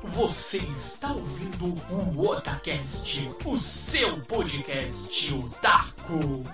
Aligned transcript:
Você 0.00 0.58
está 0.58 1.12
ouvindo 1.12 1.74
o 1.90 2.28
Otacast, 2.28 3.28
o 3.44 3.58
seu 3.58 4.20
podcast 4.20 5.34
otaku. 5.34 6.44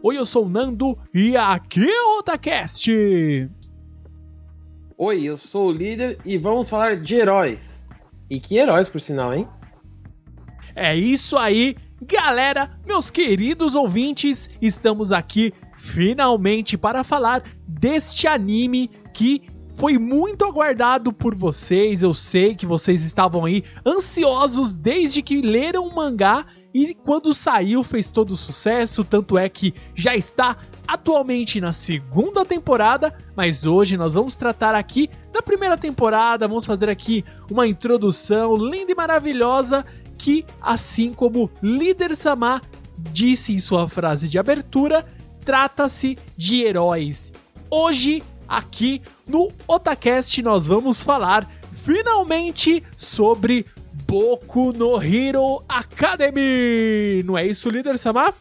Oi, 0.00 0.16
eu 0.16 0.24
sou 0.24 0.46
o 0.46 0.48
Nando 0.48 0.96
e 1.12 1.36
aqui 1.36 1.90
é 1.90 2.02
o 2.02 2.18
Otacast. 2.20 2.88
Oi, 4.96 5.24
eu 5.24 5.36
sou 5.36 5.68
o 5.68 5.72
líder 5.72 6.18
e 6.24 6.38
vamos 6.38 6.70
falar 6.70 6.96
de 7.00 7.16
heróis. 7.16 7.84
E 8.30 8.38
que 8.38 8.56
heróis, 8.56 8.88
por 8.88 9.00
sinal, 9.00 9.34
hein? 9.34 9.48
É 10.76 10.94
isso 10.94 11.36
aí, 11.36 11.76
galera, 12.00 12.70
meus 12.86 13.10
queridos 13.10 13.74
ouvintes, 13.74 14.48
estamos 14.60 15.12
aqui 15.12 15.52
finalmente 15.76 16.78
para 16.78 17.04
falar 17.04 17.42
deste 17.66 18.26
anime 18.26 18.90
que 19.12 19.42
foi 19.74 19.98
muito 19.98 20.44
aguardado 20.44 21.12
por 21.12 21.34
vocês. 21.34 22.02
Eu 22.02 22.14
sei 22.14 22.54
que 22.54 22.66
vocês 22.66 23.02
estavam 23.02 23.44
aí 23.44 23.64
ansiosos 23.86 24.72
desde 24.72 25.22
que 25.22 25.42
leram 25.42 25.86
o 25.86 25.94
mangá 25.94 26.46
e 26.72 26.94
quando 26.94 27.34
saiu 27.34 27.82
fez 27.82 28.10
todo 28.10 28.36
sucesso, 28.36 29.02
tanto 29.02 29.36
é 29.36 29.48
que 29.48 29.74
já 29.94 30.14
está 30.14 30.56
atualmente 30.86 31.60
na 31.60 31.72
segunda 31.72 32.44
temporada, 32.44 33.16
mas 33.36 33.64
hoje 33.64 33.96
nós 33.96 34.14
vamos 34.14 34.34
tratar 34.34 34.74
aqui 34.74 35.08
da 35.32 35.40
primeira 35.40 35.76
temporada, 35.76 36.48
vamos 36.48 36.66
fazer 36.66 36.88
aqui 36.88 37.24
uma 37.50 37.66
introdução 37.66 38.56
linda 38.56 38.92
e 38.92 38.94
maravilhosa 38.94 39.84
que, 40.20 40.44
assim 40.60 41.14
como 41.14 41.50
Líder 41.62 42.14
Sama 42.14 42.60
disse 42.98 43.54
em 43.54 43.58
sua 43.58 43.88
frase 43.88 44.28
de 44.28 44.38
abertura, 44.38 45.06
trata-se 45.44 46.18
de 46.36 46.62
heróis. 46.62 47.32
Hoje, 47.70 48.22
aqui 48.46 49.00
no 49.26 49.50
Otacast, 49.66 50.42
nós 50.42 50.66
vamos 50.66 51.02
falar 51.02 51.50
finalmente 51.82 52.84
sobre 52.98 53.64
Boku 54.06 54.72
no 54.74 55.02
Hero 55.02 55.64
Academy. 55.66 57.22
Não 57.24 57.38
é 57.38 57.46
isso, 57.46 57.70
Líder 57.70 57.96
Sama? 57.96 58.34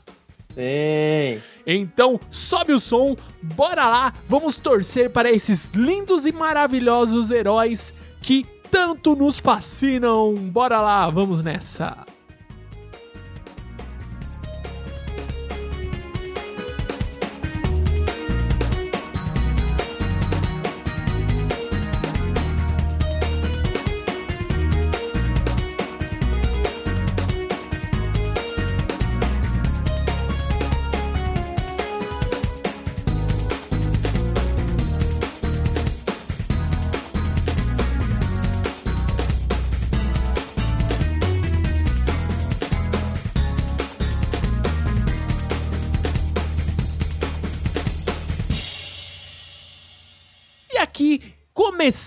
Sim. 0.54 1.42
Então, 1.66 2.20
sobe 2.30 2.74
o 2.74 2.80
som, 2.80 3.16
bora 3.42 3.88
lá, 3.88 4.14
vamos 4.28 4.58
torcer 4.58 5.12
para 5.12 5.32
esses 5.32 5.70
lindos 5.74 6.26
e 6.26 6.32
maravilhosos 6.34 7.32
heróis 7.32 7.94
que 8.22 8.46
tanto 8.70 9.16
nos 9.16 9.40
fascinam. 9.40 10.34
Bora 10.36 10.82
lá, 10.82 11.10
vamos 11.10 11.42
nessa. 11.42 12.06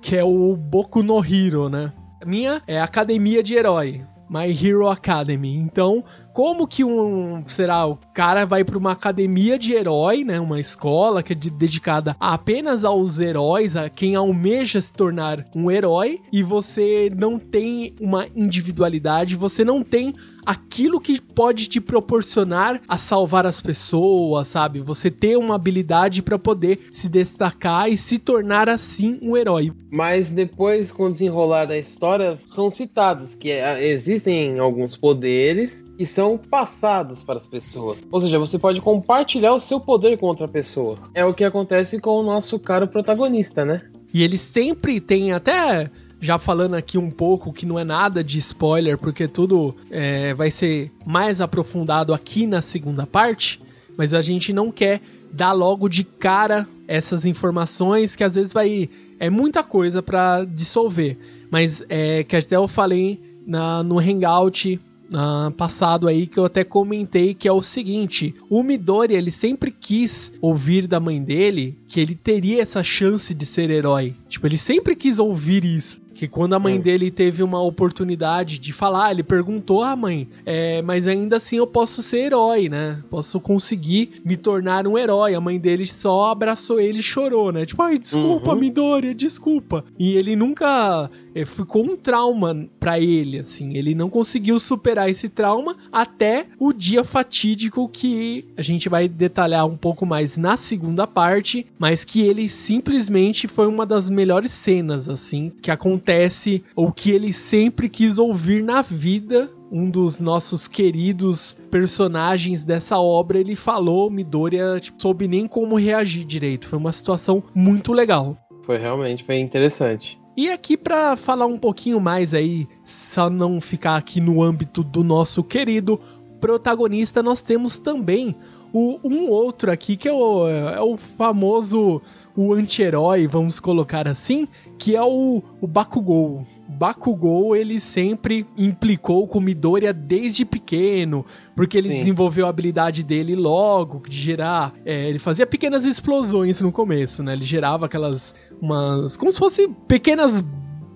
Que 0.00 0.16
é 0.16 0.22
o 0.22 0.54
Boku 0.56 1.02
no 1.02 1.18
Hero, 1.18 1.68
né? 1.68 1.92
A 2.22 2.24
minha 2.24 2.62
é 2.68 2.80
Academia 2.80 3.42
de 3.42 3.54
Herói. 3.54 4.00
My 4.28 4.46
Hero 4.46 4.86
Academy. 4.86 5.56
Então, 5.56 6.04
como 6.40 6.66
que 6.66 6.82
um, 6.82 7.44
será, 7.46 7.86
o 7.86 7.98
cara 8.14 8.46
vai 8.46 8.64
para 8.64 8.78
uma 8.78 8.92
academia 8.92 9.58
de 9.58 9.74
herói, 9.74 10.24
né, 10.24 10.40
uma 10.40 10.58
escola 10.58 11.22
que 11.22 11.34
é 11.34 11.36
de, 11.36 11.50
dedicada 11.50 12.16
apenas 12.18 12.82
aos 12.82 13.18
heróis, 13.18 13.76
a 13.76 13.90
quem 13.90 14.14
almeja 14.16 14.80
se 14.80 14.90
tornar 14.90 15.46
um 15.54 15.70
herói, 15.70 16.18
e 16.32 16.42
você 16.42 17.12
não 17.14 17.38
tem 17.38 17.94
uma 18.00 18.26
individualidade, 18.34 19.36
você 19.36 19.66
não 19.66 19.82
tem 19.82 20.14
aquilo 20.46 20.98
que 20.98 21.20
pode 21.20 21.66
te 21.66 21.78
proporcionar 21.78 22.80
a 22.88 22.96
salvar 22.96 23.44
as 23.44 23.60
pessoas, 23.60 24.48
sabe? 24.48 24.80
Você 24.80 25.10
ter 25.10 25.36
uma 25.36 25.56
habilidade 25.56 26.22
para 26.22 26.38
poder 26.38 26.88
se 26.90 27.06
destacar 27.06 27.90
e 27.90 27.98
se 27.98 28.18
tornar 28.18 28.66
assim 28.66 29.18
um 29.20 29.36
herói. 29.36 29.72
Mas 29.90 30.30
depois, 30.30 30.90
com 30.90 31.04
o 31.04 31.10
desenrolar 31.10 31.66
da 31.66 31.76
história, 31.76 32.38
são 32.48 32.70
citados 32.70 33.34
que 33.34 33.50
é, 33.50 33.86
existem 33.86 34.58
alguns 34.58 34.96
poderes 34.96 35.84
que 36.00 36.06
são 36.06 36.38
passados 36.38 37.22
para 37.22 37.38
as 37.38 37.46
pessoas. 37.46 38.02
Ou 38.10 38.18
seja, 38.22 38.38
você 38.38 38.58
pode 38.58 38.80
compartilhar 38.80 39.52
o 39.52 39.60
seu 39.60 39.78
poder 39.78 40.16
com 40.16 40.24
outra 40.24 40.48
pessoa. 40.48 40.96
É 41.12 41.26
o 41.26 41.34
que 41.34 41.44
acontece 41.44 42.00
com 42.00 42.18
o 42.18 42.22
nosso 42.22 42.58
caro 42.58 42.88
protagonista, 42.88 43.66
né? 43.66 43.82
E 44.14 44.22
ele 44.22 44.38
sempre 44.38 44.98
tem 44.98 45.32
até 45.32 45.90
já 46.18 46.38
falando 46.38 46.72
aqui 46.72 46.96
um 46.96 47.10
pouco 47.10 47.52
que 47.52 47.66
não 47.66 47.78
é 47.78 47.84
nada 47.84 48.24
de 48.24 48.38
spoiler, 48.38 48.96
porque 48.96 49.28
tudo 49.28 49.76
é, 49.90 50.32
vai 50.32 50.50
ser 50.50 50.90
mais 51.04 51.38
aprofundado 51.38 52.14
aqui 52.14 52.46
na 52.46 52.62
segunda 52.62 53.06
parte, 53.06 53.60
mas 53.94 54.14
a 54.14 54.22
gente 54.22 54.54
não 54.54 54.72
quer 54.72 55.02
dar 55.30 55.52
logo 55.52 55.86
de 55.86 56.02
cara 56.02 56.66
essas 56.88 57.26
informações 57.26 58.16
que 58.16 58.24
às 58.24 58.36
vezes 58.36 58.54
vai 58.54 58.88
é 59.18 59.28
muita 59.28 59.62
coisa 59.62 60.02
para 60.02 60.46
dissolver, 60.46 61.18
mas 61.50 61.84
é 61.90 62.24
que 62.24 62.36
até 62.36 62.56
eu 62.56 62.66
falei 62.66 63.20
na, 63.46 63.82
no 63.82 63.98
hangout 63.98 64.80
uh, 65.10 65.50
passado 65.52 66.08
aí 66.08 66.26
que 66.26 66.38
eu 66.38 66.44
até 66.44 66.64
comentei 66.64 67.34
que 67.34 67.48
é 67.48 67.52
o 67.52 67.62
seguinte: 67.62 68.34
o 68.48 68.62
Midori 68.62 69.14
ele 69.14 69.30
sempre 69.30 69.70
quis 69.70 70.32
ouvir 70.40 70.86
da 70.86 71.00
mãe 71.00 71.22
dele 71.22 71.78
que 71.88 72.00
ele 72.00 72.14
teria 72.14 72.62
essa 72.62 72.82
chance 72.82 73.34
de 73.34 73.44
ser 73.44 73.70
herói. 73.70 74.14
Tipo, 74.28 74.46
ele 74.46 74.58
sempre 74.58 74.94
quis 74.96 75.18
ouvir 75.18 75.64
isso 75.64 76.00
que 76.20 76.28
quando 76.28 76.52
a 76.52 76.58
mãe 76.58 76.74
é. 76.74 76.78
dele 76.78 77.10
teve 77.10 77.42
uma 77.42 77.62
oportunidade 77.62 78.58
de 78.58 78.74
falar, 78.74 79.10
ele 79.10 79.22
perguntou 79.22 79.82
à 79.82 79.96
mãe, 79.96 80.28
é, 80.44 80.82
mas 80.82 81.06
ainda 81.06 81.38
assim 81.38 81.56
eu 81.56 81.66
posso 81.66 82.02
ser 82.02 82.26
herói, 82.26 82.68
né? 82.68 83.02
Posso 83.08 83.40
conseguir 83.40 84.20
me 84.22 84.36
tornar 84.36 84.86
um 84.86 84.98
herói. 84.98 85.34
A 85.34 85.40
mãe 85.40 85.58
dele 85.58 85.86
só 85.86 86.26
abraçou 86.26 86.78
ele 86.78 86.98
e 86.98 87.02
chorou, 87.02 87.50
né? 87.50 87.64
Tipo, 87.64 87.82
ai, 87.84 87.98
desculpa, 87.98 88.50
uhum. 88.50 88.60
Midoriya, 88.60 89.14
desculpa. 89.14 89.82
E 89.98 90.14
ele 90.14 90.36
nunca 90.36 91.10
é, 91.34 91.46
ficou 91.46 91.84
um 91.84 91.96
trauma 91.96 92.68
para 92.78 93.00
ele, 93.00 93.38
assim. 93.38 93.74
Ele 93.74 93.94
não 93.94 94.10
conseguiu 94.10 94.60
superar 94.60 95.08
esse 95.08 95.26
trauma 95.26 95.74
até 95.90 96.48
o 96.58 96.70
dia 96.70 97.02
fatídico 97.02 97.88
que 97.88 98.44
a 98.58 98.62
gente 98.62 98.90
vai 98.90 99.08
detalhar 99.08 99.66
um 99.66 99.76
pouco 99.76 100.04
mais 100.04 100.36
na 100.36 100.58
segunda 100.58 101.06
parte, 101.06 101.66
mas 101.78 102.04
que 102.04 102.20
ele 102.20 102.46
simplesmente 102.46 103.48
foi 103.48 103.66
uma 103.66 103.86
das 103.86 104.10
melhores 104.10 104.52
cenas, 104.52 105.08
assim, 105.08 105.50
que 105.62 105.70
acontece 105.70 106.09
acontece 106.10 106.64
o 106.74 106.90
que 106.90 107.12
ele 107.12 107.32
sempre 107.32 107.88
quis 107.88 108.18
ouvir 108.18 108.62
na 108.64 108.82
vida. 108.82 109.48
Um 109.70 109.88
dos 109.88 110.18
nossos 110.18 110.66
queridos 110.66 111.56
personagens 111.70 112.64
dessa 112.64 112.98
obra, 112.98 113.38
ele 113.38 113.54
falou, 113.54 114.10
Midoriya 114.10 114.80
tipo, 114.80 115.00
soube 115.00 115.28
nem 115.28 115.46
como 115.46 115.76
reagir 115.76 116.24
direito. 116.24 116.66
Foi 116.66 116.78
uma 116.78 116.90
situação 116.90 117.40
muito 117.54 117.92
legal. 117.92 118.36
Foi 118.64 118.76
realmente, 118.76 119.22
foi 119.22 119.38
interessante. 119.38 120.20
E 120.36 120.50
aqui 120.50 120.76
para 120.76 121.14
falar 121.14 121.46
um 121.46 121.58
pouquinho 121.58 122.00
mais 122.00 122.34
aí, 122.34 122.66
só 122.82 123.30
não 123.30 123.60
ficar 123.60 123.94
aqui 123.94 124.20
no 124.20 124.42
âmbito 124.42 124.82
do 124.82 125.04
nosso 125.04 125.44
querido 125.44 126.00
protagonista, 126.40 127.22
nós 127.22 127.40
temos 127.40 127.76
também 127.76 128.34
o, 128.72 128.98
um 129.04 129.28
outro 129.28 129.70
aqui 129.70 129.96
que 129.96 130.08
é 130.08 130.12
o, 130.12 130.48
é 130.48 130.80
o 130.80 130.96
famoso 130.96 132.02
o 132.36 132.52
anti-herói, 132.54 133.26
vamos 133.26 133.58
colocar 133.58 134.06
assim, 134.06 134.46
que 134.78 134.96
é 134.96 135.02
o, 135.02 135.42
o 135.60 135.66
Bakugou. 135.66 136.46
Bakugou, 136.68 137.54
ele 137.56 137.80
sempre 137.80 138.46
implicou 138.56 139.26
com 139.26 139.40
Midoriya 139.40 139.92
desde 139.92 140.44
pequeno, 140.44 141.26
porque 141.54 141.76
ele 141.76 141.88
Sim. 141.88 141.98
desenvolveu 141.98 142.46
a 142.46 142.48
habilidade 142.48 143.02
dele 143.02 143.34
logo, 143.34 144.02
de 144.08 144.16
gerar... 144.16 144.72
É, 144.84 145.08
ele 145.08 145.18
fazia 145.18 145.46
pequenas 145.46 145.84
explosões 145.84 146.60
no 146.60 146.72
começo, 146.72 147.22
né? 147.22 147.32
Ele 147.32 147.44
gerava 147.44 147.86
aquelas... 147.86 148.34
umas... 148.60 149.16
como 149.16 149.30
se 149.30 149.38
fossem 149.38 149.72
pequenas 149.86 150.44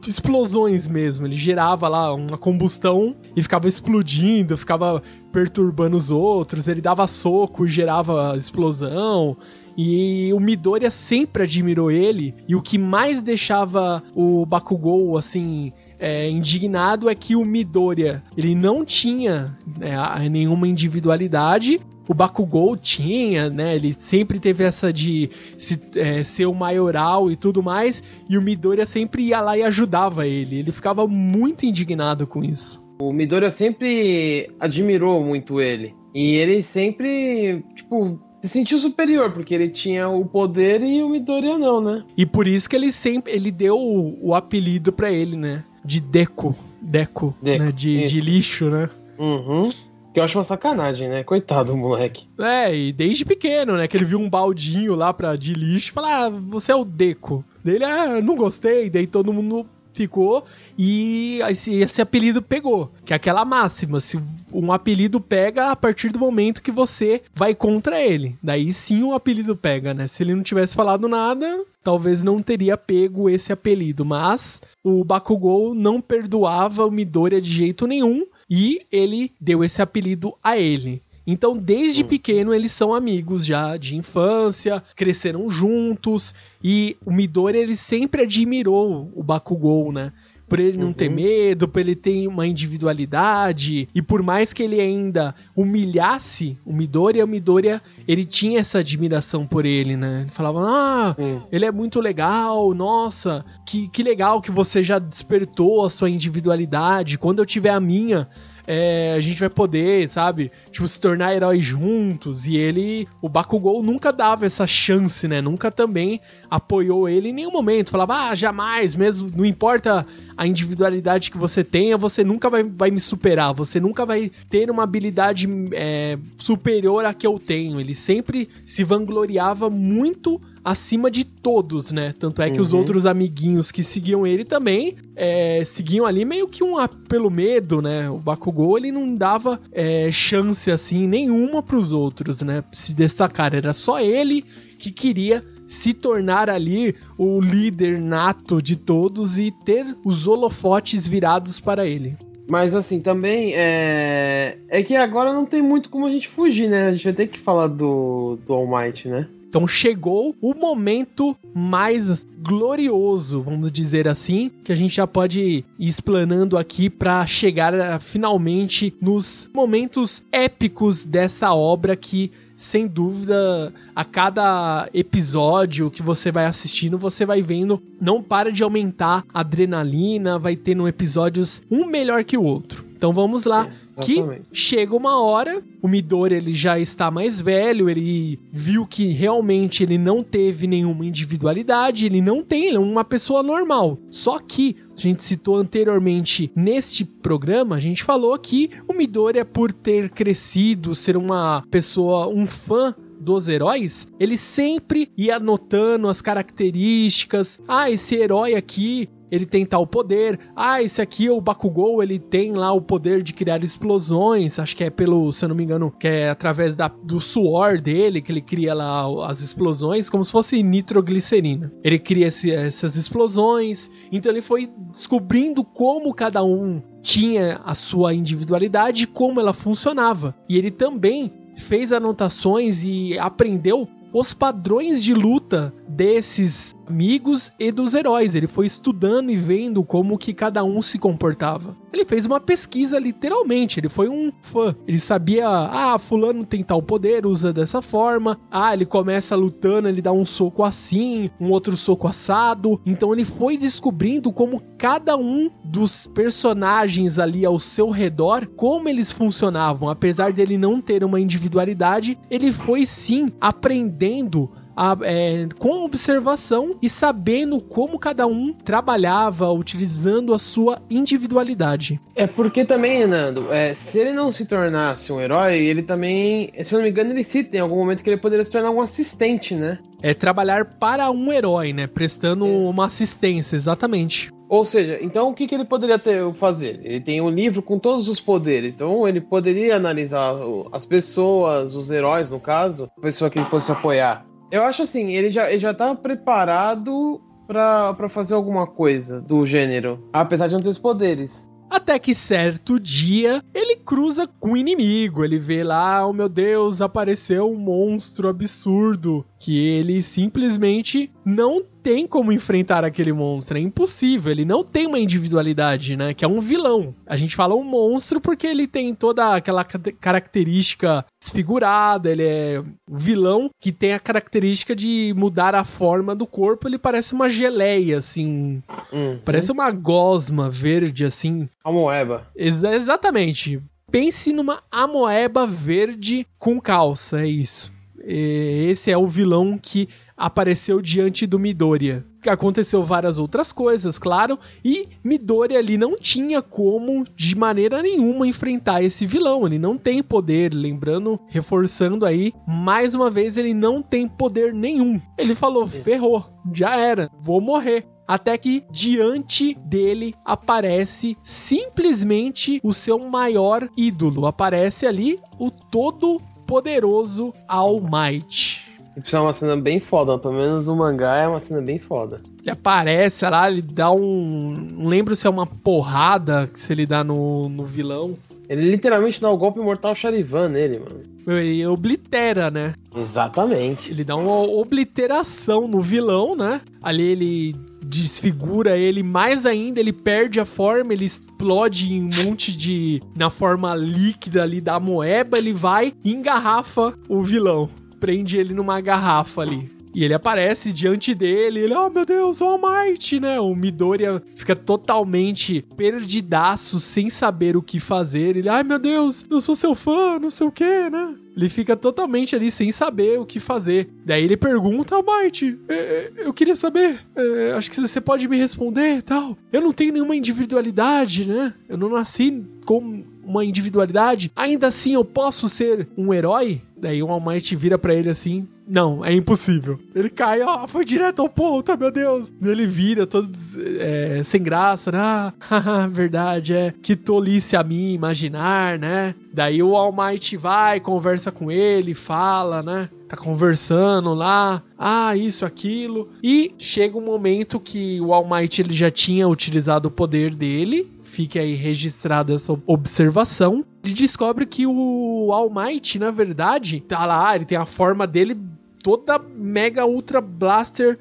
explosões 0.08 0.88
mesmo. 0.88 1.26
Ele 1.26 1.36
gerava 1.36 1.88
lá 1.88 2.12
uma 2.14 2.38
combustão 2.38 3.16
e 3.36 3.42
ficava 3.42 3.68
explodindo, 3.68 4.56
ficava 4.56 5.02
perturbando 5.32 5.96
os 5.96 6.10
outros. 6.10 6.68
Ele 6.68 6.80
dava 6.80 7.06
soco 7.06 7.66
e 7.66 7.68
gerava 7.68 8.34
explosão. 8.36 9.36
E 9.76 10.32
o 10.32 10.40
Midoriya 10.40 10.90
sempre 10.90 11.42
admirou 11.42 11.90
ele. 11.90 12.34
E 12.48 12.54
o 12.54 12.62
que 12.62 12.78
mais 12.78 13.20
deixava 13.20 14.02
o 14.14 14.46
Bakugou, 14.46 15.18
assim, 15.18 15.72
é, 15.98 16.28
indignado 16.28 17.08
é 17.08 17.14
que 17.14 17.34
o 17.34 17.44
Midoriya 17.44 18.22
ele 18.36 18.54
não 18.54 18.84
tinha 18.84 19.56
né, 19.78 20.28
nenhuma 20.30 20.68
individualidade. 20.68 21.80
O 22.06 22.12
Bakugou 22.12 22.76
tinha, 22.76 23.48
né? 23.48 23.74
Ele 23.74 23.96
sempre 23.98 24.38
teve 24.38 24.62
essa 24.62 24.92
de 24.92 25.30
se, 25.56 25.80
é, 25.96 26.22
ser 26.22 26.44
o 26.44 26.54
maioral 26.54 27.30
e 27.30 27.36
tudo 27.36 27.62
mais. 27.62 28.02
E 28.28 28.36
o 28.36 28.42
Midoriya 28.42 28.84
sempre 28.84 29.28
ia 29.28 29.40
lá 29.40 29.56
e 29.56 29.62
ajudava 29.62 30.26
ele. 30.26 30.58
Ele 30.58 30.72
ficava 30.72 31.06
muito 31.06 31.64
indignado 31.64 32.26
com 32.26 32.44
isso. 32.44 32.82
O 33.00 33.12
Midoriya 33.12 33.50
sempre 33.50 34.50
admirou 34.60 35.24
muito 35.24 35.60
ele. 35.60 35.94
E 36.14 36.36
ele 36.36 36.62
sempre, 36.62 37.64
tipo, 37.74 38.20
se 38.44 38.48
sentiu 38.50 38.78
superior, 38.78 39.32
porque 39.32 39.54
ele 39.54 39.70
tinha 39.70 40.06
o 40.06 40.22
poder 40.26 40.82
e 40.82 41.02
o 41.02 41.08
Midoriya 41.08 41.56
não, 41.56 41.80
né? 41.80 42.04
E 42.14 42.26
por 42.26 42.46
isso 42.46 42.68
que 42.68 42.76
ele 42.76 42.92
sempre 42.92 43.32
ele 43.32 43.50
deu 43.50 43.78
o, 43.78 44.18
o 44.20 44.34
apelido 44.34 44.92
para 44.92 45.10
ele, 45.10 45.34
né? 45.34 45.64
De 45.82 45.98
Deco. 45.98 46.54
Deco, 46.78 47.34
Deco 47.40 47.64
né? 47.64 47.72
De, 47.72 48.06
de 48.06 48.20
lixo, 48.20 48.68
né? 48.68 48.90
Uhum. 49.18 49.70
Que 50.12 50.20
eu 50.20 50.24
acho 50.24 50.36
uma 50.36 50.44
sacanagem, 50.44 51.08
né? 51.08 51.24
Coitado 51.24 51.72
do 51.72 51.78
moleque. 51.78 52.28
É, 52.38 52.76
e 52.76 52.92
desde 52.92 53.24
pequeno, 53.24 53.78
né? 53.78 53.88
Que 53.88 53.96
ele 53.96 54.04
viu 54.04 54.18
um 54.18 54.28
baldinho 54.28 54.94
lá 54.94 55.14
pra, 55.14 55.36
de 55.36 55.54
lixo 55.54 55.88
e 55.90 55.92
falou: 55.94 56.10
Ah, 56.10 56.28
você 56.28 56.70
é 56.70 56.76
o 56.76 56.84
Deco. 56.84 57.42
Dele, 57.64 57.84
ah, 57.84 58.20
não 58.20 58.36
gostei. 58.36 58.90
Daí 58.90 59.06
todo 59.06 59.32
mundo 59.32 59.66
ficou 59.94 60.44
e 60.76 61.38
esse, 61.70 62.02
apelido 62.02 62.42
pegou. 62.42 62.92
Que 63.04 63.12
é 63.12 63.16
aquela 63.16 63.44
máxima: 63.44 64.00
se 64.00 64.20
um 64.52 64.72
apelido 64.72 65.20
pega 65.20 65.70
a 65.70 65.76
partir 65.76 66.10
do 66.10 66.18
momento 66.18 66.62
que 66.62 66.72
você 66.72 67.22
vai 67.34 67.54
contra 67.54 68.02
ele. 68.02 68.36
Daí 68.42 68.72
sim 68.72 69.02
o 69.02 69.14
apelido 69.14 69.56
pega, 69.56 69.94
né? 69.94 70.06
Se 70.06 70.22
ele 70.22 70.34
não 70.34 70.42
tivesse 70.42 70.74
falado 70.74 71.08
nada, 71.08 71.64
talvez 71.82 72.22
não 72.22 72.40
teria 72.40 72.76
pego 72.76 73.30
esse 73.30 73.52
apelido. 73.52 74.04
Mas 74.04 74.60
o 74.82 75.04
Bakugou 75.04 75.74
não 75.74 76.00
perdoava 76.00 76.84
o 76.84 76.90
Midoriya 76.90 77.40
de 77.40 77.50
jeito 77.50 77.86
nenhum 77.86 78.26
e 78.50 78.82
ele 78.92 79.32
deu 79.40 79.64
esse 79.64 79.80
apelido 79.80 80.34
a 80.42 80.58
ele. 80.58 81.02
Então, 81.26 81.56
desde 81.56 82.02
hum. 82.02 82.06
pequeno, 82.06 82.52
eles 82.52 82.72
são 82.72 82.94
amigos 82.94 83.44
já 83.46 83.76
de 83.76 83.96
infância, 83.96 84.82
cresceram 84.94 85.48
juntos, 85.48 86.34
e 86.62 86.96
o 87.04 87.12
Midori 87.12 87.58
ele 87.58 87.76
sempre 87.76 88.22
admirou 88.22 89.10
o 89.14 89.22
Bakugou, 89.22 89.92
né? 89.92 90.12
por 90.48 90.60
ele 90.60 90.76
não 90.76 90.88
uhum. 90.88 90.92
ter 90.92 91.08
medo, 91.08 91.66
por 91.66 91.80
ele 91.80 91.96
ter 91.96 92.26
uma 92.28 92.46
individualidade, 92.46 93.88
e 93.94 94.02
por 94.02 94.22
mais 94.22 94.52
que 94.52 94.62
ele 94.62 94.80
ainda 94.80 95.34
humilhasse 95.56 96.58
o 96.64 96.72
Midoriya, 96.72 97.24
o 97.24 97.28
Midoriya, 97.28 97.82
ele 98.06 98.24
tinha 98.24 98.60
essa 98.60 98.78
admiração 98.78 99.46
por 99.46 99.64
ele, 99.64 99.96
né? 99.96 100.22
Ele 100.22 100.30
falava, 100.30 100.60
ah, 100.60 101.16
uhum. 101.18 101.42
ele 101.50 101.64
é 101.64 101.72
muito 101.72 102.00
legal, 102.00 102.72
nossa, 102.74 103.44
que, 103.66 103.88
que 103.88 104.02
legal 104.02 104.40
que 104.40 104.50
você 104.50 104.84
já 104.84 104.98
despertou 104.98 105.84
a 105.84 105.90
sua 105.90 106.10
individualidade, 106.10 107.18
quando 107.18 107.38
eu 107.38 107.46
tiver 107.46 107.70
a 107.70 107.80
minha, 107.80 108.28
é, 108.66 109.14
a 109.16 109.20
gente 109.20 109.40
vai 109.40 109.50
poder, 109.50 110.08
sabe, 110.08 110.50
tipo, 110.70 110.86
se 110.88 111.00
tornar 111.00 111.34
heróis 111.34 111.64
juntos. 111.64 112.46
E 112.46 112.56
ele, 112.56 113.08
o 113.20 113.28
Bakugou 113.28 113.82
nunca 113.82 114.12
dava 114.12 114.46
essa 114.46 114.66
chance, 114.66 115.28
né? 115.28 115.40
Nunca 115.40 115.70
também 115.70 116.20
apoiou 116.50 117.08
ele 117.08 117.28
em 117.28 117.32
nenhum 117.32 117.52
momento. 117.52 117.90
Falava, 117.90 118.28
ah, 118.28 118.34
jamais, 118.34 118.94
mesmo, 118.94 119.28
não 119.34 119.44
importa 119.44 120.06
a 120.36 120.46
individualidade 120.46 121.30
que 121.30 121.38
você 121.38 121.62
tenha, 121.62 121.96
você 121.96 122.24
nunca 122.24 122.50
vai, 122.50 122.62
vai 122.62 122.90
me 122.90 123.00
superar, 123.00 123.54
você 123.54 123.80
nunca 123.80 124.04
vai 124.04 124.30
ter 124.48 124.70
uma 124.70 124.82
habilidade 124.82 125.48
é, 125.72 126.18
superior 126.38 127.04
à 127.04 127.14
que 127.14 127.26
eu 127.26 127.38
tenho. 127.38 127.80
Ele 127.80 127.94
sempre 127.94 128.48
se 128.64 128.84
vangloriava 128.84 129.70
muito 129.70 130.40
acima 130.64 131.10
de 131.10 131.24
todos, 131.24 131.92
né? 131.92 132.14
Tanto 132.18 132.40
é 132.40 132.48
que 132.48 132.56
uhum. 132.56 132.62
os 132.62 132.72
outros 132.72 133.04
amiguinhos 133.04 133.70
que 133.70 133.84
seguiam 133.84 134.26
ele 134.26 134.44
também 134.44 134.96
é, 135.14 135.62
seguiam 135.64 136.06
ali 136.06 136.24
meio 136.24 136.48
que 136.48 136.64
um 136.64 136.74
pelo 137.06 137.30
medo, 137.30 137.82
né? 137.82 138.08
O 138.08 138.16
Bakugou 138.16 138.78
ele 138.78 138.90
não 138.90 139.14
dava 139.14 139.60
é, 139.70 140.10
chance 140.10 140.70
assim 140.70 141.06
nenhuma 141.06 141.62
para 141.62 141.76
os 141.76 141.92
outros, 141.92 142.40
né? 142.40 142.64
Se 142.72 142.94
destacar 142.94 143.54
era 143.54 143.74
só 143.74 144.00
ele 144.00 144.44
que 144.78 144.90
queria 144.90 145.44
se 145.66 145.94
tornar 145.94 146.48
ali 146.50 146.94
o 147.16 147.40
líder 147.40 148.00
nato 148.00 148.60
de 148.60 148.76
todos 148.76 149.38
e 149.38 149.50
ter 149.64 149.96
os 150.04 150.26
holofotes 150.26 151.06
virados 151.06 151.60
para 151.60 151.86
ele. 151.86 152.16
Mas 152.46 152.74
assim, 152.74 153.00
também 153.00 153.52
é. 153.54 154.58
É 154.68 154.82
que 154.82 154.94
agora 154.96 155.32
não 155.32 155.46
tem 155.46 155.62
muito 155.62 155.88
como 155.88 156.06
a 156.06 156.10
gente 156.10 156.28
fugir, 156.28 156.68
né? 156.68 156.88
A 156.88 156.92
gente 156.92 157.04
vai 157.04 157.12
ter 157.12 157.26
que 157.26 157.38
falar 157.38 157.68
do, 157.68 158.38
do 158.46 158.52
All 158.52 158.66
Might, 158.66 159.08
né? 159.08 159.28
Então 159.54 159.68
chegou 159.68 160.34
o 160.40 160.52
momento 160.52 161.36
mais 161.54 162.26
glorioso, 162.42 163.40
vamos 163.40 163.70
dizer 163.70 164.08
assim, 164.08 164.50
que 164.64 164.72
a 164.72 164.74
gente 164.74 164.96
já 164.96 165.06
pode 165.06 165.40
ir 165.40 165.64
explanando 165.78 166.58
aqui 166.58 166.90
para 166.90 167.24
chegar 167.24 167.72
a, 167.72 168.00
finalmente 168.00 168.92
nos 169.00 169.48
momentos 169.54 170.24
épicos 170.32 171.04
dessa 171.04 171.54
obra 171.54 171.94
que 171.94 172.32
sem 172.56 172.86
dúvida, 172.86 173.72
a 173.94 174.04
cada 174.04 174.88
episódio 174.92 175.90
que 175.90 176.02
você 176.02 176.30
vai 176.30 176.46
assistindo, 176.46 176.98
você 176.98 177.26
vai 177.26 177.42
vendo, 177.42 177.82
não 178.00 178.22
para 178.22 178.52
de 178.52 178.62
aumentar 178.62 179.24
a 179.32 179.40
adrenalina, 179.40 180.38
vai 180.38 180.56
tendo 180.56 180.88
episódios 180.88 181.62
um 181.70 181.86
melhor 181.86 182.24
que 182.24 182.36
o 182.36 182.42
outro. 182.42 182.84
Então 182.96 183.12
vamos 183.12 183.44
lá. 183.44 183.66
É 183.66 183.84
que 184.00 184.24
chega 184.52 184.96
uma 184.96 185.20
hora, 185.20 185.62
o 185.80 185.86
Midori 185.86 186.34
ele 186.34 186.52
já 186.52 186.78
está 186.78 187.10
mais 187.10 187.40
velho, 187.40 187.88
ele 187.88 188.40
viu 188.52 188.86
que 188.86 189.06
realmente 189.08 189.82
ele 189.82 189.96
não 189.96 190.22
teve 190.22 190.66
nenhuma 190.66 191.06
individualidade, 191.06 192.06
ele 192.06 192.20
não 192.20 192.42
tem, 192.42 192.66
ele 192.66 192.76
é 192.76 192.80
uma 192.80 193.04
pessoa 193.04 193.42
normal. 193.42 193.98
Só 194.10 194.38
que 194.40 194.76
a 194.96 195.00
gente 195.00 195.24
citou 195.24 195.56
anteriormente 195.56 196.50
neste 196.54 197.04
programa, 197.04 197.76
a 197.76 197.80
gente 197.80 198.02
falou 198.02 198.38
que 198.38 198.70
o 198.88 198.94
Midori 198.94 199.38
é 199.38 199.44
por 199.44 199.72
ter 199.72 200.10
crescido, 200.10 200.94
ser 200.94 201.16
uma 201.16 201.64
pessoa, 201.70 202.28
um 202.28 202.46
fã 202.46 202.94
dos 203.20 203.48
heróis, 203.48 204.06
ele 204.20 204.36
sempre 204.36 205.10
ia 205.16 205.36
anotando 205.36 206.08
as 206.08 206.20
características. 206.20 207.58
Ah, 207.66 207.90
esse 207.90 208.14
herói 208.14 208.54
aqui 208.54 209.08
ele 209.30 209.46
tem 209.46 209.64
tal 209.64 209.86
poder. 209.86 210.38
Ah, 210.54 210.82
esse 210.82 211.00
aqui, 211.00 211.28
o 211.30 211.40
Bakugou, 211.40 212.02
ele 212.02 212.18
tem 212.18 212.52
lá 212.52 212.72
o 212.72 212.80
poder 212.80 213.22
de 213.22 213.32
criar 213.32 213.62
explosões. 213.62 214.58
Acho 214.58 214.76
que 214.76 214.84
é 214.84 214.90
pelo, 214.90 215.32
se 215.32 215.44
eu 215.44 215.48
não 215.48 215.56
me 215.56 215.64
engano, 215.64 215.90
que 215.90 216.06
é 216.06 216.30
através 216.30 216.76
da, 216.76 216.88
do 216.88 217.20
suor 217.20 217.80
dele 217.80 218.20
que 218.20 218.30
ele 218.30 218.40
cria 218.40 218.74
lá 218.74 219.04
as 219.26 219.40
explosões, 219.40 220.08
como 220.08 220.24
se 220.24 220.32
fosse 220.32 220.62
nitroglicerina. 220.62 221.72
Ele 221.82 221.98
cria 221.98 222.28
esse, 222.28 222.52
essas 222.52 222.96
explosões. 222.96 223.90
Então 224.12 224.30
ele 224.30 224.42
foi 224.42 224.70
descobrindo 224.90 225.64
como 225.64 226.14
cada 226.14 226.44
um 226.44 226.82
tinha 227.02 227.60
a 227.64 227.74
sua 227.74 228.14
individualidade 228.14 229.04
e 229.04 229.06
como 229.06 229.40
ela 229.40 229.52
funcionava. 229.52 230.34
E 230.48 230.56
ele 230.56 230.70
também 230.70 231.32
fez 231.56 231.92
anotações 231.92 232.82
e 232.82 233.18
aprendeu 233.18 233.88
os 234.12 234.32
padrões 234.32 235.02
de 235.02 235.12
luta 235.12 235.74
desses 235.88 236.74
amigos 236.86 237.52
e 237.58 237.70
dos 237.72 237.94
heróis. 237.94 238.34
Ele 238.34 238.46
foi 238.46 238.66
estudando 238.66 239.30
e 239.30 239.36
vendo 239.36 239.82
como 239.82 240.18
que 240.18 240.34
cada 240.34 240.62
um 240.64 240.82
se 240.82 240.98
comportava. 240.98 241.76
Ele 241.92 242.04
fez 242.04 242.26
uma 242.26 242.40
pesquisa 242.40 242.98
literalmente, 242.98 243.78
ele 243.78 243.88
foi 243.88 244.08
um 244.08 244.32
fã. 244.42 244.74
Ele 244.86 244.98
sabia, 244.98 245.48
ah, 245.48 245.98
fulano 245.98 246.44
tem 246.44 246.62
tal 246.62 246.82
poder, 246.82 247.24
usa 247.24 247.52
dessa 247.52 247.80
forma. 247.80 248.38
Ah, 248.50 248.74
ele 248.74 248.84
começa 248.84 249.36
lutando, 249.36 249.88
ele 249.88 250.02
dá 250.02 250.12
um 250.12 250.26
soco 250.26 250.62
assim, 250.64 251.30
um 251.40 251.50
outro 251.50 251.76
soco 251.76 252.08
assado. 252.08 252.80
Então 252.84 253.12
ele 253.12 253.24
foi 253.24 253.56
descobrindo 253.56 254.32
como 254.32 254.60
cada 254.76 255.16
um 255.16 255.50
dos 255.64 256.06
personagens 256.08 257.18
ali 257.18 257.44
ao 257.44 257.60
seu 257.60 257.90
redor, 257.90 258.46
como 258.56 258.88
eles 258.88 259.12
funcionavam. 259.12 259.88
Apesar 259.88 260.32
dele 260.32 260.58
não 260.58 260.80
ter 260.80 261.04
uma 261.04 261.20
individualidade, 261.20 262.18
ele 262.30 262.52
foi 262.52 262.84
sim 262.84 263.28
aprendendo 263.40 264.50
a, 264.76 264.96
é, 265.02 265.48
com 265.58 265.84
observação 265.84 266.76
e 266.82 266.88
sabendo 266.88 267.60
como 267.60 267.98
cada 267.98 268.26
um 268.26 268.52
trabalhava, 268.52 269.50
utilizando 269.50 270.34
a 270.34 270.38
sua 270.38 270.80
individualidade. 270.90 272.00
É 272.14 272.26
porque 272.26 272.64
também, 272.64 273.06
Nando, 273.06 273.52
é, 273.52 273.74
se 273.74 273.98
ele 273.98 274.12
não 274.12 274.30
se 274.30 274.46
tornasse 274.46 275.12
um 275.12 275.20
herói, 275.20 275.58
ele 275.58 275.82
também, 275.82 276.52
se 276.62 276.74
eu 276.74 276.78
não 276.78 276.84
me 276.84 276.90
engano, 276.90 277.10
ele 277.10 277.24
cita 277.24 277.56
em 277.56 277.60
algum 277.60 277.76
momento 277.76 278.02
que 278.02 278.10
ele 278.10 278.20
poderia 278.20 278.44
se 278.44 278.52
tornar 278.52 278.70
um 278.70 278.80
assistente, 278.80 279.54
né? 279.54 279.78
É 280.02 280.12
trabalhar 280.12 280.64
para 280.64 281.10
um 281.10 281.32
herói, 281.32 281.72
né? 281.72 281.86
Prestando 281.86 282.46
é. 282.46 282.50
uma 282.50 282.86
assistência, 282.86 283.56
exatamente. 283.56 284.30
Ou 284.48 284.64
seja, 284.64 284.98
então 285.02 285.30
o 285.30 285.34
que, 285.34 285.46
que 285.46 285.54
ele 285.54 285.64
poderia 285.64 285.98
ter, 285.98 286.32
fazer? 286.34 286.80
Ele 286.84 287.00
tem 287.00 287.20
um 287.20 287.30
livro 287.30 287.62
com 287.62 287.78
todos 287.78 288.08
os 288.08 288.20
poderes, 288.20 288.74
então 288.74 289.08
ele 289.08 289.20
poderia 289.20 289.76
analisar 289.76 290.34
as 290.70 290.84
pessoas, 290.84 291.74
os 291.74 291.90
heróis, 291.90 292.30
no 292.30 292.38
caso, 292.38 292.90
a 292.96 293.00
pessoa 293.00 293.30
que 293.30 293.38
ele 293.38 293.48
fosse 293.48 293.72
apoiar. 293.72 294.24
Eu 294.54 294.62
acho 294.62 294.82
assim, 294.82 295.12
ele 295.12 295.32
já, 295.32 295.50
ele 295.50 295.58
já 295.58 295.74
tá 295.74 295.96
preparado 295.96 297.20
para 297.44 298.08
fazer 298.08 298.34
alguma 298.34 298.68
coisa 298.68 299.20
do 299.20 299.44
gênero, 299.44 300.08
apesar 300.12 300.46
de 300.46 300.52
não 300.52 300.60
ter 300.60 300.68
os 300.68 300.78
poderes. 300.78 301.44
Até 301.68 301.98
que 301.98 302.14
certo 302.14 302.78
dia 302.78 303.42
ele 303.52 303.74
cruza 303.74 304.28
com 304.28 304.52
um 304.52 304.56
inimigo. 304.56 305.24
Ele 305.24 305.40
vê 305.40 305.64
lá, 305.64 306.06
oh 306.06 306.12
meu 306.12 306.28
Deus, 306.28 306.80
apareceu 306.80 307.50
um 307.50 307.56
monstro 307.56 308.28
absurdo 308.28 309.26
que 309.40 309.58
ele 309.58 310.00
simplesmente 310.00 311.12
não 311.24 311.64
tem 311.84 312.06
como 312.06 312.32
enfrentar 312.32 312.82
aquele 312.82 313.12
monstro, 313.12 313.58
é 313.58 313.60
impossível, 313.60 314.32
ele 314.32 314.46
não 314.46 314.64
tem 314.64 314.86
uma 314.86 314.98
individualidade, 314.98 315.98
né? 315.98 316.14
Que 316.14 316.24
é 316.24 316.28
um 316.28 316.40
vilão. 316.40 316.94
A 317.06 317.14
gente 317.14 317.36
fala 317.36 317.54
um 317.54 317.62
monstro 317.62 318.22
porque 318.22 318.46
ele 318.46 318.66
tem 318.66 318.94
toda 318.94 319.34
aquela 319.34 319.62
característica 319.62 321.04
desfigurada, 321.20 322.10
ele 322.10 322.22
é 322.22 322.64
um 322.90 322.96
vilão 322.96 323.50
que 323.60 323.70
tem 323.70 323.92
a 323.92 324.00
característica 324.00 324.74
de 324.74 325.12
mudar 325.14 325.54
a 325.54 325.62
forma 325.62 326.14
do 326.14 326.26
corpo, 326.26 326.66
ele 326.66 326.78
parece 326.78 327.12
uma 327.12 327.28
geleia, 327.28 327.98
assim. 327.98 328.62
Uhum. 328.90 329.18
Parece 329.22 329.52
uma 329.52 329.70
gosma 329.70 330.48
verde, 330.48 331.04
assim. 331.04 331.46
Amoeba. 331.62 332.26
Ex 332.34 332.62
exatamente. 332.62 333.60
Pense 333.90 334.32
numa 334.32 334.62
amoeba 334.72 335.46
verde 335.46 336.26
com 336.38 336.58
calça, 336.58 337.20
é 337.20 337.28
isso. 337.28 337.70
Esse 338.06 338.90
é 338.90 338.98
o 338.98 339.06
vilão 339.06 339.58
que 339.58 339.88
apareceu 340.16 340.80
diante 340.80 341.26
do 341.26 341.38
Midoriya. 341.38 342.04
Aconteceu 342.26 342.82
várias 342.82 343.18
outras 343.18 343.52
coisas, 343.52 343.98
claro, 343.98 344.38
e 344.64 344.88
Midoriya 345.02 345.58
ali 345.58 345.76
não 345.76 345.94
tinha 345.94 346.40
como 346.40 347.04
de 347.14 347.36
maneira 347.36 347.82
nenhuma 347.82 348.26
enfrentar 348.26 348.82
esse 348.82 349.06
vilão. 349.06 349.46
Ele 349.46 349.58
não 349.58 349.76
tem 349.76 350.02
poder, 350.02 350.54
lembrando, 350.54 351.20
reforçando 351.28 352.06
aí, 352.06 352.32
mais 352.46 352.94
uma 352.94 353.10
vez 353.10 353.36
ele 353.36 353.52
não 353.52 353.82
tem 353.82 354.08
poder 354.08 354.54
nenhum. 354.54 354.98
Ele 355.18 355.34
falou: 355.34 355.66
"Ferrou, 355.66 356.24
já 356.54 356.76
era, 356.76 357.10
vou 357.20 357.40
morrer". 357.40 357.86
até 358.06 358.36
que 358.36 358.62
diante 358.70 359.54
dele 359.54 360.14
aparece 360.24 361.16
simplesmente 361.22 362.60
o 362.62 362.74
seu 362.74 362.98
maior 362.98 363.68
ídolo. 363.76 364.26
Aparece 364.26 364.86
ali 364.86 365.18
o 365.38 365.50
todo 365.50 366.20
poderoso 366.46 367.32
All 367.48 367.80
Might. 367.80 368.63
Isso 369.02 369.16
é 369.16 369.20
uma 369.20 369.32
cena 369.32 369.56
bem 369.56 369.80
foda, 369.80 370.18
pelo 370.18 370.34
menos 370.34 370.66
no 370.66 370.76
mangá 370.76 371.16
é 371.16 371.28
uma 371.28 371.40
cena 371.40 371.60
bem 371.60 371.78
foda. 371.78 372.20
Ele 372.40 372.50
aparece 372.50 373.24
lá, 373.28 373.50
ele 373.50 373.62
dá 373.62 373.90
um. 373.90 374.56
Não 374.78 374.86
lembro 374.86 375.16
se 375.16 375.26
é 375.26 375.30
uma 375.30 375.46
porrada 375.46 376.48
que 376.52 376.60
se 376.60 376.72
ele 376.72 376.86
dá 376.86 377.02
no, 377.02 377.48
no 377.48 377.64
vilão. 377.64 378.16
Ele 378.48 378.70
literalmente 378.70 379.20
dá 379.20 379.30
o 379.30 379.38
golpe 379.38 379.58
mortal 379.58 379.94
Charivan 379.94 380.48
nele, 380.48 380.78
mano. 380.78 381.00
Ele 381.26 381.66
oblitera, 381.66 382.50
né? 382.50 382.74
Exatamente. 382.94 383.90
Ele 383.90 384.04
dá 384.04 384.14
uma 384.14 384.40
obliteração 384.40 385.66
no 385.66 385.80
vilão, 385.80 386.36
né? 386.36 386.60
Ali 386.82 387.02
ele 387.02 387.56
desfigura 387.82 388.76
ele 388.76 389.02
mais 389.02 389.44
ainda, 389.46 389.80
ele 389.80 389.92
perde 389.92 390.40
a 390.40 390.44
forma, 390.44 390.92
ele 390.92 391.04
explode 391.04 391.92
em 391.92 392.02
um 392.02 392.24
monte 392.24 392.54
de. 392.54 393.02
na 393.16 393.30
forma 393.30 393.74
líquida 393.74 394.42
ali 394.42 394.60
da 394.60 394.78
moeba, 394.78 395.38
ele 395.38 395.52
vai 395.52 395.92
e 396.04 396.12
engarrafa 396.12 396.94
o 397.08 397.22
vilão. 397.22 397.68
Prende 397.98 398.36
ele 398.36 398.54
numa 398.54 398.80
garrafa 398.80 399.42
ali. 399.42 399.70
E 399.94 400.04
ele 400.04 400.12
aparece 400.12 400.72
diante 400.72 401.14
dele, 401.14 401.60
ele, 401.60 401.74
oh 401.74 401.88
meu 401.88 402.04
Deus, 402.04 402.42
All 402.42 402.58
Might, 402.58 403.20
né? 403.20 403.38
O 403.38 403.54
Midoriya 403.54 404.20
fica 404.34 404.56
totalmente 404.56 405.64
perdidaço, 405.76 406.80
sem 406.80 407.08
saber 407.08 407.56
o 407.56 407.62
que 407.62 407.78
fazer. 407.78 408.36
Ele, 408.36 408.48
ai 408.48 408.64
meu 408.64 408.78
Deus, 408.78 409.24
eu 409.30 409.40
sou 409.40 409.54
seu 409.54 409.74
fã, 409.74 410.18
não 410.18 410.30
sei 410.30 410.46
o 410.46 410.52
que, 410.52 410.90
né? 410.90 411.14
Ele 411.36 411.48
fica 411.48 411.76
totalmente 411.76 412.34
ali 412.34 412.50
sem 412.50 412.70
saber 412.72 413.18
o 413.18 413.26
que 413.26 413.38
fazer. 413.38 413.88
Daí 414.04 414.24
ele 414.24 414.36
pergunta, 414.36 414.96
All 414.96 415.04
Might, 415.04 415.58
é, 415.68 415.74
é, 415.74 416.12
eu 416.18 416.32
queria 416.32 416.56
saber, 416.56 417.00
é, 417.16 417.52
acho 417.52 417.70
que 417.70 417.80
você 417.80 418.00
pode 418.00 418.26
me 418.26 418.36
responder 418.36 419.02
tal. 419.02 419.36
Eu 419.52 419.60
não 419.60 419.72
tenho 419.72 419.92
nenhuma 419.92 420.16
individualidade, 420.16 421.24
né? 421.24 421.54
Eu 421.68 421.76
não 421.76 421.88
nasci 421.88 422.44
com 422.66 423.04
uma 423.24 423.44
individualidade. 423.44 424.30
Ainda 424.36 424.68
assim 424.68 424.94
eu 424.94 425.04
posso 425.04 425.48
ser 425.48 425.88
um 425.96 426.12
herói? 426.12 426.60
Daí 426.76 427.02
o 427.02 427.08
All 427.08 427.20
Might 427.20 427.56
vira 427.56 427.78
pra 427.78 427.94
ele 427.94 428.10
assim: 428.10 428.46
Não, 428.66 429.04
é 429.04 429.12
impossível. 429.12 429.78
Ele 429.94 430.08
cai, 430.08 430.40
ó, 430.42 430.66
foi 430.66 430.84
direto 430.84 431.20
ao 431.20 431.28
ponto, 431.28 431.76
meu 431.78 431.90
Deus. 431.90 432.32
Ele 432.42 432.66
vira 432.66 433.06
todo 433.06 433.30
é, 433.78 434.22
sem 434.24 434.42
graça, 434.42 434.90
né? 434.90 435.32
Ah, 435.66 435.86
verdade, 435.86 436.52
é. 436.52 436.74
Que 436.82 436.96
tolice 436.96 437.56
a 437.56 437.62
mim 437.62 437.92
imaginar, 437.92 438.78
né? 438.78 439.14
Daí 439.32 439.62
o 439.62 439.76
All 439.76 439.92
Might 439.92 440.36
vai, 440.36 440.80
conversa 440.80 441.30
com 441.30 441.50
ele, 441.50 441.94
fala, 441.94 442.62
né? 442.62 442.88
Tá 443.08 443.16
conversando 443.16 444.14
lá, 444.14 444.62
ah, 444.78 445.16
isso, 445.16 445.44
aquilo. 445.44 446.08
E 446.22 446.54
chega 446.58 446.96
um 446.96 447.04
momento 447.04 447.60
que 447.60 448.00
o 448.00 448.12
All 448.12 448.28
Might 448.28 448.60
ele 448.60 448.74
já 448.74 448.90
tinha 448.90 449.28
utilizado 449.28 449.88
o 449.88 449.92
poder 449.92 450.34
dele 450.34 450.93
fique 451.14 451.38
aí 451.38 451.54
registrada 451.54 452.34
essa 452.34 452.52
observação. 452.66 453.64
Ele 453.84 453.94
descobre 453.94 454.44
que 454.44 454.66
o 454.66 455.30
All 455.32 455.48
Might, 455.48 455.98
na 455.98 456.10
verdade, 456.10 456.80
tá 456.80 457.06
lá, 457.06 457.36
ele 457.36 457.44
tem 457.44 457.56
a 457.56 457.64
forma 457.64 458.06
dele 458.06 458.36
toda 458.82 459.18
mega 459.18 459.86
ultra 459.86 460.20
blaster 460.20 460.98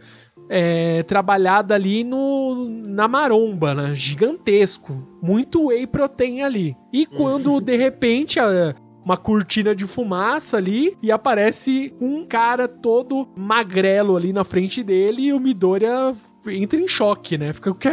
é, 0.49 1.02
trabalhada 1.04 1.73
ali 1.73 2.04
no, 2.04 2.84
na 2.86 3.08
maromba, 3.08 3.73
né? 3.73 3.95
Gigantesco. 3.95 5.06
Muito 5.21 5.67
whey 5.67 5.88
protein 5.88 6.43
ali. 6.43 6.76
E 6.91 7.06
quando 7.06 7.60
de 7.60 7.76
repente 7.76 8.39
a, 8.39 8.76
uma 9.04 9.17
cortina 9.17 9.76
de 9.76 9.88
fumaça 9.88 10.58
ali 10.58 10.95
e 11.02 11.12
aparece 11.12 11.93
um 11.99 12.26
cara 12.26 12.67
todo 12.67 13.28
magrelo 13.36 14.15
ali 14.15 14.32
na 14.32 14.43
frente 14.43 14.84
dele 14.84 15.23
e 15.23 15.34
o 15.34 15.39
Midoriya 15.39 16.13
entra 16.47 16.80
em 16.80 16.88
choque, 16.88 17.38
né? 17.38 17.52
Fica, 17.52 17.71
o 17.71 17.76
quê? 17.76 17.89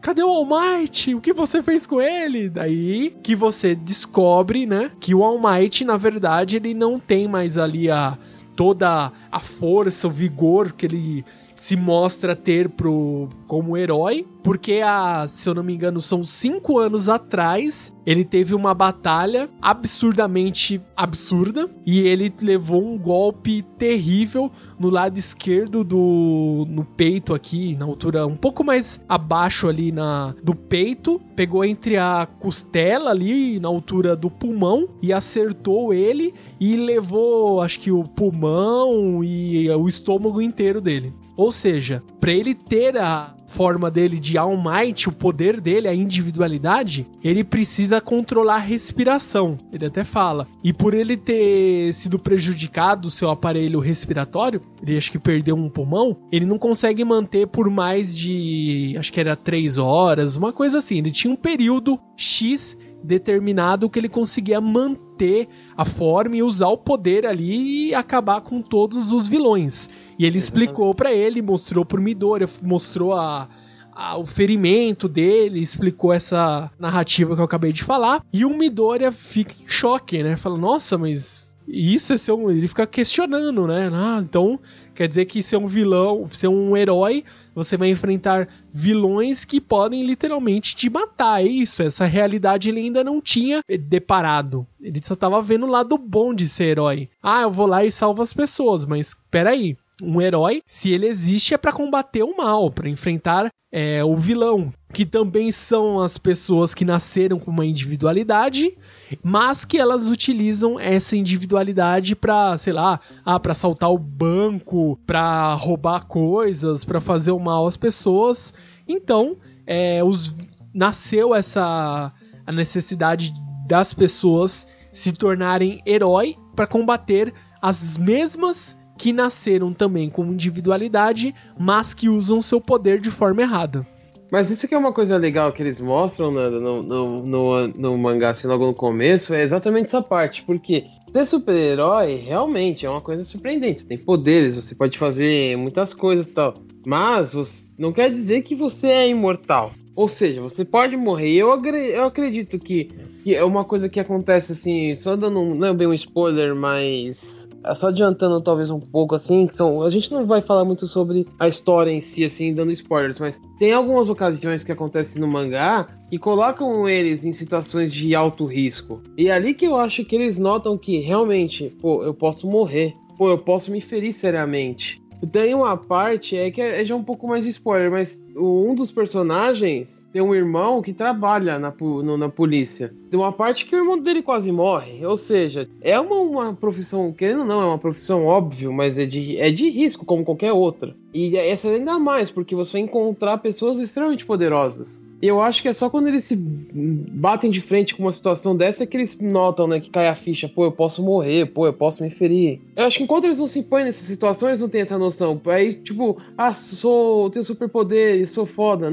Cadê 0.00 0.22
o 0.22 0.28
All 0.28 0.46
Might? 0.46 1.14
O 1.14 1.20
que 1.20 1.32
você 1.32 1.62
fez 1.62 1.86
com 1.86 2.00
ele? 2.00 2.48
Daí 2.48 3.14
que 3.22 3.34
você 3.34 3.74
descobre, 3.74 4.66
né? 4.66 4.90
Que 5.00 5.14
o 5.14 5.22
All 5.22 5.40
Might, 5.40 5.84
na 5.84 5.96
verdade, 5.96 6.56
ele 6.56 6.74
não 6.74 6.98
tem 6.98 7.28
mais 7.28 7.58
ali 7.58 7.90
a 7.90 8.18
toda 8.54 9.12
a 9.30 9.40
força, 9.40 10.08
o 10.08 10.10
vigor 10.10 10.72
que 10.72 10.86
ele 10.86 11.24
se 11.56 11.76
mostra 11.76 12.36
ter 12.36 12.68
pro, 12.68 13.28
como 13.46 13.76
herói, 13.76 14.26
porque 14.42 14.80
a, 14.84 15.26
se 15.26 15.48
eu 15.48 15.54
não 15.54 15.62
me 15.62 15.74
engano, 15.74 16.00
são 16.00 16.24
cinco 16.24 16.78
anos 16.78 17.08
atrás, 17.08 17.92
ele 18.06 18.24
teve 18.24 18.54
uma 18.54 18.72
batalha 18.72 19.48
absurdamente 19.60 20.80
absurda 20.96 21.68
e 21.84 22.00
ele 22.00 22.32
levou 22.40 22.86
um 22.86 22.96
golpe 22.96 23.62
terrível 23.76 24.50
no 24.78 24.88
lado 24.88 25.18
esquerdo 25.18 25.82
do 25.82 26.64
no 26.68 26.84
peito 26.84 27.34
aqui, 27.34 27.74
na 27.76 27.84
altura 27.84 28.26
um 28.26 28.36
pouco 28.36 28.62
mais 28.62 29.00
abaixo 29.08 29.66
ali 29.66 29.90
na 29.90 30.34
do 30.42 30.54
peito, 30.54 31.20
pegou 31.34 31.64
entre 31.64 31.96
a 31.96 32.28
costela 32.38 33.10
ali 33.10 33.58
na 33.58 33.68
altura 33.68 34.14
do 34.14 34.30
pulmão 34.30 34.88
e 35.02 35.12
acertou 35.12 35.92
ele 35.92 36.32
e 36.60 36.76
levou, 36.76 37.60
acho 37.60 37.80
que 37.80 37.90
o 37.90 38.04
pulmão 38.04 39.24
e 39.24 39.68
o 39.70 39.88
estômago 39.88 40.40
inteiro 40.40 40.80
dele. 40.80 41.12
Ou 41.36 41.52
seja, 41.52 42.02
para 42.18 42.32
ele 42.32 42.54
ter 42.54 42.96
a 42.96 43.34
forma 43.48 43.90
dele 43.90 44.18
de 44.18 44.36
All 44.36 44.56
Might, 44.56 45.08
o 45.08 45.12
poder 45.12 45.60
dele, 45.60 45.88
a 45.88 45.94
individualidade, 45.94 47.06
ele 47.24 47.42
precisa 47.42 48.00
controlar 48.00 48.56
a 48.56 48.58
respiração. 48.58 49.58
Ele 49.72 49.86
até 49.86 50.04
fala. 50.04 50.46
E 50.62 50.72
por 50.72 50.92
ele 50.92 51.16
ter 51.16 51.94
sido 51.94 52.18
prejudicado 52.18 53.08
o 53.08 53.10
seu 53.10 53.30
aparelho 53.30 53.80
respiratório, 53.80 54.60
ele 54.82 54.96
acho 54.96 55.10
que 55.10 55.18
perdeu 55.18 55.56
um 55.56 55.70
pulmão, 55.70 56.16
ele 56.30 56.44
não 56.44 56.58
consegue 56.58 57.04
manter 57.04 57.46
por 57.46 57.70
mais 57.70 58.16
de, 58.16 58.94
acho 58.98 59.12
que 59.12 59.20
era 59.20 59.34
3 59.34 59.78
horas, 59.78 60.36
uma 60.36 60.52
coisa 60.52 60.78
assim. 60.78 60.98
Ele 60.98 61.10
tinha 61.10 61.32
um 61.32 61.36
período 61.36 61.98
X 62.16 62.76
determinado 63.02 63.88
que 63.88 63.98
ele 63.98 64.08
conseguia 64.08 64.60
manter 64.60 65.48
a 65.76 65.84
forma 65.84 66.36
e 66.36 66.42
usar 66.42 66.68
o 66.68 66.78
poder 66.78 67.24
ali 67.24 67.88
e 67.88 67.94
acabar 67.94 68.40
com 68.40 68.60
todos 68.60 69.12
os 69.12 69.28
vilões. 69.28 69.88
E 70.18 70.24
ele 70.24 70.38
explicou 70.38 70.94
para 70.94 71.12
ele, 71.12 71.42
mostrou 71.42 71.84
pro 71.84 72.00
Midori, 72.00 72.48
mostrou 72.62 73.12
a, 73.12 73.48
a, 73.92 74.16
o 74.16 74.26
ferimento 74.26 75.08
dele, 75.08 75.60
explicou 75.60 76.12
essa 76.12 76.70
narrativa 76.78 77.34
que 77.34 77.40
eu 77.40 77.44
acabei 77.44 77.72
de 77.72 77.84
falar. 77.84 78.22
E 78.32 78.44
o 78.44 78.56
Midoriya 78.56 79.12
fica 79.12 79.54
em 79.62 79.68
choque, 79.68 80.22
né? 80.22 80.36
Fala, 80.36 80.56
nossa, 80.56 80.96
mas 80.96 81.56
isso 81.68 82.12
é 82.12 82.18
ser 82.18 82.32
um. 82.32 82.50
Ele 82.50 82.68
fica 82.68 82.86
questionando, 82.86 83.66
né? 83.66 83.90
Ah, 83.92 84.20
então 84.22 84.58
quer 84.94 85.08
dizer 85.08 85.26
que 85.26 85.42
ser 85.42 85.58
um 85.58 85.66
vilão, 85.66 86.26
ser 86.30 86.48
um 86.48 86.74
herói, 86.74 87.22
você 87.54 87.76
vai 87.76 87.90
enfrentar 87.90 88.48
vilões 88.72 89.44
que 89.44 89.60
podem 89.60 90.06
literalmente 90.06 90.74
te 90.74 90.88
matar. 90.88 91.42
É 91.42 91.46
isso, 91.46 91.82
essa 91.82 92.06
realidade 92.06 92.70
ele 92.70 92.80
ainda 92.80 93.04
não 93.04 93.20
tinha 93.20 93.60
deparado. 93.68 94.66
Ele 94.80 95.00
só 95.04 95.14
tava 95.14 95.42
vendo 95.42 95.66
o 95.66 95.70
lado 95.70 95.98
bom 95.98 96.34
de 96.34 96.48
ser 96.48 96.64
herói. 96.64 97.10
Ah, 97.22 97.42
eu 97.42 97.50
vou 97.50 97.66
lá 97.66 97.84
e 97.84 97.90
salvo 97.90 98.22
as 98.22 98.32
pessoas, 98.32 98.86
mas 98.86 99.14
peraí 99.30 99.76
um 100.02 100.20
herói, 100.20 100.62
se 100.66 100.90
ele 100.90 101.06
existe, 101.06 101.54
é 101.54 101.58
para 101.58 101.72
combater 101.72 102.22
o 102.22 102.36
mal, 102.36 102.70
para 102.70 102.88
enfrentar 102.88 103.50
é, 103.72 104.04
o 104.04 104.16
vilão, 104.16 104.72
que 104.92 105.04
também 105.04 105.50
são 105.50 106.00
as 106.00 106.16
pessoas 106.18 106.74
que 106.74 106.84
nasceram 106.84 107.38
com 107.38 107.50
uma 107.50 107.66
individualidade, 107.66 108.76
mas 109.22 109.64
que 109.64 109.78
elas 109.78 110.08
utilizam 110.08 110.78
essa 110.78 111.16
individualidade 111.16 112.14
para, 112.14 112.56
sei 112.58 112.72
lá, 112.72 113.00
ah, 113.24 113.40
para 113.40 113.52
assaltar 113.52 113.90
o 113.90 113.98
banco, 113.98 114.98
para 115.06 115.54
roubar 115.54 116.06
coisas, 116.06 116.84
para 116.84 117.00
fazer 117.00 117.32
o 117.32 117.40
mal 117.40 117.66
às 117.66 117.76
pessoas. 117.76 118.54
Então, 118.86 119.36
é, 119.66 120.02
os, 120.04 120.34
nasceu 120.72 121.34
essa 121.34 122.12
a 122.46 122.52
necessidade 122.52 123.34
das 123.66 123.92
pessoas 123.92 124.66
se 124.92 125.12
tornarem 125.12 125.82
herói 125.84 126.36
para 126.54 126.66
combater 126.66 127.34
as 127.60 127.98
mesmas 127.98 128.76
que 128.96 129.12
nasceram 129.12 129.72
também 129.72 130.08
com 130.08 130.24
individualidade, 130.26 131.34
mas 131.58 131.94
que 131.94 132.08
usam 132.08 132.40
seu 132.42 132.60
poder 132.60 133.00
de 133.00 133.10
forma 133.10 133.42
errada. 133.42 133.86
Mas 134.30 134.50
isso 134.50 134.66
que 134.66 134.74
é 134.74 134.78
uma 134.78 134.92
coisa 134.92 135.16
legal 135.16 135.52
que 135.52 135.62
eles 135.62 135.78
mostram 135.78 136.30
no, 136.30 136.82
no, 136.82 137.22
no, 137.22 137.68
no, 137.68 137.98
mangá, 137.98 138.30
assim, 138.30 138.48
logo 138.48 138.66
no 138.66 138.74
começo, 138.74 139.32
é 139.32 139.42
exatamente 139.42 139.86
essa 139.86 140.02
parte, 140.02 140.42
porque 140.42 140.84
ser 141.12 141.24
super-herói 141.24 142.16
realmente 142.16 142.84
é 142.84 142.90
uma 142.90 143.00
coisa 143.00 143.24
surpreendente. 143.24 143.86
Tem 143.86 143.96
poderes, 143.96 144.56
você 144.56 144.74
pode 144.74 144.98
fazer 144.98 145.56
muitas 145.56 145.94
coisas 145.94 146.26
e 146.26 146.30
tal. 146.30 146.54
Mas 146.84 147.32
você, 147.32 147.72
não 147.78 147.92
quer 147.92 148.12
dizer 148.12 148.42
que 148.42 148.54
você 148.54 148.88
é 148.88 149.08
imortal. 149.08 149.72
Ou 149.94 150.08
seja, 150.08 150.42
você 150.42 150.64
pode 150.64 150.94
morrer. 150.96 151.32
Eu, 151.32 151.48
eu 151.64 152.04
acredito 152.04 152.58
que, 152.58 152.90
que 153.24 153.34
é 153.34 153.42
uma 153.42 153.64
coisa 153.64 153.88
que 153.88 153.98
acontece 153.98 154.52
assim, 154.52 154.94
só 154.94 155.16
dando 155.16 155.42
não 155.54 155.68
é 155.68 155.72
bem 155.72 155.86
um 155.86 155.94
spoiler, 155.94 156.54
mas 156.54 157.48
só 157.74 157.88
adiantando 157.88 158.40
talvez 158.40 158.70
um 158.70 158.80
pouco 158.80 159.14
assim, 159.14 159.46
que 159.46 159.56
são, 159.56 159.82
a 159.82 159.90
gente 159.90 160.12
não 160.12 160.26
vai 160.26 160.40
falar 160.40 160.64
muito 160.64 160.86
sobre 160.86 161.26
a 161.38 161.48
história 161.48 161.90
em 161.90 162.00
si 162.00 162.24
assim, 162.24 162.54
dando 162.54 162.72
spoilers, 162.72 163.18
mas 163.18 163.40
tem 163.58 163.72
algumas 163.72 164.08
ocasiões 164.08 164.62
que 164.62 164.72
acontecem 164.72 165.20
no 165.20 165.28
mangá 165.28 165.86
que 166.10 166.18
colocam 166.18 166.88
eles 166.88 167.24
em 167.24 167.32
situações 167.32 167.92
de 167.92 168.14
alto 168.14 168.46
risco. 168.46 169.02
E 169.16 169.28
é 169.28 169.32
ali 169.32 169.54
que 169.54 169.66
eu 169.66 169.76
acho 169.76 170.04
que 170.04 170.14
eles 170.14 170.38
notam 170.38 170.78
que 170.78 170.98
realmente, 170.98 171.70
pô, 171.80 172.02
eu 172.04 172.14
posso 172.14 172.46
morrer. 172.46 172.94
Pô, 173.18 173.30
eu 173.30 173.38
posso 173.38 173.70
me 173.70 173.80
ferir 173.80 174.12
seriamente. 174.12 175.02
Tem 175.32 175.54
uma 175.54 175.76
parte, 175.76 176.36
é 176.36 176.50
que 176.50 176.60
é 176.60 176.84
já 176.84 176.94
um 176.94 177.02
pouco 177.02 177.26
mais 177.26 177.46
spoiler, 177.46 177.90
mas 177.90 178.22
um 178.36 178.74
dos 178.74 178.92
personagens 178.92 180.06
tem 180.12 180.22
um 180.22 180.34
irmão 180.34 180.82
que 180.82 180.92
trabalha 180.92 181.58
na, 181.58 181.72
no, 181.80 182.16
na 182.16 182.28
polícia. 182.28 182.92
Tem 183.10 183.18
uma 183.18 183.32
parte 183.32 183.64
que 183.64 183.74
o 183.74 183.78
irmão 183.78 183.98
dele 183.98 184.22
quase 184.22 184.50
morre. 184.52 185.04
Ou 185.04 185.16
seja, 185.16 185.68
é 185.80 185.98
uma, 185.98 186.16
uma 186.16 186.54
profissão, 186.54 187.12
querendo 187.12 187.40
ou 187.40 187.46
não, 187.46 187.60
é 187.60 187.66
uma 187.66 187.78
profissão 187.78 188.26
óbvio, 188.26 188.72
mas 188.72 188.98
é 188.98 189.06
de, 189.06 189.38
é 189.38 189.50
de 189.50 189.68
risco, 189.70 190.04
como 190.04 190.24
qualquer 190.24 190.52
outra. 190.52 190.94
E 191.12 191.36
essa 191.36 191.68
ainda 191.68 191.98
mais, 191.98 192.30
porque 192.30 192.54
você 192.54 192.72
vai 192.72 192.80
encontrar 192.82 193.38
pessoas 193.38 193.78
extremamente 193.78 194.26
poderosas. 194.26 195.02
E 195.26 195.28
eu 195.28 195.42
acho 195.42 195.60
que 195.60 195.66
é 195.66 195.72
só 195.72 195.90
quando 195.90 196.06
eles 196.06 196.24
se 196.24 196.36
batem 196.36 197.50
de 197.50 197.60
frente 197.60 197.96
com 197.96 198.04
uma 198.04 198.12
situação 198.12 198.56
dessa 198.56 198.86
que 198.86 198.96
eles 198.96 199.18
notam, 199.18 199.66
né, 199.66 199.80
que 199.80 199.90
cai 199.90 200.06
a 200.06 200.14
ficha, 200.14 200.48
pô, 200.48 200.66
eu 200.66 200.70
posso 200.70 201.02
morrer, 201.02 201.46
pô, 201.46 201.66
eu 201.66 201.72
posso 201.72 202.00
me 202.00 202.10
ferir. 202.10 202.60
Eu 202.76 202.84
acho 202.84 202.98
que 202.98 203.02
enquanto 203.02 203.24
eles 203.24 203.40
não 203.40 203.48
se 203.48 203.58
impõem 203.58 203.82
nessa 203.82 204.04
situação, 204.04 204.48
eles 204.48 204.60
não 204.60 204.68
têm 204.68 204.82
essa 204.82 204.96
noção. 204.96 205.40
Aí, 205.46 205.74
tipo, 205.74 206.16
ah, 206.38 206.54
sou, 206.54 207.28
tenho 207.28 207.44
superpoder, 207.44 208.24
sou 208.28 208.46
foda. 208.46 208.88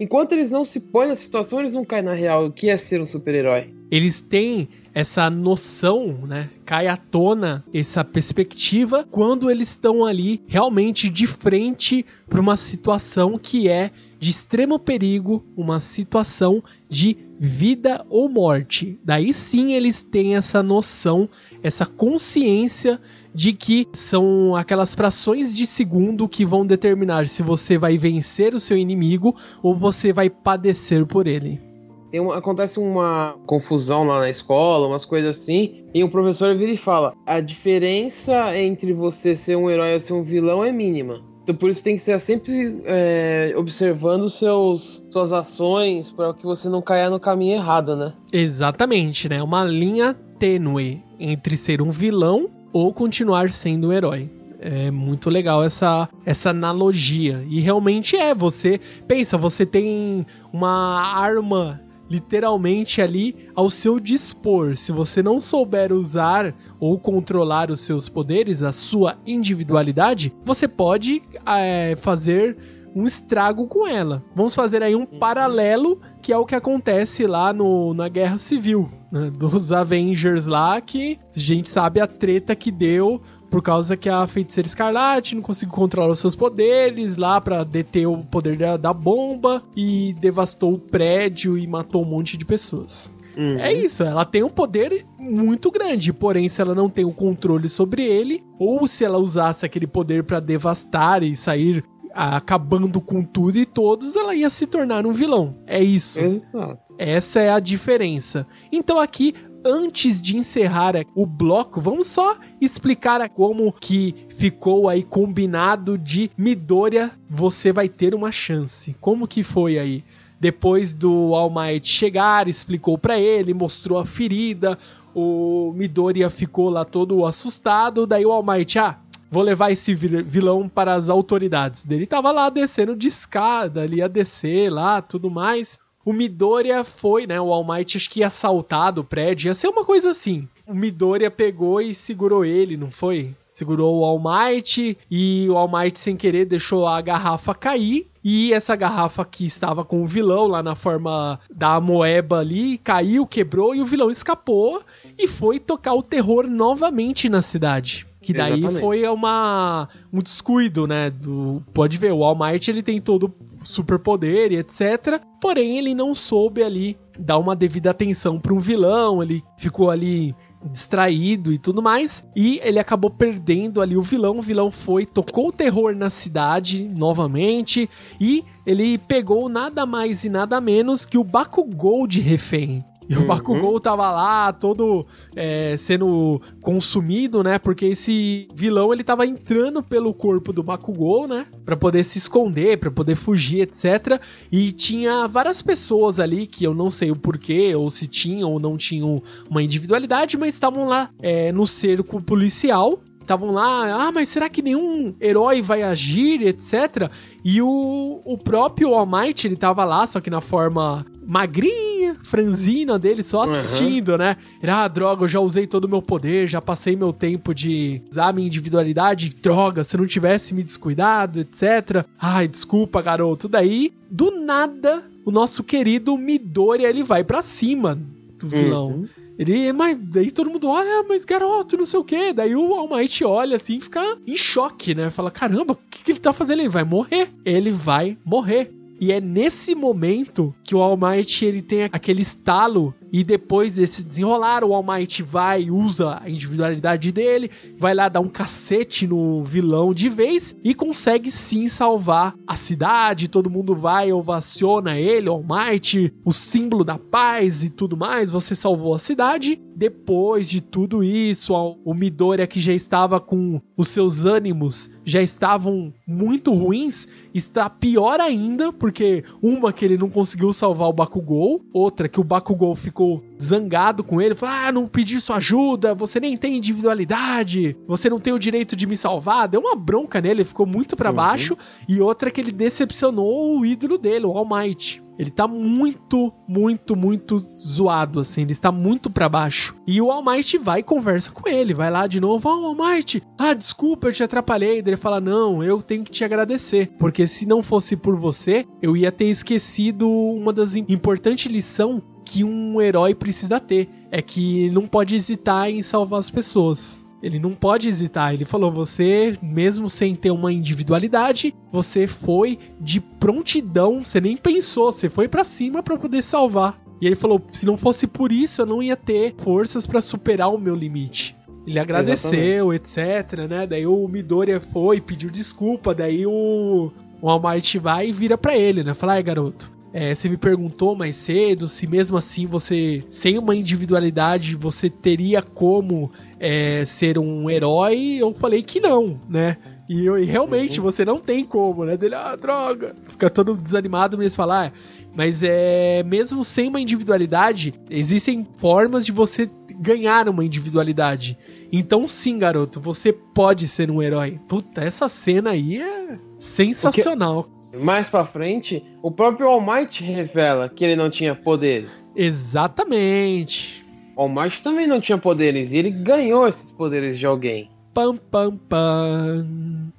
Enquanto 0.00 0.32
eles 0.32 0.50
não 0.50 0.64
se 0.64 0.80
põem 0.80 1.06
nessa 1.06 1.22
situação, 1.22 1.60
eles 1.60 1.74
não 1.74 1.84
caem 1.84 2.02
na 2.02 2.14
real, 2.14 2.46
o 2.46 2.52
que 2.52 2.68
é 2.68 2.76
ser 2.76 3.00
um 3.00 3.06
super-herói. 3.06 3.72
Eles 3.92 4.20
têm 4.20 4.68
essa 4.94 5.30
noção, 5.30 6.26
né? 6.26 6.50
Cai 6.64 6.86
à 6.88 6.96
tona 6.96 7.64
essa 7.72 8.04
perspectiva 8.04 9.06
quando 9.10 9.50
eles 9.50 9.70
estão 9.70 10.04
ali 10.04 10.42
realmente 10.46 11.08
de 11.08 11.26
frente 11.26 12.04
para 12.28 12.40
uma 12.40 12.56
situação 12.56 13.38
que 13.38 13.68
é 13.68 13.90
de 14.18 14.30
extremo 14.30 14.78
perigo, 14.78 15.42
uma 15.56 15.80
situação 15.80 16.62
de 16.88 17.16
vida 17.38 18.04
ou 18.10 18.28
morte. 18.28 18.98
Daí 19.02 19.32
sim 19.32 19.72
eles 19.72 20.02
têm 20.02 20.36
essa 20.36 20.62
noção, 20.62 21.28
essa 21.62 21.86
consciência 21.86 23.00
de 23.34 23.52
que 23.52 23.88
são 23.94 24.54
aquelas 24.54 24.94
frações 24.94 25.54
de 25.54 25.64
segundo 25.64 26.28
que 26.28 26.44
vão 26.44 26.66
determinar 26.66 27.26
se 27.28 27.42
você 27.42 27.78
vai 27.78 27.96
vencer 27.96 28.54
o 28.54 28.60
seu 28.60 28.76
inimigo 28.76 29.34
ou 29.62 29.74
você 29.74 30.12
vai 30.12 30.28
padecer 30.28 31.06
por 31.06 31.26
ele. 31.26 31.69
Uma, 32.12 32.36
acontece 32.36 32.78
uma 32.78 33.36
confusão 33.46 34.04
lá 34.04 34.20
na 34.20 34.30
escola, 34.30 34.86
umas 34.86 35.04
coisas 35.04 35.38
assim, 35.38 35.84
e 35.94 36.02
o 36.02 36.10
professor 36.10 36.56
vira 36.56 36.72
e 36.72 36.76
fala: 36.76 37.14
a 37.26 37.40
diferença 37.40 38.56
entre 38.58 38.92
você 38.92 39.36
ser 39.36 39.56
um 39.56 39.70
herói 39.70 39.94
e 39.94 40.00
ser 40.00 40.12
um 40.12 40.22
vilão 40.22 40.64
é 40.64 40.72
mínima. 40.72 41.22
Então 41.42 41.54
por 41.54 41.70
isso 41.70 41.82
tem 41.82 41.96
que 41.96 42.02
ser 42.02 42.20
sempre 42.20 42.82
é, 42.84 43.52
observando 43.56 44.28
seus, 44.28 45.04
suas 45.10 45.32
ações 45.32 46.10
para 46.10 46.34
que 46.34 46.44
você 46.44 46.68
não 46.68 46.82
caia 46.82 47.10
no 47.10 47.18
caminho 47.18 47.54
errado, 47.54 47.96
né? 47.96 48.12
Exatamente, 48.32 49.28
né? 49.28 49.42
Uma 49.42 49.64
linha 49.64 50.14
tênue 50.38 51.02
entre 51.18 51.56
ser 51.56 51.82
um 51.82 51.90
vilão 51.90 52.48
ou 52.72 52.92
continuar 52.92 53.50
sendo 53.50 53.88
um 53.88 53.92
herói. 53.92 54.30
É 54.60 54.90
muito 54.90 55.30
legal 55.30 55.64
essa, 55.64 56.08
essa 56.24 56.50
analogia. 56.50 57.44
E 57.48 57.60
realmente 57.60 58.14
é, 58.14 58.34
você 58.34 58.78
pensa, 59.08 59.38
você 59.38 59.64
tem 59.64 60.26
uma 60.52 61.00
arma 61.02 61.80
literalmente 62.10 63.00
ali 63.00 63.48
ao 63.54 63.70
seu 63.70 64.00
dispor. 64.00 64.76
Se 64.76 64.90
você 64.90 65.22
não 65.22 65.40
souber 65.40 65.92
usar 65.92 66.54
ou 66.80 66.98
controlar 66.98 67.70
os 67.70 67.80
seus 67.80 68.08
poderes, 68.08 68.62
a 68.62 68.72
sua 68.72 69.16
individualidade, 69.24 70.34
você 70.44 70.66
pode 70.66 71.22
é, 71.46 71.94
fazer 71.96 72.56
um 72.94 73.06
estrago 73.06 73.68
com 73.68 73.86
ela. 73.86 74.22
Vamos 74.34 74.54
fazer 74.54 74.82
aí 74.82 74.96
um 74.96 75.06
paralelo 75.06 76.00
que 76.20 76.32
é 76.32 76.36
o 76.36 76.44
que 76.44 76.54
acontece 76.54 77.26
lá 77.26 77.52
no, 77.52 77.94
na 77.94 78.08
Guerra 78.08 78.36
Civil, 78.38 78.88
né, 79.10 79.30
dos 79.30 79.72
Avengers 79.72 80.44
lá, 80.44 80.80
que 80.80 81.18
a 81.34 81.38
gente 81.38 81.68
sabe 81.68 82.00
a 82.00 82.06
treta 82.06 82.56
que 82.56 82.70
deu 82.70 83.22
por 83.50 83.60
causa 83.62 83.96
que 83.96 84.08
a 84.08 84.26
feiticeira 84.26 84.66
escarlate 84.66 85.34
não 85.34 85.42
conseguiu 85.42 85.74
controlar 85.74 86.12
os 86.12 86.20
seus 86.20 86.36
poderes 86.36 87.16
lá 87.16 87.40
para 87.40 87.64
deter 87.64 88.06
o 88.06 88.18
poder 88.18 88.56
da, 88.56 88.76
da, 88.76 88.94
bomba 88.94 89.62
e 89.76 90.14
devastou 90.20 90.74
o 90.74 90.78
prédio 90.78 91.58
e 91.58 91.66
matou 91.66 92.02
um 92.02 92.08
monte 92.08 92.36
de 92.36 92.44
pessoas. 92.44 93.10
Uhum. 93.36 93.58
É 93.58 93.72
isso, 93.72 94.02
ela 94.02 94.24
tem 94.24 94.42
um 94.42 94.48
poder 94.48 95.04
muito 95.18 95.70
grande, 95.70 96.12
porém, 96.12 96.48
se 96.48 96.60
ela 96.60 96.74
não 96.74 96.88
tem 96.88 97.04
o 97.04 97.12
controle 97.12 97.68
sobre 97.68 98.04
ele, 98.04 98.42
ou 98.58 98.86
se 98.86 99.04
ela 99.04 99.18
usasse 99.18 99.64
aquele 99.64 99.86
poder 99.86 100.24
para 100.24 100.40
devastar 100.40 101.22
e 101.22 101.34
sair 101.34 101.84
acabando 102.12 103.00
com 103.00 103.22
tudo 103.22 103.58
e 103.58 103.64
todos, 103.64 104.16
ela 104.16 104.34
ia 104.34 104.50
se 104.50 104.66
tornar 104.66 105.06
um 105.06 105.12
vilão. 105.12 105.56
É 105.66 105.82
isso. 105.82 106.18
Exato. 106.18 106.94
Essa 106.98 107.40
é 107.40 107.50
a 107.50 107.60
diferença. 107.60 108.46
Então 108.70 108.98
aqui 108.98 109.34
antes 109.64 110.20
de 110.20 110.36
encerrar 110.36 110.94
o 111.14 111.26
bloco, 111.26 111.80
vamos 111.80 112.06
só 112.06 112.36
explicar 112.60 113.28
como 113.28 113.72
que 113.72 114.14
ficou 114.36 114.88
aí 114.88 115.02
combinado 115.02 115.98
de 115.98 116.30
Midoriya, 116.36 117.10
você 117.28 117.72
vai 117.72 117.88
ter 117.88 118.14
uma 118.14 118.32
chance. 118.32 118.96
Como 119.00 119.28
que 119.28 119.42
foi 119.42 119.78
aí? 119.78 120.04
Depois 120.38 120.94
do 120.94 121.34
All 121.34 121.50
Might 121.50 121.86
chegar, 121.86 122.48
explicou 122.48 122.96
para 122.96 123.18
ele, 123.18 123.52
mostrou 123.52 123.98
a 123.98 124.06
ferida, 124.06 124.78
o 125.14 125.72
Midoriya 125.74 126.30
ficou 126.30 126.70
lá 126.70 126.84
todo 126.84 127.26
assustado, 127.26 128.06
daí 128.06 128.24
o 128.24 128.32
All 128.32 128.42
Might, 128.42 128.78
ah, 128.78 128.98
vou 129.30 129.42
levar 129.42 129.70
esse 129.70 129.94
vilão 129.94 130.68
para 130.68 130.94
as 130.94 131.08
autoridades. 131.08 131.84
Ele 131.88 132.06
tava 132.06 132.32
lá 132.32 132.48
descendo 132.48 132.96
de 132.96 133.08
escada, 133.08 133.84
ele 133.84 133.96
ia 133.96 134.08
descer 134.08 134.70
lá, 134.70 135.02
tudo 135.02 135.30
mais. 135.30 135.78
O 136.04 136.12
Midoriya 136.12 136.82
foi, 136.82 137.26
né? 137.26 137.40
O 137.40 137.52
All 137.52 137.64
Might 137.64 137.96
acho 137.96 138.08
que 138.08 138.20
ia 138.20 138.28
assaltar 138.28 138.92
do 138.92 139.04
prédio, 139.04 139.48
ia 139.48 139.54
ser 139.54 139.68
uma 139.68 139.84
coisa 139.84 140.10
assim. 140.10 140.48
O 140.66 140.74
Midoriya 140.74 141.30
pegou 141.30 141.80
e 141.80 141.94
segurou 141.94 142.44
ele, 142.44 142.76
não 142.76 142.90
foi? 142.90 143.34
Segurou 143.52 143.98
o 143.98 144.04
All 144.04 144.18
Might 144.18 144.96
e 145.10 145.46
o 145.50 145.56
All 145.56 145.70
Might 145.70 145.98
sem 145.98 146.16
querer 146.16 146.46
deixou 146.46 146.86
a 146.86 147.00
garrafa 147.00 147.54
cair. 147.54 148.06
E 148.22 148.52
essa 148.52 148.76
garrafa 148.76 149.24
que 149.24 149.44
estava 149.44 149.84
com 149.84 150.02
o 150.02 150.06
vilão 150.06 150.46
lá 150.46 150.62
na 150.62 150.74
forma 150.74 151.40
da 151.50 151.80
moeba 151.80 152.40
ali 152.40 152.78
caiu, 152.78 153.26
quebrou 153.26 153.74
e 153.74 153.80
o 153.80 153.86
vilão 153.86 154.10
escapou 154.10 154.82
e 155.18 155.26
foi 155.26 155.58
tocar 155.58 155.94
o 155.94 156.02
terror 156.02 156.46
novamente 156.46 157.28
na 157.28 157.42
cidade. 157.42 158.06
Que 158.20 158.34
daí 158.34 158.58
Exatamente. 158.58 158.80
foi 158.80 159.08
uma, 159.08 159.88
um 160.12 160.18
descuido, 160.20 160.86
né? 160.86 161.10
Do, 161.10 161.62
pode 161.72 161.96
ver, 161.96 162.12
o 162.12 162.22
All 162.22 162.36
Might 162.36 162.70
ele 162.70 162.82
tem 162.82 163.00
todo 163.00 163.34
superpoder 163.62 164.52
e 164.52 164.58
etc. 164.58 165.20
Porém, 165.40 165.78
ele 165.78 165.94
não 165.94 166.14
soube 166.14 166.62
ali 166.62 166.98
dar 167.18 167.38
uma 167.38 167.56
devida 167.56 167.90
atenção 167.90 168.38
para 168.38 168.52
um 168.52 168.58
vilão, 168.58 169.22
ele 169.22 169.42
ficou 169.56 169.90
ali 169.90 170.34
distraído 170.70 171.52
e 171.52 171.58
tudo 171.58 171.80
mais, 171.80 172.26
e 172.36 172.60
ele 172.62 172.78
acabou 172.78 173.10
perdendo 173.10 173.80
ali 173.80 173.96
o 173.96 174.02
vilão. 174.02 174.38
O 174.38 174.42
vilão 174.42 174.70
foi, 174.70 175.06
tocou 175.06 175.48
o 175.48 175.52
terror 175.52 175.94
na 175.94 176.10
cidade 176.10 176.86
novamente 176.88 177.88
e 178.20 178.44
ele 178.66 178.98
pegou 178.98 179.48
nada 179.48 179.86
mais 179.86 180.24
e 180.24 180.28
nada 180.28 180.60
menos 180.60 181.06
que 181.06 181.16
o 181.16 181.24
Bakugou 181.24 182.06
de 182.06 182.20
refém. 182.20 182.84
E 183.10 183.16
uhum. 183.16 183.24
o 183.24 183.26
Bakugou 183.26 183.80
tava 183.80 184.08
lá, 184.08 184.52
todo 184.52 185.04
é, 185.34 185.76
sendo 185.76 186.40
consumido, 186.62 187.42
né? 187.42 187.58
Porque 187.58 187.86
esse 187.86 188.46
vilão 188.54 188.92
ele 188.92 189.02
tava 189.02 189.26
entrando 189.26 189.82
pelo 189.82 190.14
corpo 190.14 190.52
do 190.52 190.62
Bakugou, 190.62 191.26
né? 191.26 191.44
Pra 191.64 191.76
poder 191.76 192.04
se 192.04 192.18
esconder, 192.18 192.78
pra 192.78 192.88
poder 192.88 193.16
fugir, 193.16 193.62
etc. 193.62 194.22
E 194.52 194.70
tinha 194.70 195.26
várias 195.26 195.60
pessoas 195.60 196.20
ali 196.20 196.46
que 196.46 196.62
eu 196.62 196.72
não 196.72 196.88
sei 196.88 197.10
o 197.10 197.16
porquê, 197.16 197.74
ou 197.74 197.90
se 197.90 198.06
tinham 198.06 198.52
ou 198.52 198.60
não 198.60 198.76
tinham 198.76 199.20
uma 199.50 199.60
individualidade, 199.60 200.38
mas 200.38 200.54
estavam 200.54 200.86
lá 200.86 201.10
é, 201.20 201.50
no 201.50 201.66
cerco 201.66 202.22
policial 202.22 203.00
estavam 203.20 203.52
lá, 203.52 204.08
ah, 204.08 204.10
mas 204.10 204.28
será 204.28 204.48
que 204.48 204.60
nenhum 204.60 205.14
herói 205.20 205.62
vai 205.62 205.82
agir, 205.82 206.42
etc. 206.42 207.08
E 207.44 207.62
o, 207.62 208.20
o 208.24 208.36
próprio 208.36 208.92
All 208.92 209.06
Might, 209.06 209.46
ele 209.46 209.54
tava 209.54 209.84
lá, 209.84 210.04
só 210.04 210.20
que 210.20 210.28
na 210.28 210.40
forma 210.40 211.06
magrinha, 211.26 212.16
franzina 212.22 212.98
dele, 212.98 213.22
só 213.22 213.42
assistindo, 213.42 214.12
uhum. 214.12 214.18
né? 214.18 214.36
Ele, 214.62 214.70
ah, 214.70 214.88
droga, 214.88 215.24
eu 215.24 215.28
já 215.28 215.40
usei 215.40 215.66
todo 215.66 215.84
o 215.84 215.88
meu 215.88 216.02
poder, 216.02 216.48
já 216.48 216.60
passei 216.60 216.96
meu 216.96 217.12
tempo 217.12 217.54
de 217.54 218.02
usar 218.10 218.32
minha 218.32 218.46
individualidade, 218.46 219.30
droga, 219.30 219.84
se 219.84 219.96
não 219.96 220.06
tivesse 220.06 220.54
me 220.54 220.62
descuidado, 220.62 221.40
etc. 221.40 222.04
Ai, 222.18 222.48
desculpa, 222.48 223.02
garoto. 223.02 223.48
Daí, 223.48 223.92
do 224.10 224.30
nada, 224.30 225.04
o 225.24 225.30
nosso 225.30 225.62
querido 225.62 226.16
Midori, 226.16 226.84
ele 226.84 227.02
vai 227.02 227.22
para 227.22 227.42
cima 227.42 227.98
do 228.38 228.48
vilão. 228.48 228.88
Uhum. 228.88 229.08
Ele, 229.38 229.72
mas 229.72 229.96
daí 229.96 230.30
todo 230.30 230.50
mundo 230.50 230.68
olha, 230.68 231.02
mas 231.08 231.24
garoto, 231.24 231.78
não 231.78 231.86
sei 231.86 231.98
o 231.98 232.04
que. 232.04 232.32
Daí 232.32 232.54
o 232.54 232.74
All 232.74 232.94
Might 232.94 233.24
olha 233.24 233.56
assim 233.56 233.78
e 233.78 233.80
fica 233.80 234.18
em 234.26 234.36
choque, 234.36 234.94
né? 234.94 235.08
Fala, 235.08 235.30
caramba, 235.30 235.72
o 235.72 235.76
que, 235.90 236.04
que 236.04 236.12
ele 236.12 236.18
tá 236.18 236.30
fazendo? 236.30 236.60
Ele 236.60 236.68
vai 236.68 236.84
morrer. 236.84 237.30
Ele 237.42 237.72
vai 237.72 238.18
morrer. 238.22 238.70
E 239.00 239.10
é 239.10 239.18
nesse 239.18 239.74
momento 239.74 240.54
que 240.70 240.74
o 240.76 240.80
All 240.80 240.96
Might 240.96 241.44
ele 241.44 241.62
tem 241.62 241.82
aquele 241.82 242.22
estalo 242.22 242.94
e 243.12 243.24
depois 243.24 243.72
desse 243.72 244.04
desenrolar, 244.04 244.62
o 244.62 244.72
All 244.72 244.84
Might 244.84 245.20
vai 245.22 245.68
usa 245.68 246.20
a 246.22 246.30
individualidade 246.30 247.10
dele, 247.10 247.50
vai 247.76 247.92
lá 247.92 248.08
dar 248.08 248.20
um 248.20 248.28
cacete 248.28 249.06
no 249.06 249.42
vilão 249.42 249.92
de 249.92 250.08
vez 250.08 250.54
e 250.62 250.72
consegue 250.74 251.30
sim 251.30 251.68
salvar 251.68 252.36
a 252.46 252.54
cidade. 252.54 253.28
Todo 253.28 253.50
mundo 253.50 253.74
vai, 253.74 254.12
ovaciona 254.12 254.96
ele, 254.96 255.28
All 255.28 255.42
Might, 255.42 256.14
o 256.24 256.32
símbolo 256.32 256.84
da 256.84 256.98
paz 256.98 257.64
e 257.64 257.68
tudo 257.68 257.96
mais. 257.96 258.30
Você 258.30 258.54
salvou 258.54 258.94
a 258.94 258.98
cidade. 258.98 259.60
Depois 259.74 260.48
de 260.48 260.60
tudo 260.60 261.02
isso, 261.02 261.54
o 261.84 261.94
Midoriya 261.94 262.46
que 262.46 262.60
já 262.60 262.72
estava 262.72 263.18
com 263.18 263.60
os 263.76 263.88
seus 263.88 264.24
ânimos 264.24 264.90
já 265.04 265.22
estavam 265.22 265.92
muito 266.06 266.52
ruins, 266.52 267.08
está 267.32 267.68
pior 267.70 268.20
ainda, 268.20 268.72
porque 268.72 269.24
uma 269.42 269.72
que 269.72 269.84
ele 269.84 269.96
não 269.96 270.10
conseguiu 270.10 270.52
salvar 270.60 270.88
o 270.88 270.92
Bakugou, 270.92 271.64
outra 271.72 272.08
que 272.08 272.20
o 272.20 272.24
Bakugou 272.24 272.76
ficou 272.76 273.24
zangado 273.40 274.04
com 274.04 274.20
ele, 274.20 274.34
falou: 274.34 274.54
"Ah, 274.54 274.70
não 274.70 274.86
pedi 274.86 275.20
sua 275.20 275.36
ajuda, 275.36 275.94
você 275.94 276.20
nem 276.20 276.36
tem 276.36 276.56
individualidade, 276.56 277.76
você 277.86 278.10
não 278.10 278.20
tem 278.20 278.32
o 278.32 278.38
direito 278.38 278.76
de 278.76 278.86
me 278.86 278.96
salvar". 278.96 279.48
Deu 279.48 279.60
uma 279.60 279.74
bronca 279.74 280.20
nele, 280.20 280.40
ele 280.40 280.44
ficou 280.44 280.66
muito 280.66 280.96
para 280.96 281.10
uhum. 281.10 281.16
baixo, 281.16 281.56
e 281.88 282.00
outra 282.00 282.30
que 282.30 282.40
ele 282.40 282.52
decepcionou 282.52 283.58
o 283.58 283.64
ídolo 283.64 283.96
dele, 283.96 284.26
o 284.26 284.36
All 284.36 284.46
Might. 284.46 285.02
Ele 285.20 285.30
tá 285.30 285.46
muito, 285.46 286.32
muito, 286.48 286.96
muito 286.96 287.38
zoado, 287.38 288.20
assim. 288.20 288.40
Ele 288.40 288.52
está 288.52 288.72
muito 288.72 289.10
para 289.10 289.28
baixo. 289.28 289.76
E 289.86 290.00
o 290.00 290.10
All 290.10 290.24
Might 290.24 290.56
vai 290.56 290.80
e 290.80 290.82
conversa 290.82 291.30
com 291.30 291.46
ele. 291.46 291.74
Vai 291.74 291.90
lá 291.90 292.06
de 292.06 292.18
novo. 292.18 292.48
Oh, 292.48 292.64
All 292.68 292.74
Might, 292.74 293.22
ah, 293.36 293.52
desculpa, 293.52 294.08
eu 294.08 294.14
te 294.14 294.22
atrapalhei. 294.22 294.78
Ele 294.78 294.96
fala, 294.96 295.20
não, 295.20 295.62
eu 295.62 295.82
tenho 295.82 296.04
que 296.04 296.10
te 296.10 296.24
agradecer. 296.24 296.92
Porque 296.98 297.26
se 297.26 297.44
não 297.44 297.62
fosse 297.62 297.96
por 297.96 298.16
você, 298.16 298.64
eu 298.80 298.96
ia 298.96 299.12
ter 299.12 299.26
esquecido 299.26 300.10
uma 300.10 300.54
das 300.54 300.74
importantes 300.74 301.52
lições 301.52 302.02
que 302.24 302.42
um 302.42 302.80
herói 302.80 303.14
precisa 303.14 303.60
ter. 303.60 303.90
É 304.10 304.22
que 304.22 304.70
não 304.70 304.86
pode 304.86 305.14
hesitar 305.14 305.68
em 305.68 305.82
salvar 305.82 306.20
as 306.20 306.30
pessoas. 306.30 306.98
Ele 307.22 307.38
não 307.38 307.54
pode 307.54 307.88
hesitar. 307.88 308.32
Ele 308.32 308.44
falou: 308.44 308.72
você, 308.72 309.34
mesmo 309.42 309.88
sem 309.88 310.14
ter 310.14 310.30
uma 310.30 310.52
individualidade, 310.52 311.54
você 311.70 312.06
foi 312.06 312.58
de 312.80 313.00
prontidão. 313.00 314.02
Você 314.04 314.20
nem 314.20 314.36
pensou, 314.36 314.90
você 314.90 315.08
foi 315.08 315.28
para 315.28 315.44
cima 315.44 315.82
para 315.82 315.96
poder 315.96 316.22
salvar. 316.22 316.80
E 317.00 317.06
ele 317.06 317.16
falou: 317.16 317.42
se 317.52 317.66
não 317.66 317.76
fosse 317.76 318.06
por 318.06 318.32
isso, 318.32 318.62
eu 318.62 318.66
não 318.66 318.82
ia 318.82 318.96
ter 318.96 319.34
forças 319.38 319.86
para 319.86 320.00
superar 320.00 320.52
o 320.52 320.58
meu 320.58 320.74
limite. 320.74 321.36
Ele 321.66 321.78
agradeceu, 321.78 322.72
Exatamente. 322.72 323.26
etc, 323.28 323.48
né? 323.48 323.66
Daí 323.66 323.86
o 323.86 324.08
Midoriya 324.08 324.60
foi, 324.60 325.00
pediu 325.00 325.30
desculpa. 325.30 325.94
Daí 325.94 326.26
o, 326.26 326.90
o 327.20 327.28
All 327.28 327.40
Might 327.40 327.78
vai 327.78 328.08
e 328.08 328.12
vira 328.12 328.38
para 328.38 328.56
ele, 328.56 328.82
né? 328.82 328.94
Fala, 328.94 329.14
ai 329.14 329.22
garoto, 329.22 329.70
é, 329.92 330.14
você 330.14 330.28
me 330.28 330.36
perguntou 330.36 330.94
mais 330.94 331.16
cedo 331.16 331.68
se 331.68 331.86
mesmo 331.86 332.16
assim 332.16 332.46
você, 332.46 333.04
sem 333.10 333.38
uma 333.38 333.56
individualidade, 333.56 334.54
você 334.54 334.88
teria 334.88 335.42
como 335.42 336.10
é, 336.40 336.84
ser 336.86 337.18
um 337.18 337.50
herói. 337.50 338.16
Eu 338.18 338.32
falei 338.32 338.62
que 338.62 338.80
não, 338.80 339.20
né? 339.28 339.58
E, 339.88 340.06
eu, 340.06 340.18
e 340.18 340.24
realmente 340.24 340.78
uhum. 340.78 340.84
você 340.84 341.04
não 341.04 341.18
tem 341.18 341.44
como, 341.44 341.84
né? 341.84 341.96
Dele, 341.96 342.14
ah, 342.14 342.34
droga! 342.34 342.96
Fica 343.02 343.28
todo 343.28 343.56
desanimado, 343.56 344.16
mas 344.16 344.34
falar. 344.34 344.72
Mas 345.14 345.42
é 345.42 346.02
mesmo 346.04 346.42
sem 346.44 346.68
uma 346.68 346.80
individualidade, 346.80 347.74
existem 347.90 348.46
formas 348.58 349.04
de 349.04 349.10
você 349.10 349.50
ganhar 349.80 350.28
uma 350.28 350.44
individualidade. 350.44 351.36
Então 351.72 352.06
sim, 352.06 352.38
garoto, 352.38 352.80
você 352.80 353.12
pode 353.12 353.66
ser 353.66 353.90
um 353.90 354.00
herói. 354.00 354.38
Puta, 354.48 354.80
essa 354.80 355.08
cena 355.08 355.50
aí 355.50 355.80
é 355.80 356.18
sensacional. 356.38 357.44
Porque 357.44 357.84
mais 357.84 358.08
pra 358.08 358.24
frente, 358.24 358.84
o 359.02 359.10
próprio 359.10 359.48
All 359.48 359.60
Might 359.60 360.02
revela 360.02 360.68
que 360.68 360.84
ele 360.84 360.96
não 360.96 361.10
tinha 361.10 361.34
poderes. 361.34 361.90
Exatamente. 362.14 363.79
All 364.20 364.28
Might 364.28 364.62
também 364.62 364.86
não 364.86 365.00
tinha 365.00 365.16
poderes 365.16 365.72
e 365.72 365.78
ele 365.78 365.90
ganhou 365.90 366.46
esses 366.46 366.70
poderes 366.70 367.18
de 367.18 367.24
alguém. 367.24 367.70
Pam, 367.94 368.16
pam, 368.16 368.54
pam. 368.68 369.46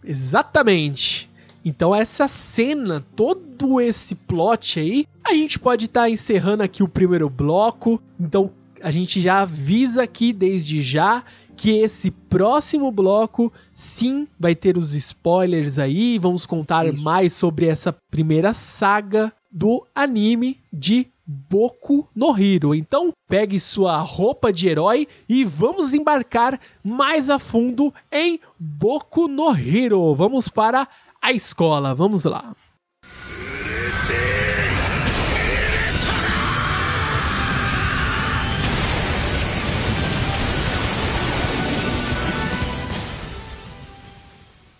Exatamente. 0.06 1.28
Então 1.66 1.96
essa 1.96 2.28
cena, 2.28 3.04
todo 3.16 3.82
esse 3.82 4.14
plot 4.14 4.80
aí, 4.80 5.08
a 5.24 5.34
gente 5.34 5.58
pode 5.58 5.86
estar 5.86 6.02
tá 6.02 6.10
encerrando 6.12 6.62
aqui 6.62 6.84
o 6.84 6.88
primeiro 6.88 7.32
bloco. 7.32 8.00
Então 8.20 8.52
a 8.80 8.92
gente 8.92 9.20
já 9.20 9.42
avisa 9.42 10.04
aqui 10.04 10.32
desde 10.32 10.84
já 10.84 11.24
que 11.58 11.80
esse 11.80 12.12
próximo 12.12 12.92
bloco 12.92 13.52
sim 13.74 14.28
vai 14.40 14.54
ter 14.54 14.78
os 14.78 14.94
spoilers 14.94 15.80
aí, 15.80 16.20
vamos 16.20 16.46
contar 16.46 16.86
Isso. 16.86 17.02
mais 17.02 17.34
sobre 17.34 17.66
essa 17.66 17.92
primeira 18.12 18.54
saga 18.54 19.34
do 19.52 19.84
anime 19.96 20.60
de 20.72 21.08
Boku 21.26 22.08
no 22.16 22.38
Hero. 22.38 22.74
Então, 22.74 23.12
pegue 23.28 23.60
sua 23.60 23.98
roupa 24.00 24.52
de 24.52 24.68
herói 24.68 25.08
e 25.28 25.44
vamos 25.44 25.94
embarcar 25.94 26.60
mais 26.84 27.30
a 27.30 27.40
fundo 27.40 27.94
em 28.12 28.40
Boku 28.60 29.28
no 29.28 29.56
Hero. 29.56 30.14
Vamos 30.16 30.48
para 30.48 30.88
a 31.22 31.32
escola. 31.32 31.94
Vamos 31.94 32.24
lá. 32.24 32.54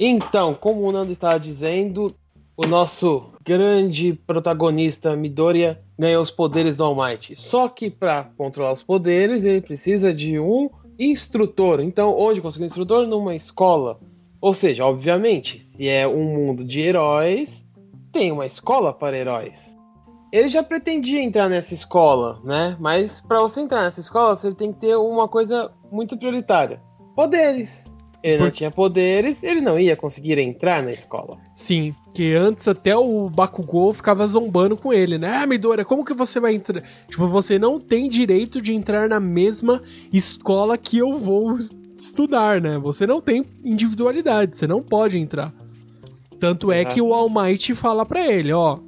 Então, 0.04 0.56
como 0.56 0.82
o 0.82 0.92
Nando 0.92 1.12
estava 1.12 1.40
dizendo, 1.40 2.16
o 2.64 2.68
nosso 2.68 3.32
grande 3.44 4.14
protagonista 4.14 5.16
Midoriya 5.16 5.82
ganhou 5.98 6.22
os 6.22 6.30
poderes 6.30 6.78
do 6.78 6.84
All 6.84 6.96
Might. 6.96 7.36
Só 7.36 7.68
que 7.68 7.90
para 7.90 8.26
controlar 8.38 8.72
os 8.72 8.84
poderes, 8.84 9.44
ele 9.44 9.62
precisa 9.62 10.14
de 10.14 10.40
um 10.40 10.70
instrutor. 11.00 11.80
Então, 11.80 12.16
onde 12.18 12.42
conseguir 12.42 12.66
um 12.66 12.68
instrutor? 12.68 13.08
Numa 13.08 13.36
escola. 13.36 14.00
Ou 14.40 14.54
seja, 14.54 14.86
obviamente, 14.86 15.64
se 15.64 15.88
é 15.88 16.08
um 16.08 16.24
mundo 16.24 16.64
de 16.64 16.82
heróis, 16.82 17.66
tem 18.12 18.32
uma 18.32 18.46
escola 18.46 18.94
para 18.94 19.18
heróis. 19.18 19.76
Ele 20.32 20.48
já 20.48 20.64
pretendia 20.64 21.22
entrar 21.22 21.50
nessa 21.50 21.74
escola, 21.74 22.40
né? 22.44 22.78
Mas 22.80 23.20
para 23.22 23.42
você 23.42 23.60
entrar 23.60 23.84
nessa 23.84 24.00
escola, 24.00 24.36
você 24.36 24.54
tem 24.54 24.72
que 24.72 24.80
ter 24.80 24.96
uma 24.96 25.28
coisa 25.28 25.72
muito 25.92 26.18
prioritária: 26.18 26.80
poderes. 27.16 27.91
Ele 28.24 28.38
Por... 28.38 28.44
não 28.44 28.52
tinha 28.52 28.70
poderes, 28.70 29.42
ele 29.44 29.62
não 29.62 29.80
ia 29.80 29.96
conseguir 29.96 30.38
entrar 30.38 30.84
na 30.84 30.92
escola. 30.92 31.38
Sim, 31.56 31.96
que 32.14 32.34
antes 32.34 32.68
até 32.68 32.96
o 32.96 33.30
Bakugou 33.30 33.94
ficava 33.94 34.28
zombando 34.28 34.78
com 34.78 34.94
ele, 34.94 35.18
né? 35.18 35.38
Ah, 35.38 35.48
Midora, 35.48 35.84
como 35.84 36.06
que 36.06 36.14
você 36.14 36.40
vai 36.40 36.54
entrar? 36.54 36.84
Tipo, 37.08 37.28
você 37.28 37.58
não 37.58 37.80
tem 37.80 38.08
direito 38.08 38.62
de 38.62 38.74
entrar 38.74 39.10
na 39.10 39.20
mesma 39.20 39.82
escola 40.14 40.78
que 40.78 41.00
eu 41.00 41.18
vou 41.18 41.58
estudar, 41.98 42.62
né? 42.62 42.78
Você 42.80 43.08
não 43.08 43.22
tem 43.22 43.44
individualidade, 43.64 44.56
você 44.56 44.68
não 44.68 44.84
pode 44.84 45.18
entrar. 45.18 45.54
Tanto 46.40 46.72
é 46.72 46.86
que 46.86 47.02
o 47.02 47.14
All 47.14 47.30
Might 47.30 47.74
fala 47.76 48.06
pra 48.06 48.28
ele, 48.28 48.52
ó, 48.52 48.80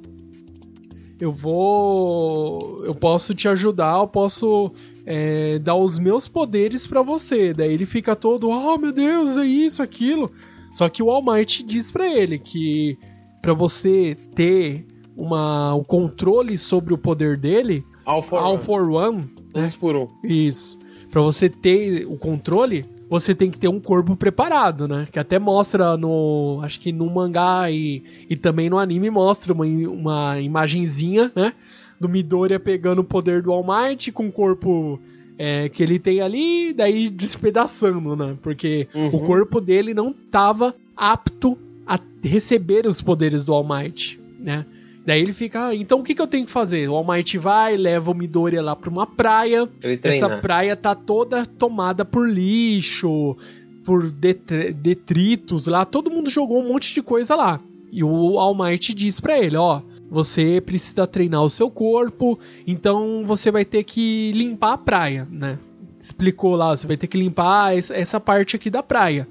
eu 1.20 1.32
vou. 1.32 2.84
Eu 2.84 2.94
posso 2.94 3.34
te 3.34 3.48
ajudar, 3.48 3.98
eu 3.98 4.08
posso 4.08 4.72
é, 5.06 5.58
dar 5.58 5.76
os 5.76 5.98
meus 5.98 6.28
poderes 6.28 6.86
para 6.86 7.02
você. 7.02 7.52
Daí 7.52 7.72
ele 7.72 7.86
fica 7.86 8.16
todo, 8.16 8.48
oh 8.48 8.78
meu 8.78 8.92
Deus, 8.92 9.36
é 9.36 9.44
isso, 9.44 9.82
aquilo. 9.82 10.30
Só 10.72 10.88
que 10.88 11.02
o 11.02 11.10
All 11.10 11.24
Might 11.24 11.62
diz 11.62 11.90
para 11.90 12.06
ele 12.08 12.38
que 12.38 12.98
para 13.40 13.52
você 13.54 14.16
ter 14.34 14.86
uma, 15.16 15.74
o 15.74 15.84
controle 15.84 16.58
sobre 16.58 16.92
o 16.94 16.98
poder 16.98 17.36
dele, 17.36 17.84
All 18.04 18.22
for 18.22 18.38
All 18.38 18.54
one, 18.54 18.62
for 18.62 18.90
one 18.90 19.30
né? 19.54 19.70
por 19.78 19.94
um. 19.96 20.08
Isso. 20.22 20.78
Para 21.10 21.22
você 21.22 21.48
ter 21.48 22.06
o 22.06 22.16
controle, 22.16 22.84
você 23.08 23.34
tem 23.34 23.50
que 23.50 23.58
ter 23.58 23.68
um 23.68 23.78
corpo 23.78 24.16
preparado, 24.16 24.88
né? 24.88 25.06
Que 25.10 25.18
até 25.18 25.38
mostra 25.38 25.96
no. 25.96 26.58
Acho 26.62 26.80
que 26.80 26.92
no 26.92 27.08
mangá 27.08 27.70
e, 27.70 28.02
e 28.28 28.36
também 28.36 28.68
no 28.68 28.78
anime 28.78 29.10
mostra 29.10 29.52
uma, 29.52 29.64
uma 29.64 30.40
imagenzinha, 30.40 31.30
né? 31.36 31.52
Do 32.00 32.08
Midoriya 32.08 32.60
pegando 32.60 33.00
o 33.00 33.04
poder 33.04 33.42
do 33.42 33.52
All 33.52 33.64
Might 33.64 34.12
com 34.12 34.28
o 34.28 34.32
corpo 34.32 35.00
é, 35.38 35.68
que 35.68 35.82
ele 35.82 35.98
tem 35.98 36.20
ali, 36.20 36.72
daí 36.72 37.08
despedaçando, 37.08 38.16
né? 38.16 38.36
Porque 38.42 38.88
uhum. 38.94 39.08
o 39.08 39.20
corpo 39.20 39.60
dele 39.60 39.94
não 39.94 40.10
estava 40.10 40.74
apto 40.96 41.58
a 41.86 41.98
receber 42.22 42.86
os 42.86 43.02
poderes 43.02 43.44
do 43.44 43.52
All 43.52 43.66
Might, 43.66 44.18
né? 44.38 44.64
Daí 45.06 45.20
ele 45.20 45.34
fica, 45.34 45.68
ah, 45.68 45.74
então 45.74 46.00
o 46.00 46.02
que, 46.02 46.14
que 46.14 46.22
eu 46.22 46.26
tenho 46.26 46.46
que 46.46 46.52
fazer? 46.52 46.88
O 46.88 46.94
All 46.94 47.06
Might 47.06 47.36
vai, 47.36 47.76
leva 47.76 48.10
o 48.10 48.14
Midoriya 48.14 48.62
lá 48.62 48.74
pra 48.74 48.88
uma 48.88 49.06
praia. 49.06 49.68
Essa 50.02 50.38
praia 50.38 50.74
tá 50.74 50.94
toda 50.94 51.44
tomada 51.44 52.06
por 52.06 52.26
lixo, 52.26 53.36
por 53.84 54.10
detritos 54.10 55.66
lá. 55.66 55.84
Todo 55.84 56.10
mundo 56.10 56.30
jogou 56.30 56.62
um 56.62 56.68
monte 56.68 56.94
de 56.94 57.02
coisa 57.02 57.34
lá. 57.34 57.60
E 57.92 58.02
o 58.02 58.38
All 58.38 58.54
Might 58.54 58.94
diz 58.94 59.20
pra 59.20 59.38
ele, 59.38 59.56
ó, 59.56 59.82
você 60.14 60.60
precisa 60.60 61.06
treinar 61.06 61.42
o 61.42 61.50
seu 61.50 61.68
corpo, 61.68 62.38
então 62.66 63.24
você 63.26 63.50
vai 63.50 63.64
ter 63.64 63.82
que 63.82 64.30
limpar 64.32 64.74
a 64.74 64.78
praia, 64.78 65.28
né? 65.30 65.58
Explicou 65.98 66.54
lá, 66.54 66.76
você 66.76 66.86
vai 66.86 66.96
ter 66.96 67.08
que 67.08 67.18
limpar 67.18 67.76
essa 67.76 68.20
parte 68.20 68.54
aqui 68.54 68.70
da 68.70 68.82
praia. 68.82 69.26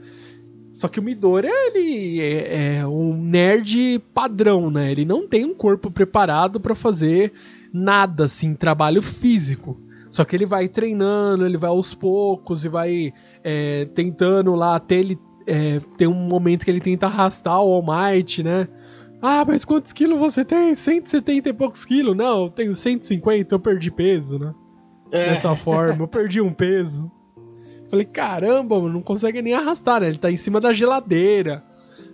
Só 0.73 0.87
que 0.87 0.99
o 0.99 1.03
Midori, 1.03 1.47
ele 1.47 2.19
é, 2.19 2.79
é 2.79 2.87
um 2.87 3.15
nerd 3.15 3.99
padrão, 4.13 4.69
né? 4.69 4.91
Ele 4.91 5.05
não 5.05 5.27
tem 5.27 5.45
um 5.45 5.53
corpo 5.53 5.89
preparado 5.89 6.59
para 6.59 6.75
fazer 6.75 7.31
nada 7.71 8.25
assim, 8.25 8.53
trabalho 8.53 9.01
físico. 9.01 9.79
Só 10.09 10.25
que 10.25 10.35
ele 10.35 10.45
vai 10.45 10.67
treinando, 10.67 11.45
ele 11.45 11.57
vai 11.57 11.69
aos 11.69 11.93
poucos 11.93 12.65
e 12.65 12.69
vai 12.69 13.13
é, 13.43 13.85
tentando 13.95 14.53
lá 14.53 14.75
até 14.75 14.95
ele. 14.95 15.17
É, 15.47 15.79
tem 15.97 16.07
um 16.07 16.13
momento 16.13 16.65
que 16.65 16.71
ele 16.71 16.79
tenta 16.79 17.05
arrastar 17.05 17.61
o 17.61 17.73
All 17.73 17.83
Might, 17.83 18.43
né? 18.43 18.67
Ah, 19.25 19.45
mas 19.47 19.63
quantos 19.63 19.93
quilos 19.93 20.19
você 20.19 20.43
tem? 20.43 20.75
170 20.75 21.47
e 21.47 21.53
poucos 21.53 21.85
quilos? 21.85 22.13
Não, 22.13 22.43
eu 22.43 22.49
tenho 22.49 22.75
150, 22.75 23.55
eu 23.55 23.59
perdi 23.59 23.89
peso, 23.89 24.37
né? 24.37 24.53
É. 25.09 25.29
Dessa 25.29 25.55
forma, 25.55 26.03
eu 26.03 26.07
perdi 26.09 26.41
um 26.41 26.51
peso. 26.51 27.09
Falei, 27.89 28.05
caramba, 28.05 28.77
mano, 28.77 28.95
não 28.95 29.01
consegue 29.01 29.41
nem 29.41 29.53
arrastar, 29.53 30.01
né? 30.01 30.09
Ele 30.09 30.17
tá 30.17 30.29
em 30.29 30.35
cima 30.35 30.59
da 30.59 30.73
geladeira. 30.73 31.63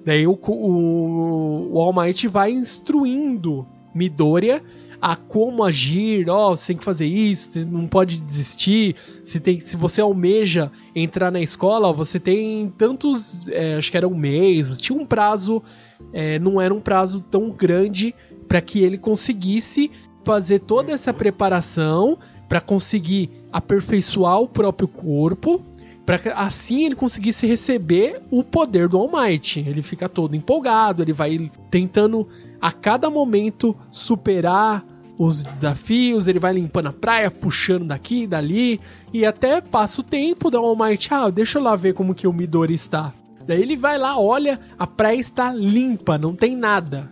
Daí 0.06 0.28
o, 0.28 0.34
o, 0.34 1.72
o 1.74 1.82
All 1.82 2.00
Might 2.00 2.28
vai 2.28 2.52
instruindo 2.52 3.66
Midoriya 3.92 4.62
a 5.02 5.16
como 5.16 5.64
agir, 5.64 6.30
ó, 6.30 6.52
oh, 6.52 6.56
você 6.56 6.68
tem 6.68 6.78
que 6.78 6.84
fazer 6.84 7.06
isso, 7.06 7.58
não 7.66 7.88
pode 7.88 8.20
desistir, 8.20 8.96
se, 9.24 9.40
tem, 9.40 9.60
se 9.60 9.78
você 9.78 10.02
almeja 10.02 10.72
entrar 10.94 11.32
na 11.32 11.40
escola, 11.40 11.94
você 11.94 12.20
tem 12.20 12.72
tantos, 12.78 13.48
é, 13.50 13.76
acho 13.76 13.90
que 13.90 13.98
era 13.98 14.08
um 14.08 14.16
mês, 14.16 14.78
tinha 14.78 15.00
um 15.00 15.06
prazo, 15.06 15.64
é, 16.12 16.38
não 16.40 16.60
era 16.60 16.74
um 16.74 16.82
prazo 16.82 17.22
tão 17.22 17.50
grande 17.50 18.14
para 18.48 18.62
que 18.62 18.80
ele 18.80 18.98
conseguisse 18.98 19.90
fazer 20.26 20.60
toda 20.60 20.92
essa 20.92 21.14
preparação 21.14 22.18
para 22.48 22.60
conseguir 22.60 23.30
aperfeiçoar 23.52 24.42
o 24.42 24.48
próprio 24.48 24.88
corpo 24.88 25.64
para 26.10 26.34
assim 26.34 26.86
ele 26.86 26.96
conseguisse 26.96 27.46
receber 27.46 28.20
o 28.32 28.44
poder 28.44 28.88
do 28.88 28.98
All 28.98 29.12
Might. 29.12 29.60
Ele 29.60 29.84
fica 29.84 30.10
todo 30.10 30.36
empolgado, 30.36 31.04
ele 31.04 31.14
vai 31.14 31.52
tentando 31.70 32.28
a 32.60 32.72
cada 32.72 33.12
momento 33.12 33.78
superar 33.92 34.84
os 35.20 35.44
desafios, 35.44 36.28
ele 36.28 36.40
vai 36.40 36.54
limpando 36.54 36.88
a 36.88 36.94
praia, 36.94 37.30
puxando 37.30 37.88
daqui 37.88 38.24
e 38.24 38.28
dali, 38.28 38.80
e 39.14 39.26
até 39.26 39.60
passa 39.60 40.00
o 40.00 40.04
tempo, 40.04 40.50
dá 40.50 40.62
um 40.62 40.74
Might, 40.74 41.14
ah, 41.14 41.30
deixa 41.30 41.60
eu 41.60 41.64
lá 41.64 41.76
ver 41.76 41.94
como 41.94 42.16
que 42.16 42.26
o 42.26 42.32
Midori 42.32 42.74
está. 42.74 43.14
Daí 43.46 43.62
ele 43.62 43.76
vai 43.76 43.98
lá, 43.98 44.18
olha, 44.18 44.58
a 44.78 44.88
praia 44.88 45.20
está 45.20 45.52
limpa, 45.52 46.18
não 46.18 46.34
tem 46.34 46.56
nada. 46.56 47.10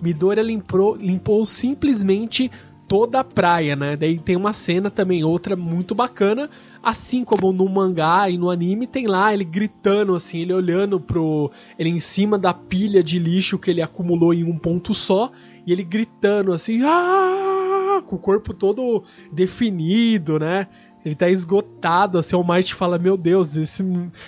O 0.00 0.02
Midori 0.02 0.42
limpou, 0.42 0.96
limpou 0.96 1.44
simplesmente 1.44 2.50
toda 2.88 3.20
a 3.20 3.24
praia, 3.24 3.76
né? 3.76 3.94
Daí 3.94 4.18
tem 4.18 4.36
uma 4.36 4.54
cena 4.54 4.90
também, 4.90 5.22
outra 5.22 5.54
muito 5.54 5.94
bacana, 5.94 6.48
assim 6.82 7.22
como 7.22 7.52
no 7.52 7.68
mangá 7.68 8.30
e 8.30 8.38
no 8.38 8.48
anime, 8.48 8.86
tem 8.86 9.06
lá 9.06 9.34
ele 9.34 9.44
gritando 9.44 10.14
assim, 10.14 10.38
ele 10.38 10.54
olhando 10.54 10.98
pro. 10.98 11.50
ele 11.78 11.90
em 11.90 11.98
cima 11.98 12.38
da 12.38 12.54
pilha 12.54 13.02
de 13.02 13.18
lixo 13.18 13.58
que 13.58 13.70
ele 13.70 13.82
acumulou 13.82 14.32
em 14.32 14.44
um 14.44 14.56
ponto 14.56 14.94
só, 14.94 15.30
e 15.66 15.72
ele 15.72 15.84
gritando 15.84 16.52
assim, 16.52 16.82
ah! 16.84 18.02
com 18.06 18.16
o 18.16 18.18
corpo 18.18 18.52
todo 18.52 19.04
definido, 19.32 20.38
né? 20.38 20.66
Ele 21.04 21.14
tá 21.14 21.30
esgotado, 21.30 22.18
assim, 22.18 22.36
o 22.36 22.44
Might 22.44 22.74
fala, 22.74 22.98
meu 22.98 23.16
Deus, 23.16 23.56
esse, 23.56 23.82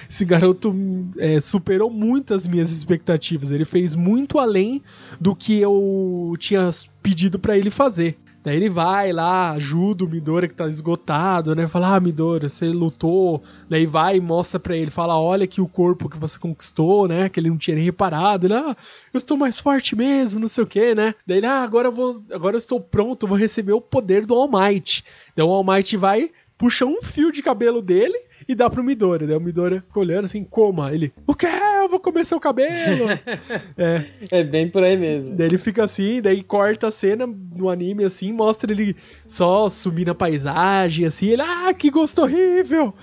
esse 0.08 0.24
garoto 0.24 0.74
é, 1.18 1.38
superou 1.38 1.90
muito 1.90 2.32
as 2.32 2.46
minhas 2.46 2.70
expectativas. 2.70 3.50
Ele 3.50 3.64
fez 3.64 3.94
muito 3.94 4.38
além 4.38 4.82
do 5.20 5.36
que 5.36 5.60
eu 5.60 6.34
tinha 6.38 6.70
pedido 7.02 7.38
para 7.38 7.58
ele 7.58 7.70
fazer. 7.70 8.18
Daí 8.44 8.56
ele 8.56 8.68
vai 8.68 9.12
lá, 9.12 9.52
ajuda 9.52 10.04
o 10.04 10.08
Midora 10.08 10.48
que 10.48 10.54
tá 10.54 10.66
esgotado, 10.66 11.54
né? 11.54 11.68
Fala, 11.68 11.94
ah, 11.94 12.00
Midora, 12.00 12.48
você 12.48 12.66
lutou. 12.66 13.40
Daí 13.68 13.86
vai 13.86 14.16
e 14.16 14.20
mostra 14.20 14.58
pra 14.58 14.76
ele, 14.76 14.90
fala, 14.90 15.18
olha 15.18 15.44
aqui 15.44 15.60
o 15.60 15.68
corpo 15.68 16.08
que 16.08 16.18
você 16.18 16.36
conquistou, 16.38 17.06
né? 17.06 17.28
Que 17.28 17.38
ele 17.38 17.50
não 17.50 17.56
tinha 17.56 17.76
nem 17.76 17.84
reparado. 17.84 18.46
Ele, 18.46 18.54
ah, 18.54 18.76
eu 19.14 19.18
estou 19.18 19.36
mais 19.36 19.60
forte 19.60 19.94
mesmo, 19.94 20.40
não 20.40 20.48
sei 20.48 20.64
o 20.64 20.66
que, 20.66 20.92
né? 20.92 21.14
Daí 21.24 21.38
ele, 21.38 21.46
ah, 21.46 21.62
agora 21.62 21.88
eu 21.88 21.92
vou. 21.92 22.22
Agora 22.32 22.56
eu 22.56 22.58
estou 22.58 22.80
pronto, 22.80 23.28
vou 23.28 23.38
receber 23.38 23.72
o 23.72 23.80
poder 23.80 24.26
do 24.26 24.34
All 24.34 24.50
Might. 24.50 25.04
Daí 25.36 25.46
o 25.46 25.50
All 25.50 25.64
Might 25.64 25.96
vai, 25.96 26.30
puxa 26.58 26.84
um 26.84 27.00
fio 27.00 27.30
de 27.30 27.42
cabelo 27.42 27.80
dele 27.80 28.18
e 28.52 28.54
dá 28.54 28.70
pro 28.70 28.84
Midori. 28.84 29.26
Daí 29.26 29.36
o 29.36 29.40
Midori 29.40 29.80
fica 29.80 30.00
olhando 30.00 30.26
assim, 30.26 30.44
coma. 30.44 30.92
Ele, 30.94 31.12
o 31.26 31.34
quê? 31.34 31.46
Eu 31.46 31.88
vou 31.88 31.98
comer 31.98 32.24
seu 32.24 32.38
cabelo. 32.38 33.10
é. 33.76 34.04
é 34.30 34.44
bem 34.44 34.68
por 34.68 34.84
aí 34.84 34.96
mesmo. 34.96 35.34
Daí 35.34 35.46
ele 35.46 35.58
fica 35.58 35.84
assim, 35.84 36.22
daí 36.22 36.42
corta 36.42 36.88
a 36.88 36.92
cena 36.92 37.26
no 37.26 37.68
anime 37.68 38.04
assim, 38.04 38.32
mostra 38.32 38.72
ele 38.72 38.96
só 39.26 39.68
sumir 39.68 40.06
na 40.06 40.14
paisagem, 40.14 41.06
assim, 41.06 41.28
ele, 41.28 41.42
ah, 41.42 41.72
que 41.74 41.90
gosto 41.90 42.22
horrível. 42.22 42.94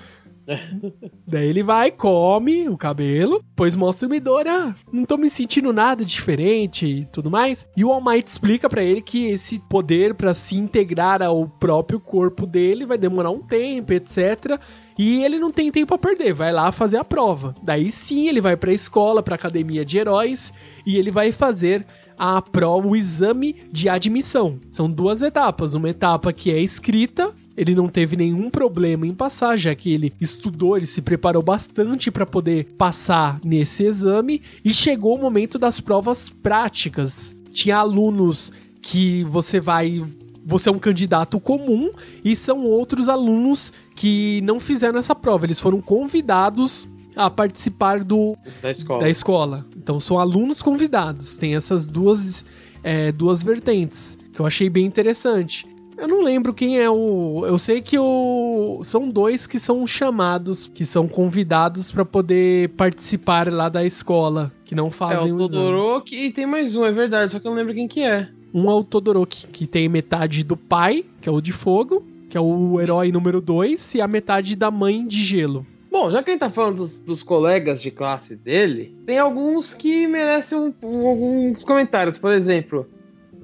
Daí 1.28 1.48
ele 1.48 1.64
vai, 1.64 1.92
come 1.92 2.68
o 2.68 2.78
cabelo, 2.78 3.44
depois 3.50 3.76
mostra 3.76 4.08
o 4.08 4.12
Midori, 4.12 4.50
ah, 4.50 4.76
não 4.92 5.06
tô 5.06 5.18
me 5.18 5.30
sentindo 5.30 5.72
nada 5.72 6.04
diferente 6.04 6.86
e 6.86 7.06
tudo 7.06 7.30
mais. 7.30 7.68
E 7.76 7.86
o 7.86 7.92
All 7.92 8.04
Might 8.04 8.28
explica 8.28 8.70
para 8.70 8.84
ele 8.84 9.02
que 9.02 9.28
esse 9.28 9.60
poder 9.60 10.14
para 10.14 10.34
se 10.34 10.58
integrar 10.58 11.22
ao 11.22 11.48
próprio 11.48 12.00
corpo 12.00 12.46
dele 12.46 12.86
vai 12.86 12.98
demorar 12.98 13.32
um 13.32 13.42
tempo, 13.42 13.94
etc. 13.94 14.60
E 14.98 15.24
ele 15.24 15.40
não 15.40 15.50
tem 15.50 15.72
tempo 15.72 15.94
a 15.94 15.98
perder, 15.98 16.34
vai 16.34 16.52
lá 16.52 16.72
fazer 16.72 16.98
a 16.98 17.04
prova. 17.04 17.56
Daí 17.64 17.92
sim 17.92 18.28
ele 18.28 18.42
vai 18.42 18.58
para 18.58 18.72
a 18.72 18.74
escola, 18.74 19.24
para 19.24 19.36
academia 19.36 19.86
de 19.86 19.98
heróis 19.98 20.52
e 20.86 20.98
ele 20.98 21.12
vai 21.12 21.32
fazer 21.32 21.86
a 22.18 22.42
prova, 22.42 22.86
o 22.86 22.96
exame 22.96 23.56
de 23.72 23.88
admissão. 23.88 24.60
São 24.70 24.92
duas 24.92 25.22
etapas, 25.22 25.74
uma 25.74 25.90
etapa 25.90 26.34
que 26.34 26.52
é 26.52 26.60
escrita, 26.60 27.34
ele 27.60 27.76
não 27.76 27.90
teve 27.90 28.16
nenhum 28.16 28.50
problema 28.50 29.06
em 29.06 29.14
passar, 29.14 29.58
já 29.58 29.76
que 29.76 29.94
ele 29.94 30.14
estudou, 30.22 30.78
ele 30.78 30.86
se 30.86 31.02
preparou 31.02 31.44
bastante 31.44 32.10
para 32.10 32.26
poder 32.26 32.64
passar 32.78 33.38
nesse 33.44 33.84
exame 33.84 34.42
e 34.64 34.74
chegou 34.74 35.18
o 35.18 35.22
momento 35.22 35.60
das 35.60 35.82
provas 35.82 36.30
práticas. 36.30 37.36
Tinha 37.52 37.76
alunos 37.76 38.54
que 38.82 39.26
você 39.26 39.60
vai 39.60 40.02
você 40.46 40.70
é 40.70 40.72
um 40.72 40.80
candidato 40.80 41.38
comum 41.38 41.92
e 42.24 42.34
são 42.34 42.64
outros 42.66 43.10
alunos 43.10 43.74
que 43.94 44.40
não 44.46 44.58
fizeram 44.58 44.98
essa 44.98 45.14
prova. 45.14 45.46
Eles 45.46 45.60
foram 45.60 45.82
convidados 45.82 46.88
a 47.14 47.30
participar 47.30 48.06
do 48.06 48.38
da 48.62 48.72
escola. 48.72 49.02
Da 49.02 49.10
escola. 49.10 49.66
Então 49.76 50.00
são 50.00 50.18
alunos 50.18 50.62
convidados. 50.62 51.36
Tem 51.36 51.58
essas 51.58 51.86
duas, 51.86 52.46
é, 52.82 53.12
duas 53.12 53.44
vertentes 53.44 54.18
que 54.32 54.40
eu 54.40 54.46
achei 54.46 54.70
bem 54.70 54.86
interessante. 54.86 55.68
Eu 56.00 56.08
não 56.08 56.24
lembro 56.24 56.54
quem 56.54 56.80
é 56.80 56.90
o. 56.90 57.44
Eu 57.46 57.58
sei 57.58 57.82
que 57.82 58.00
o. 58.00 58.82
São 58.86 59.10
dois 59.10 59.46
que 59.46 59.60
são 59.60 59.86
chamados, 59.86 60.72
que 60.74 60.86
são 60.86 61.10
convidados 61.10 61.92
para 61.92 62.06
poder 62.06 62.70
participar 62.70 63.52
lá 63.52 63.68
da 63.68 63.84
escola, 63.84 64.50
que 64.64 64.74
não 64.74 64.90
fazem 64.90 65.30
é, 65.30 65.34
o 65.34 65.38
Todoroki 65.38 66.16
e 66.16 66.32
tem 66.32 66.46
mais 66.46 66.74
um, 66.74 66.86
é 66.86 66.92
verdade, 66.92 67.34
só 67.34 67.40
que 67.40 67.46
eu 67.46 67.52
não 67.52 67.58
lembro 67.58 67.74
quem 67.74 67.88
que 67.88 68.02
é. 68.02 68.30
Um 68.54 68.72
é 68.72 68.74
o 68.74 68.84
Todoroki, 68.84 69.48
que 69.48 69.68
tem 69.68 69.90
metade 69.90 70.42
do 70.44 70.56
pai, 70.56 71.04
que 71.22 71.28
é 71.28 71.32
o 71.32 71.42
de 71.42 71.52
fogo, 71.52 72.02
que 72.30 72.38
é 72.38 72.42
o 72.42 72.80
herói 72.80 73.12
número 73.12 73.42
2, 73.42 73.96
e 73.96 74.02
a 74.02 74.08
metade 74.08 74.56
da 74.56 74.72
mãe 74.72 75.06
de 75.06 75.22
gelo. 75.22 75.68
Bom, 75.92 76.10
já 76.12 76.24
que 76.24 76.30
a 76.30 76.34
gente 76.34 76.40
tá 76.40 76.50
falando 76.50 76.78
dos, 76.78 77.00
dos 77.00 77.24
colegas 77.24 77.82
de 77.82 77.92
classe 77.92 78.36
dele, 78.36 78.96
tem 79.06 79.18
alguns 79.18 79.74
que 79.74 80.08
merecem 80.08 80.58
um, 80.58 80.74
um, 80.84 81.08
alguns 81.08 81.64
comentários. 81.64 82.18
Por 82.18 82.32
exemplo, 82.32 82.88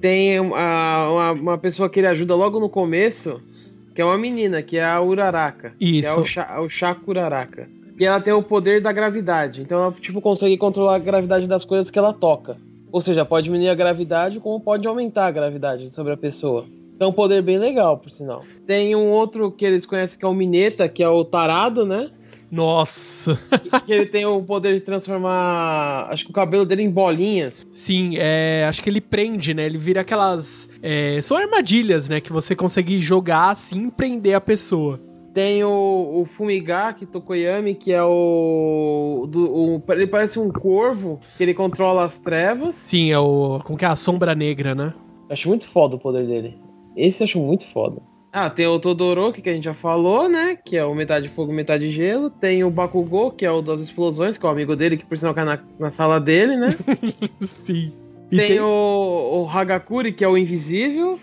tem 0.02 0.40
uma, 0.40 1.10
uma, 1.10 1.32
uma, 1.32 1.58
pessoa 1.58 1.90
que 1.90 2.00
ele 2.00 2.08
ajuda 2.08 2.36
logo 2.36 2.60
no 2.60 2.70
começo, 2.70 3.42
que 3.94 4.02
é 4.02 4.06
uma 4.06 4.18
menina, 4.18 4.62
que 4.62 4.78
é 4.78 4.86
a 4.86 5.02
Uraraka. 5.02 5.74
Isso. 5.80 6.02
Que 6.02 6.06
é 6.06 6.20
o, 6.20 6.26
Sha, 6.26 6.62
o 6.62 6.70
Shaku 6.70 7.12
Uraraka. 7.12 7.70
E 8.00 8.06
ela 8.06 8.20
tem 8.20 8.34
o 8.34 8.44
poder 8.44 8.82
da 8.82 8.92
gravidade. 8.92 9.62
Então 9.62 9.82
ela, 9.82 9.92
tipo, 9.92 10.22
consegue 10.22 10.58
controlar 10.58 10.96
a 10.96 11.00
gravidade 11.00 11.48
das 11.48 11.64
coisas 11.64 11.90
que 11.90 11.98
ela 11.98 12.14
toca. 12.14 12.58
Ou 12.92 13.02
seja, 13.02 13.26
pode 13.26 13.46
diminuir 13.46 13.70
a 13.70 13.76
gravidade, 13.76 14.40
como 14.40 14.60
pode 14.60 14.88
aumentar 14.88 15.28
a 15.28 15.32
gravidade 15.32 15.90
sobre 15.94 16.14
a 16.14 16.18
pessoa. 16.18 16.66
Então, 16.96 17.08
é 17.08 17.12
um 17.12 17.14
poder 17.14 17.42
bem 17.42 17.58
legal, 17.58 17.98
por 17.98 18.10
sinal. 18.10 18.44
Tem 18.66 18.96
um 18.96 19.10
outro 19.10 19.52
que 19.52 19.66
eles 19.66 19.86
conhecem 19.86 20.18
que 20.18 20.24
é 20.24 20.28
o 20.28 20.34
Mineta, 20.34 20.88
que 20.88 21.04
é 21.04 21.10
o 21.10 21.26
Tarado, 21.26 21.86
né? 21.86 22.10
Nossa! 22.52 23.40
que 23.86 23.92
ele 23.92 24.06
tem 24.06 24.26
o 24.26 24.42
poder 24.44 24.76
de 24.76 24.82
transformar, 24.82 26.08
acho 26.10 26.26
que 26.26 26.32
o 26.32 26.34
cabelo 26.34 26.66
dele 26.66 26.84
em 26.84 26.90
bolinhas. 26.90 27.66
Sim, 27.72 28.16
é, 28.18 28.66
acho 28.68 28.82
que 28.82 28.90
ele 28.90 29.02
prende, 29.02 29.54
né? 29.54 29.66
Ele 29.66 29.78
vira 29.78 30.02
aquelas. 30.02 30.70
É, 30.82 31.20
são 31.22 31.38
armadilhas, 31.38 32.08
né? 32.08 32.22
Que 32.22 32.32
você 32.32 32.56
consegue 32.56 33.00
jogar 33.00 33.50
assim 33.50 33.88
e 33.88 33.92
prender 33.92 34.36
a 34.36 34.42
pessoa. 34.42 35.00
Tem 35.34 35.66
o, 35.66 36.22
o 36.22 36.26
Fumigaki 36.26 37.06
Tokoyami, 37.06 37.76
que 37.76 37.92
é 37.92 38.02
o, 38.02 39.28
do, 39.30 39.54
o, 39.54 39.84
Ele 39.90 40.08
parece 40.08 40.40
um 40.40 40.50
corvo, 40.50 41.20
que 41.36 41.44
ele 41.44 41.54
controla 41.54 42.06
as 42.06 42.22
trevas. 42.22 42.76
Sim, 42.76 43.12
é 43.12 43.20
o. 43.20 43.60
Como 43.66 43.78
que 43.78 43.84
é? 43.84 43.88
A 43.90 43.98
sombra 43.98 44.34
negra, 44.34 44.74
né? 44.74 44.94
Acho 45.30 45.50
muito 45.50 45.68
foda 45.68 45.98
o 45.98 46.00
poder 46.00 46.26
dele. 46.26 46.58
Esse 46.96 47.22
eu 47.22 47.26
acho 47.26 47.40
muito 47.40 47.68
foda. 47.68 48.02
Ah, 48.38 48.50
tem 48.50 48.68
o 48.68 48.78
Todoroki, 48.78 49.42
que 49.42 49.50
a 49.50 49.54
gente 49.54 49.64
já 49.64 49.74
falou, 49.74 50.28
né? 50.28 50.58
Que 50.58 50.76
é 50.76 50.84
o 50.84 50.94
metade 50.94 51.30
fogo, 51.30 51.54
metade 51.54 51.90
gelo. 51.90 52.30
Tem 52.30 52.66
o 52.66 52.70
Bakugou, 52.70 53.32
que 53.32 53.46
é 53.46 53.50
o 53.50 53.62
das 53.62 53.80
explosões, 53.80 54.38
que 54.38 54.46
é 54.46 54.50
o 54.50 54.52
amigo 54.52 54.76
dele, 54.76 54.98
que 54.98 55.06
por 55.06 55.18
sinal 55.18 55.34
cai 55.34 55.46
na, 55.46 55.58
na 55.80 55.90
sala 55.90 56.20
dele, 56.20 56.58
né? 56.58 56.68
Sim. 57.48 57.94
Tem, 58.30 58.40
tem, 58.40 58.60
O, 58.60 59.46
o 59.46 59.50
Hagakuri, 59.50 60.12
que 60.12 60.22
é 60.22 60.28
o 60.28 60.38
invisível. 60.38 61.18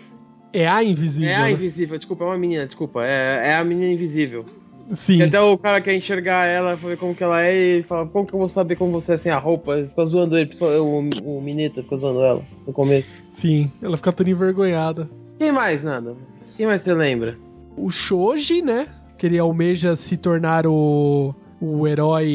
É 0.51 0.67
a 0.67 0.83
invisível. 0.83 1.29
É 1.29 1.35
a 1.35 1.43
né? 1.43 1.51
invisível, 1.51 1.95
desculpa, 1.97 2.23
é 2.23 2.27
uma 2.29 2.37
menina, 2.37 2.65
desculpa. 2.65 3.05
É, 3.05 3.49
é 3.49 3.55
a 3.57 3.63
menina 3.63 3.93
invisível. 3.93 4.43
Sim. 4.89 5.17
Que 5.17 5.23
até 5.23 5.39
o 5.39 5.55
cara 5.55 5.79
quer 5.81 5.93
enxergar 5.93 6.45
ela, 6.47 6.75
ver 6.75 6.97
como 6.97 7.13
que 7.13 7.23
ela 7.23 7.43
é, 7.43 7.53
e 7.55 7.69
ele 7.75 7.83
fala, 7.83 8.07
como 8.07 8.25
que 8.25 8.33
eu 8.33 8.39
vou 8.39 8.49
saber 8.49 8.75
como 8.75 8.91
você 8.91 9.13
é 9.13 9.17
sem 9.17 9.31
a 9.31 9.37
roupa? 9.37 9.77
Ele 9.77 9.87
fica 9.87 10.03
zoando 10.03 10.35
ele, 10.35 10.49
o, 10.59 11.09
o 11.37 11.41
Mineta 11.43 11.83
fica 11.83 11.95
zoando 11.95 12.23
ela 12.23 12.41
no 12.65 12.73
começo. 12.73 13.21
Sim, 13.31 13.71
ela 13.83 13.97
fica 13.97 14.11
toda 14.11 14.31
envergonhada. 14.31 15.07
Quem 15.37 15.51
mais, 15.51 15.83
Nada? 15.83 16.15
Quem 16.57 16.65
mais 16.67 16.81
você 16.81 16.93
lembra? 16.93 17.37
O 17.75 17.89
Shoji, 17.89 18.61
né? 18.61 18.87
Que 19.17 19.25
ele 19.25 19.39
almeja 19.39 19.95
se 19.95 20.17
tornar 20.17 20.65
o, 20.67 21.33
o 21.59 21.87
herói. 21.87 22.27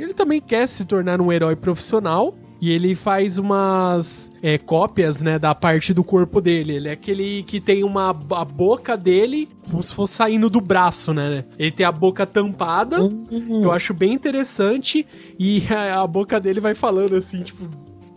Ele 0.00 0.14
também 0.14 0.40
quer 0.40 0.66
se 0.66 0.84
tornar 0.84 1.20
um 1.20 1.32
herói 1.32 1.56
profissional. 1.56 2.34
E 2.58 2.70
ele 2.70 2.94
faz 2.94 3.36
umas 3.36 4.32
é, 4.42 4.56
cópias, 4.56 5.20
né, 5.20 5.38
da 5.38 5.54
parte 5.54 5.92
do 5.92 6.02
corpo 6.02 6.40
dele. 6.40 6.76
Ele 6.76 6.88
é 6.88 6.92
aquele 6.92 7.42
que 7.42 7.60
tem 7.60 7.84
uma 7.84 8.08
a 8.30 8.44
boca 8.46 8.96
dele 8.96 9.46
como 9.70 9.82
se 9.82 9.94
fosse 9.94 10.14
saindo 10.14 10.48
do 10.48 10.58
braço, 10.58 11.12
né? 11.12 11.44
Ele 11.58 11.70
tem 11.70 11.84
a 11.84 11.92
boca 11.92 12.24
tampada, 12.24 13.02
Uhum. 13.02 13.62
eu 13.62 13.70
acho 13.70 13.92
bem 13.92 14.14
interessante, 14.14 15.06
e 15.38 15.62
a, 15.68 16.00
a 16.00 16.06
boca 16.06 16.40
dele 16.40 16.58
vai 16.58 16.74
falando 16.74 17.14
assim, 17.16 17.42
tipo, 17.42 17.62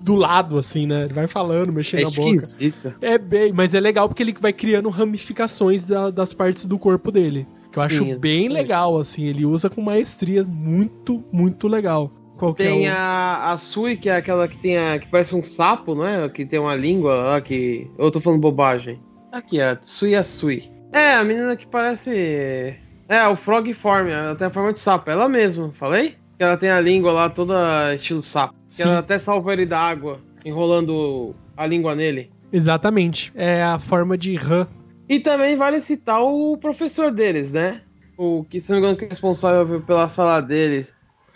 do 0.10 0.16
lado, 0.16 0.58
assim, 0.58 0.88
né? 0.88 1.04
Ele 1.06 1.14
vai 1.14 1.28
falando, 1.28 1.72
mexendo 1.72 2.02
É 2.02 2.04
a 2.04 2.10
boca. 2.10 2.36
esquisito. 2.36 2.96
É 3.02 3.18
bem, 3.18 3.54
mas 3.54 3.74
é 3.74 3.80
legal 3.80 4.08
porque 4.08 4.24
ele 4.24 4.36
vai 4.40 4.52
criando 4.52 4.90
ramificações 4.90 5.86
da- 5.86 6.10
das 6.10 6.34
partes 6.34 6.66
do 6.66 6.78
corpo 6.80 7.12
dele. 7.12 7.48
Que 7.72 7.78
eu 7.78 7.84
acho 7.84 8.04
Sim, 8.04 8.20
bem 8.20 8.50
legal, 8.50 8.98
assim. 8.98 9.26
Ele 9.26 9.46
usa 9.46 9.70
com 9.70 9.82
maestria 9.82 10.44
muito, 10.44 11.24
muito 11.32 11.68
legal. 11.68 12.12
Qual 12.40 12.54
que 12.56 12.64
Tem 12.64 12.88
é 12.88 12.92
o... 12.92 12.96
a, 12.96 13.52
a 13.52 13.58
Sui, 13.58 13.96
que 13.98 14.10
é 14.10 14.16
aquela 14.16 14.48
que 14.48 14.58
tem 14.58 14.78
a. 14.78 14.98
que 14.98 15.08
parece 15.08 15.36
um 15.36 15.44
sapo, 15.44 15.94
não 15.94 16.08
é? 16.08 16.28
Que 16.30 16.46
tem 16.46 16.58
uma 16.60 16.74
língua 16.74 17.14
lá 17.16 17.42
que. 17.42 17.86
Eu 17.98 18.10
tô 18.10 18.20
falando 18.20 18.40
bobagem. 18.40 19.00
Aqui, 19.32 19.62
a 19.62 19.78
Sui 19.82 20.16
a 20.16 20.24
Sui. 20.24 20.72
É, 20.92 21.14
a 21.16 21.24
menina 21.24 21.56
que 21.56 21.68
parece. 21.68 22.76
É, 23.08 23.28
o 23.28 23.36
Frog 23.36 23.72
Form, 23.74 24.08
ela 24.08 24.36
tem 24.36 24.48
a 24.48 24.50
forma 24.50 24.74
de 24.74 24.80
sapo, 24.80 25.12
ela 25.12 25.28
mesma, 25.30 25.72
falei? 25.74 26.16
Que 26.38 26.44
ela 26.44 26.58
tem 26.58 26.70
a 26.72 26.80
língua 26.80 27.12
lá 27.12 27.30
toda 27.30 27.94
estilo 27.94 28.22
sapo. 28.22 28.56
Que 28.70 28.76
Sim. 28.76 28.84
ela 28.84 29.00
até 29.00 29.18
salva 29.18 29.52
ele 29.54 29.66
da 29.66 29.80
água, 29.80 30.22
enrolando 30.46 31.36
a 31.58 31.66
língua 31.66 31.96
nele. 31.96 32.32
Exatamente. 32.52 33.32
É 33.36 33.64
a 33.64 33.80
forma 33.80 34.18
de 34.18 34.36
rã. 34.36 34.68
E 35.08 35.20
também 35.20 35.58
vale 35.58 35.82
citar 35.82 36.22
o 36.22 36.58
professor 36.58 37.12
deles, 37.12 37.52
né? 37.52 37.82
O 38.18 38.44
que, 38.44 38.62
se 38.62 38.70
não 38.70 38.78
me 38.78 38.84
engano, 38.84 38.98
que 38.98 39.06
é 39.06 39.08
responsável 39.08 39.82
pela 39.82 40.08
sala 40.08 40.40
deles. 40.42 40.94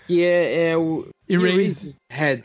Que 0.08 0.22
é, 0.24 0.70
é 0.70 0.78
o. 0.78 1.08
Erase. 1.28 1.96
Head. 2.10 2.44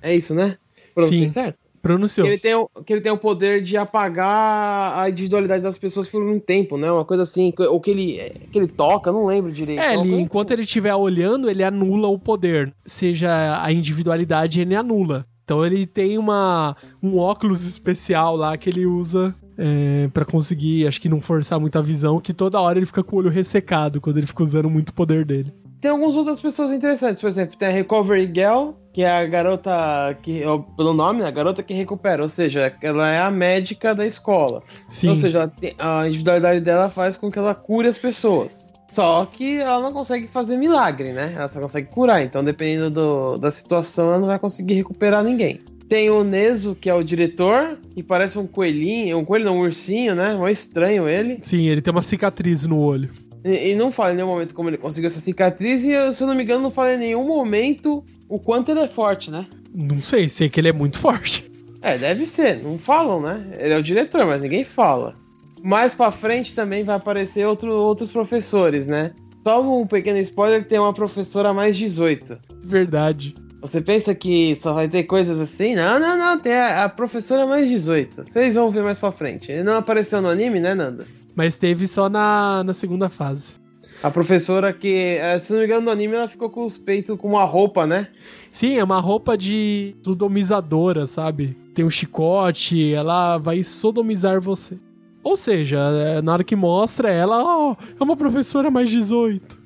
É 0.00 0.14
isso, 0.14 0.34
né? 0.34 0.56
Pronunciei 0.94 1.28
Sim. 1.28 1.34
certo? 1.34 1.58
Pronunciou. 1.82 2.24
Que 2.24 2.32
ele, 2.32 2.40
tem, 2.40 2.54
o- 2.54 2.68
que 2.86 2.92
ele 2.92 3.00
tem 3.00 3.10
o 3.10 3.18
poder 3.18 3.60
de 3.60 3.76
apagar 3.76 4.98
a 4.98 5.10
individualidade 5.10 5.62
das 5.62 5.76
pessoas 5.76 6.06
por 6.06 6.22
um 6.22 6.38
tempo, 6.38 6.76
né? 6.78 6.90
Uma 6.90 7.04
coisa 7.04 7.24
assim, 7.24 7.52
ou 7.58 7.80
que 7.80 7.90
ele, 7.90 8.32
que 8.52 8.58
ele 8.58 8.68
toca, 8.68 9.10
não 9.10 9.26
lembro 9.26 9.50
direito. 9.52 9.80
É, 9.80 9.94
ele, 9.94 10.14
enquanto 10.20 10.48
assim. 10.50 10.54
ele 10.54 10.62
estiver 10.62 10.94
olhando, 10.94 11.50
ele 11.50 11.64
anula 11.64 12.06
o 12.08 12.18
poder. 12.18 12.72
Seja 12.84 13.60
a 13.62 13.72
individualidade, 13.72 14.60
ele 14.60 14.74
anula. 14.76 15.26
Então 15.44 15.66
ele 15.66 15.84
tem 15.84 16.16
uma, 16.18 16.76
um 17.02 17.18
óculos 17.18 17.64
especial 17.66 18.36
lá 18.36 18.56
que 18.56 18.70
ele 18.70 18.86
usa 18.86 19.34
é, 19.58 20.08
para 20.14 20.24
conseguir, 20.24 20.86
acho 20.86 21.00
que 21.00 21.08
não 21.08 21.20
forçar 21.20 21.58
muita 21.58 21.82
visão, 21.82 22.20
que 22.20 22.32
toda 22.32 22.60
hora 22.60 22.78
ele 22.78 22.86
fica 22.86 23.02
com 23.02 23.16
o 23.16 23.18
olho 23.18 23.28
ressecado 23.28 24.00
quando 24.00 24.18
ele 24.18 24.26
fica 24.26 24.42
usando 24.42 24.70
muito 24.70 24.90
o 24.90 24.94
poder 24.94 25.24
dele. 25.24 25.52
Tem 25.82 25.90
algumas 25.90 26.14
outras 26.14 26.40
pessoas 26.40 26.70
interessantes, 26.70 27.20
por 27.20 27.28
exemplo, 27.28 27.56
tem 27.58 27.66
a 27.68 27.72
Recovery 27.72 28.26
Girl, 28.32 28.70
que 28.92 29.02
é 29.02 29.10
a 29.10 29.26
garota 29.26 30.16
que, 30.22 30.44
ó, 30.44 30.58
pelo 30.58 30.94
nome, 30.94 31.20
né? 31.22 31.26
A 31.26 31.30
garota 31.32 31.60
que 31.60 31.74
recupera, 31.74 32.22
ou 32.22 32.28
seja, 32.28 32.72
ela 32.80 33.10
é 33.10 33.20
a 33.20 33.32
médica 33.32 33.92
da 33.92 34.06
escola. 34.06 34.62
Sim. 34.86 35.08
Ou 35.08 35.16
seja, 35.16 35.48
tem- 35.48 35.74
a 35.76 36.06
individualidade 36.06 36.60
dela 36.60 36.88
faz 36.88 37.16
com 37.16 37.32
que 37.32 37.38
ela 37.38 37.52
cure 37.52 37.88
as 37.88 37.98
pessoas. 37.98 38.72
Só 38.88 39.26
que 39.26 39.58
ela 39.58 39.80
não 39.80 39.92
consegue 39.92 40.28
fazer 40.28 40.56
milagre, 40.56 41.12
né? 41.12 41.32
Ela 41.34 41.48
só 41.52 41.58
consegue 41.60 41.88
curar. 41.88 42.22
Então, 42.22 42.44
dependendo 42.44 42.88
do- 42.90 43.38
da 43.38 43.50
situação, 43.50 44.06
ela 44.10 44.18
não 44.20 44.28
vai 44.28 44.38
conseguir 44.38 44.74
recuperar 44.74 45.24
ninguém. 45.24 45.62
Tem 45.88 46.10
o 46.10 46.22
Nezo, 46.22 46.76
que 46.80 46.88
é 46.88 46.94
o 46.94 47.02
diretor, 47.02 47.76
que 47.92 48.04
parece 48.04 48.38
um 48.38 48.46
coelhinho, 48.46 49.18
um 49.18 49.24
coelho 49.24 49.46
não, 49.46 49.56
um 49.56 49.60
ursinho, 49.62 50.14
né? 50.14 50.34
Mó 50.34 50.46
estranho 50.48 51.08
ele. 51.08 51.40
Sim, 51.42 51.66
ele 51.66 51.82
tem 51.82 51.90
uma 51.90 52.02
cicatriz 52.04 52.64
no 52.64 52.78
olho. 52.78 53.10
E, 53.44 53.70
e 53.70 53.74
não 53.74 53.90
fala 53.90 54.12
em 54.12 54.16
nenhum 54.16 54.28
momento 54.28 54.54
como 54.54 54.68
ele 54.68 54.78
conseguiu 54.78 55.08
essa 55.08 55.20
cicatriz, 55.20 55.84
e 55.84 55.90
eu, 55.90 56.12
se 56.12 56.22
eu 56.22 56.26
não 56.26 56.34
me 56.34 56.42
engano, 56.42 56.62
não 56.62 56.70
fala 56.70 56.94
em 56.94 56.98
nenhum 56.98 57.26
momento 57.26 58.04
o 58.28 58.38
quanto 58.38 58.70
ele 58.70 58.80
é 58.80 58.88
forte, 58.88 59.30
né? 59.30 59.46
Não 59.74 60.02
sei, 60.02 60.28
sei 60.28 60.48
que 60.48 60.60
ele 60.60 60.68
é 60.68 60.72
muito 60.72 60.98
forte. 60.98 61.50
É, 61.80 61.98
deve 61.98 62.26
ser, 62.26 62.62
não 62.62 62.78
falam, 62.78 63.20
né? 63.20 63.40
Ele 63.58 63.74
é 63.74 63.78
o 63.78 63.82
diretor, 63.82 64.24
mas 64.24 64.40
ninguém 64.40 64.64
fala. 64.64 65.16
Mais 65.62 65.94
pra 65.94 66.10
frente 66.10 66.54
também 66.54 66.84
vai 66.84 66.96
aparecer 66.96 67.46
outro, 67.46 67.72
outros 67.72 68.10
professores, 68.10 68.86
né? 68.86 69.12
Só 69.44 69.60
um 69.60 69.86
pequeno 69.86 70.18
spoiler, 70.18 70.66
tem 70.66 70.78
uma 70.78 70.92
professora 70.92 71.52
mais 71.52 71.76
18. 71.76 72.38
Verdade. 72.64 73.34
Você 73.62 73.80
pensa 73.80 74.12
que 74.12 74.56
só 74.56 74.72
vai 74.72 74.88
ter 74.88 75.04
coisas 75.04 75.38
assim? 75.38 75.76
Não, 75.76 75.98
não, 75.98 76.18
não, 76.18 76.38
tem 76.38 76.52
a, 76.52 76.84
a 76.84 76.88
professora 76.88 77.46
mais 77.46 77.68
18. 77.68 78.24
Vocês 78.24 78.56
vão 78.56 78.72
ver 78.72 78.82
mais 78.82 78.98
pra 78.98 79.12
frente. 79.12 79.52
Ele 79.52 79.62
não 79.62 79.76
apareceu 79.76 80.20
no 80.20 80.28
anime, 80.28 80.58
né, 80.58 80.74
Nanda? 80.74 81.06
Mas 81.36 81.54
teve 81.54 81.86
só 81.86 82.08
na, 82.08 82.64
na 82.64 82.74
segunda 82.74 83.08
fase. 83.08 83.54
A 84.02 84.10
professora 84.10 84.72
que, 84.72 85.16
eh, 85.16 85.38
se 85.38 85.52
não 85.52 85.60
me 85.60 85.66
engano, 85.66 85.82
no 85.82 85.90
anime 85.92 86.16
ela 86.16 86.26
ficou 86.26 86.50
com 86.50 86.66
os 86.66 86.76
peitos 86.76 87.16
com 87.16 87.28
uma 87.28 87.44
roupa, 87.44 87.86
né? 87.86 88.08
Sim, 88.50 88.74
é 88.78 88.82
uma 88.82 88.98
roupa 88.98 89.38
de 89.38 89.94
sodomizadora, 90.02 91.06
sabe? 91.06 91.56
Tem 91.72 91.84
um 91.84 91.90
chicote, 91.90 92.92
ela 92.92 93.38
vai 93.38 93.62
sodomizar 93.62 94.40
você. 94.40 94.76
Ou 95.22 95.36
seja, 95.36 95.78
é, 95.78 96.20
na 96.20 96.32
hora 96.32 96.42
que 96.42 96.56
mostra 96.56 97.10
ela, 97.10 97.44
ó, 97.44 97.76
é 97.98 98.02
uma 98.02 98.16
professora 98.16 98.72
mais 98.72 98.90
18. 98.90 99.56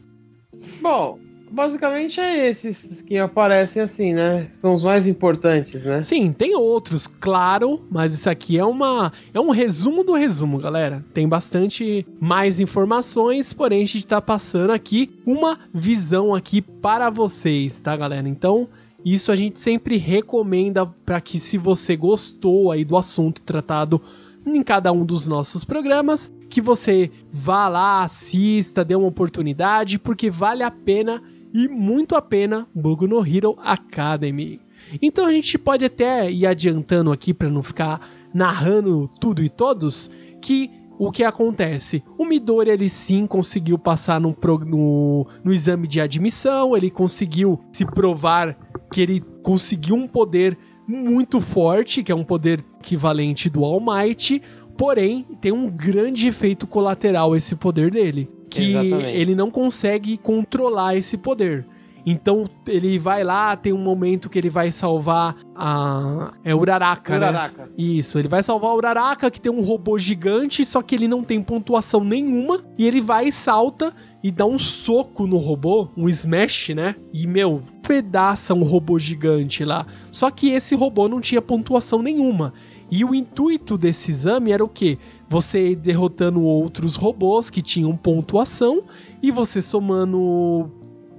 Bom, 0.83 1.19
basicamente 1.51 2.21
é 2.21 2.49
esses 2.49 3.01
que 3.03 3.19
aparecem 3.19 3.83
assim, 3.83 4.13
né? 4.13 4.49
São 4.53 4.75
os 4.75 4.83
mais 4.83 5.07
importantes, 5.07 5.85
né? 5.85 6.03
Sim, 6.03 6.33
tem 6.33 6.55
outros, 6.55 7.07
claro, 7.07 7.85
mas 7.91 8.13
isso 8.13 8.29
aqui 8.29 8.59
é 8.59 8.65
uma 8.65 9.13
é 9.33 9.41
um 9.41 9.51
resumo 9.51 10.05
do 10.05 10.13
resumo, 10.13 10.59
galera. 10.59 11.05
Tem 11.15 11.29
bastante 11.29 12.07
mais 12.21 12.61
informações, 12.61 13.53
porém 13.53 13.83
a 13.83 13.87
gente 13.87 14.07
tá 14.07 14.21
passando 14.21 14.71
aqui 14.71 15.11
uma 15.25 15.59
visão 15.73 16.35
aqui 16.35 16.61
para 16.61 17.11
vocês, 17.11 17.81
tá, 17.81 17.97
galera? 17.97 18.29
Então, 18.29 18.69
isso 19.05 19.31
a 19.31 19.37
gente 19.37 19.61
sempre 19.61 19.97
recomenda 19.97 20.85
para 20.85 21.21
que 21.21 21.39
se 21.39 21.57
você 21.57 21.97
gostou 21.97 22.73
aí 22.73 22.85
do 22.85 22.97
assunto 22.97 23.43
tratado 23.43 24.01
em 24.45 24.63
cada 24.63 24.93
um 24.93 25.05
dos 25.05 25.27
nossos 25.27 25.65
programas, 25.65 26.31
que 26.49 26.61
você 26.61 27.11
vá 27.33 27.69
lá, 27.69 28.03
assista, 28.03 28.85
dê 28.85 28.95
uma 28.95 29.09
oportunidade, 29.09 29.99
porque 29.99 30.31
vale 30.31 30.63
a 30.63 30.71
pena 30.71 31.23
e 31.57 31.69
muito 31.69 32.15
a 32.15 32.21
pena 32.21 32.69
Boku 32.75 33.07
no 33.07 33.27
Hero 33.27 33.57
Academy. 33.59 34.61
Então 35.01 35.25
a 35.25 35.33
gente 35.33 35.57
pode 35.57 35.87
até 35.87 36.31
ir 36.31 36.47
adiantando 36.47 37.11
aqui 37.11 37.33
para 37.33 37.49
não 37.49 37.63
ficar 37.63 38.07
narrando 38.35 39.09
tudo 39.19 39.43
e 39.43 39.49
todos 39.49 40.11
que 40.43 40.71
o 40.99 41.11
que 41.11 41.25
acontece? 41.25 42.05
O 42.19 42.27
Midori 42.27 42.71
ele 42.71 42.91
sim 42.91 43.27
conseguiu 43.27 43.79
passar 43.79 44.21
no, 44.21 44.37
no, 44.67 45.27
no 45.43 45.53
exame 45.53 45.87
de 45.87 45.99
admissão, 45.99 46.77
ele 46.77 46.91
conseguiu 46.91 47.59
se 47.73 47.87
provar 47.87 48.55
que 48.93 49.01
ele 49.01 49.23
conseguiu 49.43 49.97
um 49.97 50.07
poder 50.07 50.59
muito 50.87 51.41
forte, 51.41 52.03
que 52.03 52.13
é 52.13 52.15
um 52.15 52.25
poder 52.25 52.63
equivalente 52.81 53.51
do 53.51 53.65
All 53.65 53.81
Might, 53.81 54.43
porém 54.77 55.27
tem 55.41 55.53
um 55.53 55.69
grande 55.69 56.29
efeito 56.29 56.67
colateral 56.67 57.35
esse 57.35 57.57
poder 57.57 57.91
dele, 57.91 58.31
que 58.51 58.71
Exatamente. 58.71 59.19
ele 59.19 59.35
não 59.35 59.51
consegue 59.51 60.17
controlar 60.17 60.97
esse 60.97 61.17
poder. 61.17 61.67
Então 62.09 62.45
ele 62.69 63.01
vai 63.01 63.25
lá, 63.25 63.57
tem 63.57 63.73
um 63.73 63.83
momento 63.83 64.31
que 64.31 64.39
ele 64.39 64.49
vai 64.49 64.71
salvar 64.71 65.35
a 65.57 66.33
é 66.45 66.55
Uraraka, 66.55 67.19
né? 67.19 67.29
Uraraka. 67.29 67.71
Isso, 67.77 68.17
ele 68.17 68.29
vai 68.29 68.45
salvar 68.45 68.71
o 68.71 68.77
Uraraka, 68.77 69.29
que 69.29 69.41
tem 69.41 69.51
um 69.51 69.61
robô 69.61 69.99
gigante, 69.99 70.65
só 70.65 70.83
que 70.83 70.95
ele 70.95 71.09
não 71.09 71.25
tem 71.25 71.43
pontuação 71.43 72.05
nenhuma. 72.05 72.65
E 72.79 72.87
ele 72.87 73.01
vai 73.01 73.27
e 73.27 73.33
salta 73.33 73.93
e 74.23 74.31
dá 74.31 74.47
um 74.47 74.57
soco 74.57 75.27
no 75.27 75.37
robô, 75.37 75.89
um 75.97 76.09
smash, 76.09 76.69
né? 76.71 76.95
E, 77.13 77.27
meu, 77.27 77.61
pedaça 77.83 78.55
um 78.55 78.63
robô 78.63 79.01
gigante 79.01 79.65
lá. 79.65 79.85
Só 80.13 80.31
que 80.31 80.51
esse 80.51 80.77
robô 80.77 81.09
não 81.09 81.21
tinha 81.21 81.43
pontuação 81.43 82.03
nenhuma. 82.03 82.53
E 82.91 83.05
o 83.05 83.15
intuito 83.15 83.77
desse 83.77 84.11
exame 84.11 84.53
era 84.53 84.65
o 84.65 84.69
quê? 84.69 84.99
Você 85.29 85.75
derrotando 85.75 86.43
outros 86.43 86.95
robôs 86.95 87.51
que 87.51 87.61
tinham 87.61 87.97
pontuação 87.97 88.85
e 89.23 89.31
você 89.31 89.61
somando 89.61 90.71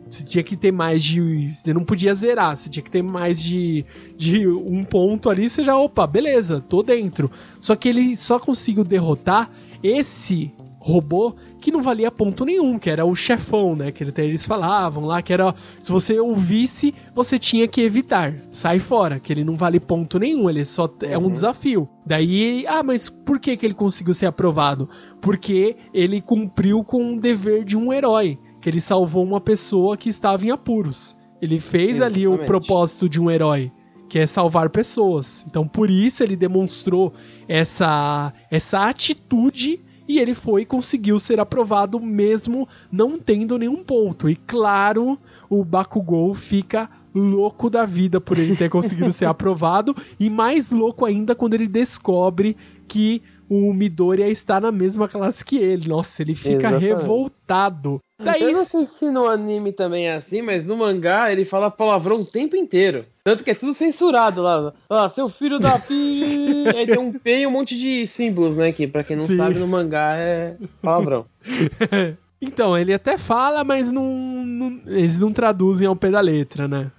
você 0.09 0.23
tinha 0.23 0.43
que 0.43 0.55
ter 0.55 0.71
mais 0.71 1.03
de. 1.03 1.53
Você 1.53 1.73
não 1.73 1.83
podia 1.83 2.15
zerar, 2.15 2.55
você 2.55 2.69
tinha 2.69 2.83
que 2.83 2.89
ter 2.89 3.03
mais 3.03 3.41
de, 3.41 3.85
de 4.15 4.47
um 4.47 4.83
ponto 4.85 5.29
ali, 5.29 5.49
você 5.49 5.63
já, 5.63 5.77
opa, 5.77 6.07
beleza, 6.07 6.61
tô 6.61 6.81
dentro. 6.81 7.29
Só 7.59 7.75
que 7.75 7.89
ele 7.89 8.15
só 8.15 8.39
conseguiu 8.39 8.85
derrotar 8.85 9.51
esse 9.83 10.51
robô 10.87 11.35
que 11.59 11.69
não 11.71 11.81
valia 11.81 12.09
ponto 12.09 12.45
nenhum, 12.45 12.79
que 12.79 12.89
era 12.89 13.03
o 13.05 13.13
chefão, 13.13 13.75
né? 13.75 13.91
Que 13.91 14.05
eles 14.21 14.45
falavam 14.45 15.05
lá, 15.05 15.21
que 15.21 15.33
era. 15.33 15.53
Se 15.81 15.91
você 15.91 16.17
ouvisse, 16.19 16.95
você 17.13 17.37
tinha 17.37 17.67
que 17.67 17.81
evitar. 17.81 18.33
Sai 18.49 18.79
fora, 18.79 19.19
que 19.19 19.33
ele 19.33 19.43
não 19.43 19.57
vale 19.57 19.79
ponto 19.79 20.17
nenhum, 20.17 20.49
ele 20.49 20.63
só 20.63 20.89
é 21.01 21.17
um 21.17 21.23
Uhum. 21.23 21.31
desafio. 21.31 21.89
Daí, 22.05 22.65
ah, 22.67 22.81
mas 22.83 23.09
por 23.09 23.37
que, 23.39 23.57
que 23.57 23.65
ele 23.65 23.73
conseguiu 23.73 24.13
ser 24.13 24.27
aprovado? 24.27 24.89
Porque 25.19 25.75
ele 25.93 26.21
cumpriu 26.21 26.83
com 26.83 27.15
o 27.15 27.19
dever 27.19 27.65
de 27.65 27.75
um 27.77 27.91
herói 27.91 28.37
que 28.61 28.69
ele 28.69 28.79
salvou 28.81 29.23
uma 29.23 29.41
pessoa 29.41 29.97
que 29.97 30.09
estava 30.09 30.45
em 30.45 30.51
apuros. 30.51 31.15
Ele 31.41 31.59
fez 31.59 32.01
ali 32.01 32.25
o 32.27 32.31
Exatamente. 32.31 32.47
propósito 32.47 33.09
de 33.09 33.21
um 33.21 33.29
herói. 33.29 33.71
que 34.09 34.17
é 34.19 34.25
salvar 34.25 34.69
pessoas. 34.69 35.43
Então 35.49 35.67
por 35.67 35.89
isso 35.89 36.23
ele 36.23 36.37
demonstrou 36.37 37.11
essa 37.45 38.31
essa 38.49 38.87
atitude 38.87 39.81
e 40.07 40.19
ele 40.19 40.33
foi 40.33 40.61
e 40.61 40.65
conseguiu 40.65 41.19
ser 41.19 41.39
aprovado 41.39 41.99
mesmo 41.99 42.67
não 42.91 43.17
tendo 43.17 43.57
nenhum 43.57 43.83
ponto. 43.83 44.29
E 44.29 44.35
claro, 44.35 45.17
o 45.49 45.63
Bakugou 45.63 46.33
fica 46.33 46.89
louco 47.13 47.69
da 47.69 47.85
vida 47.85 48.21
por 48.21 48.37
ele 48.37 48.55
ter 48.55 48.69
conseguido 48.69 49.11
ser 49.11 49.25
aprovado 49.29 49.95
e 50.19 50.29
mais 50.29 50.71
louco 50.71 51.05
ainda 51.05 51.35
quando 51.35 51.55
ele 51.55 51.67
descobre 51.67 52.55
que 52.87 53.21
o 53.49 53.73
Midoriya 53.73 54.29
está 54.29 54.59
na 54.59 54.71
mesma 54.71 55.07
classe 55.07 55.43
que 55.43 55.57
ele. 55.57 55.87
Nossa, 55.87 56.21
ele 56.21 56.35
fica 56.35 56.67
Exatamente. 56.67 56.85
revoltado. 56.85 57.99
Daí, 58.19 58.41
Eu 58.41 58.51
não 58.51 58.65
sei 58.65 58.85
se 58.85 59.11
no 59.11 59.27
anime 59.27 59.71
também 59.71 60.07
é 60.07 60.15
assim, 60.15 60.41
mas 60.41 60.65
no 60.65 60.75
mangá 60.75 61.31
ele 61.31 61.45
fala 61.45 61.69
palavrão 61.69 62.21
o 62.21 62.25
tempo 62.25 62.55
inteiro. 62.55 63.05
Tanto 63.23 63.43
que 63.43 63.51
é 63.51 63.55
tudo 63.55 63.75
censurado 63.75 64.41
lá. 64.41 64.73
Ah, 64.89 65.07
seu 65.07 65.29
filho 65.29 65.59
da 65.59 65.77
pi. 65.87 66.65
Aí 66.75 66.87
tem 66.87 66.97
um 66.97 67.11
P 67.13 67.41
e 67.41 67.47
um 67.47 67.51
monte 67.51 67.77
de 67.77 68.07
símbolos, 68.07 68.57
né? 68.57 68.71
Que 68.71 68.87
pra 68.87 69.03
quem 69.03 69.15
não 69.15 69.25
Sim. 69.25 69.37
sabe, 69.37 69.59
no 69.59 69.67
mangá 69.67 70.15
é 70.17 70.55
palavrão. 70.81 71.25
então, 72.41 72.75
ele 72.75 72.91
até 72.91 73.19
fala, 73.19 73.63
mas 73.63 73.91
não, 73.91 74.03
não- 74.43 74.81
eles 74.87 75.17
não 75.19 75.31
traduzem 75.31 75.85
ao 75.85 75.95
pé 75.95 76.09
da 76.09 76.19
letra, 76.19 76.67
né? 76.67 76.91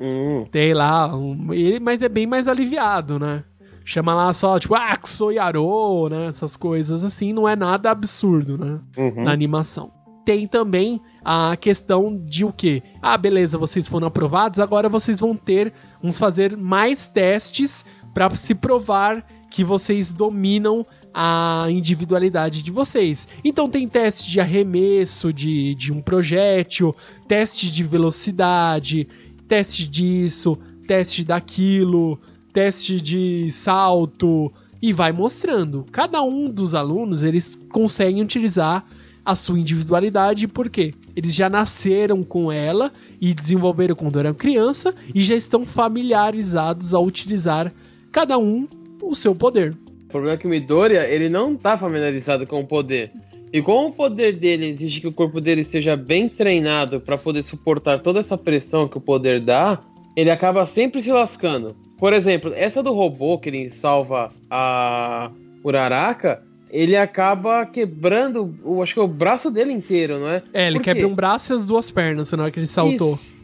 Hum. 0.00 0.46
Tem 0.52 0.72
lá, 0.72 1.14
um, 1.14 1.52
ele, 1.52 1.80
mas 1.80 2.00
é 2.00 2.08
bem 2.08 2.26
mais 2.28 2.46
aliviado, 2.46 3.18
né? 3.18 3.42
Chama 3.84 4.14
lá 4.14 4.32
só, 4.32 4.56
tipo, 4.58 4.74
ah, 4.74 4.96
que 4.96 5.08
sou 5.08 5.32
Yaro, 5.32 6.08
né? 6.08 6.26
Essas 6.26 6.56
coisas 6.56 7.02
assim, 7.02 7.32
não 7.32 7.48
é 7.48 7.56
nada 7.56 7.90
absurdo, 7.90 8.56
né? 8.56 8.78
Uhum. 8.96 9.24
Na 9.24 9.32
animação. 9.32 9.90
Tem 10.30 10.46
também 10.46 11.00
a 11.24 11.56
questão 11.56 12.16
de 12.16 12.44
o 12.44 12.52
quê? 12.52 12.84
Ah, 13.02 13.18
beleza, 13.18 13.58
vocês 13.58 13.88
foram 13.88 14.06
aprovados, 14.06 14.60
agora 14.60 14.88
vocês 14.88 15.18
vão 15.18 15.34
ter, 15.34 15.72
vamos 16.00 16.20
fazer 16.20 16.56
mais 16.56 17.08
testes 17.08 17.84
para 18.14 18.30
se 18.36 18.54
provar 18.54 19.26
que 19.50 19.64
vocês 19.64 20.12
dominam 20.12 20.86
a 21.12 21.66
individualidade 21.68 22.62
de 22.62 22.70
vocês. 22.70 23.26
Então 23.44 23.68
tem 23.68 23.88
teste 23.88 24.30
de 24.30 24.38
arremesso 24.38 25.32
de, 25.32 25.74
de 25.74 25.92
um 25.92 26.00
projétil, 26.00 26.94
teste 27.26 27.68
de 27.68 27.82
velocidade, 27.82 29.08
teste 29.48 29.84
disso, 29.84 30.56
teste 30.86 31.24
daquilo, 31.24 32.20
teste 32.52 33.00
de 33.00 33.50
salto 33.50 34.52
e 34.80 34.92
vai 34.92 35.10
mostrando. 35.10 35.84
Cada 35.90 36.22
um 36.22 36.48
dos 36.48 36.72
alunos 36.72 37.24
eles 37.24 37.58
conseguem 37.72 38.22
utilizar 38.22 38.86
a 39.30 39.34
sua 39.36 39.60
individualidade 39.60 40.48
porque 40.48 40.92
eles 41.14 41.32
já 41.32 41.48
nasceram 41.48 42.24
com 42.24 42.50
ela 42.50 42.92
e 43.20 43.32
desenvolveram 43.32 43.94
quando 43.94 44.18
eram 44.18 44.34
criança 44.34 44.92
e 45.14 45.20
já 45.20 45.36
estão 45.36 45.64
familiarizados 45.64 46.92
a 46.92 46.98
utilizar 46.98 47.72
cada 48.10 48.36
um 48.36 48.66
o 49.00 49.14
seu 49.14 49.32
poder. 49.34 49.76
O 50.04 50.08
problema 50.08 50.34
é 50.34 50.36
que 50.36 50.46
o 50.46 50.50
Midoriya, 50.50 51.08
ele 51.08 51.28
não 51.28 51.56
tá 51.56 51.78
familiarizado 51.78 52.44
com 52.44 52.60
o 52.60 52.66
poder. 52.66 53.12
E 53.52 53.62
como 53.62 53.88
o 53.88 53.92
poder 53.92 54.36
dele 54.36 54.66
exige 54.66 55.00
que 55.00 55.06
o 55.06 55.12
corpo 55.12 55.40
dele 55.40 55.60
esteja 55.60 55.96
bem 55.96 56.28
treinado 56.28 57.00
para 57.00 57.16
poder 57.16 57.44
suportar 57.44 58.00
toda 58.00 58.18
essa 58.18 58.36
pressão 58.36 58.88
que 58.88 58.98
o 58.98 59.00
poder 59.00 59.40
dá, 59.40 59.80
ele 60.16 60.30
acaba 60.30 60.66
sempre 60.66 61.02
se 61.02 61.12
lascando. 61.12 61.76
Por 61.98 62.12
exemplo, 62.12 62.52
essa 62.54 62.82
do 62.82 62.92
robô 62.92 63.38
que 63.38 63.48
ele 63.48 63.70
salva 63.70 64.32
a 64.50 65.30
Uraraka, 65.64 66.42
ele 66.70 66.96
acaba 66.96 67.66
quebrando, 67.66 68.54
o, 68.64 68.82
acho 68.82 68.94
que 68.94 69.00
é 69.00 69.02
o 69.02 69.08
braço 69.08 69.50
dele 69.50 69.72
inteiro, 69.72 70.18
não 70.18 70.28
é? 70.28 70.42
É, 70.52 70.66
ele 70.66 70.76
Por 70.76 70.84
quê? 70.84 70.94
quebra 70.94 71.08
um 71.08 71.14
braço 71.14 71.52
e 71.52 71.54
as 71.54 71.64
duas 71.64 71.90
pernas 71.90 72.30
na 72.32 72.44
hora 72.44 72.52
que 72.52 72.58
ele 72.58 72.66
saltou. 72.66 73.12
Isso. 73.12 73.36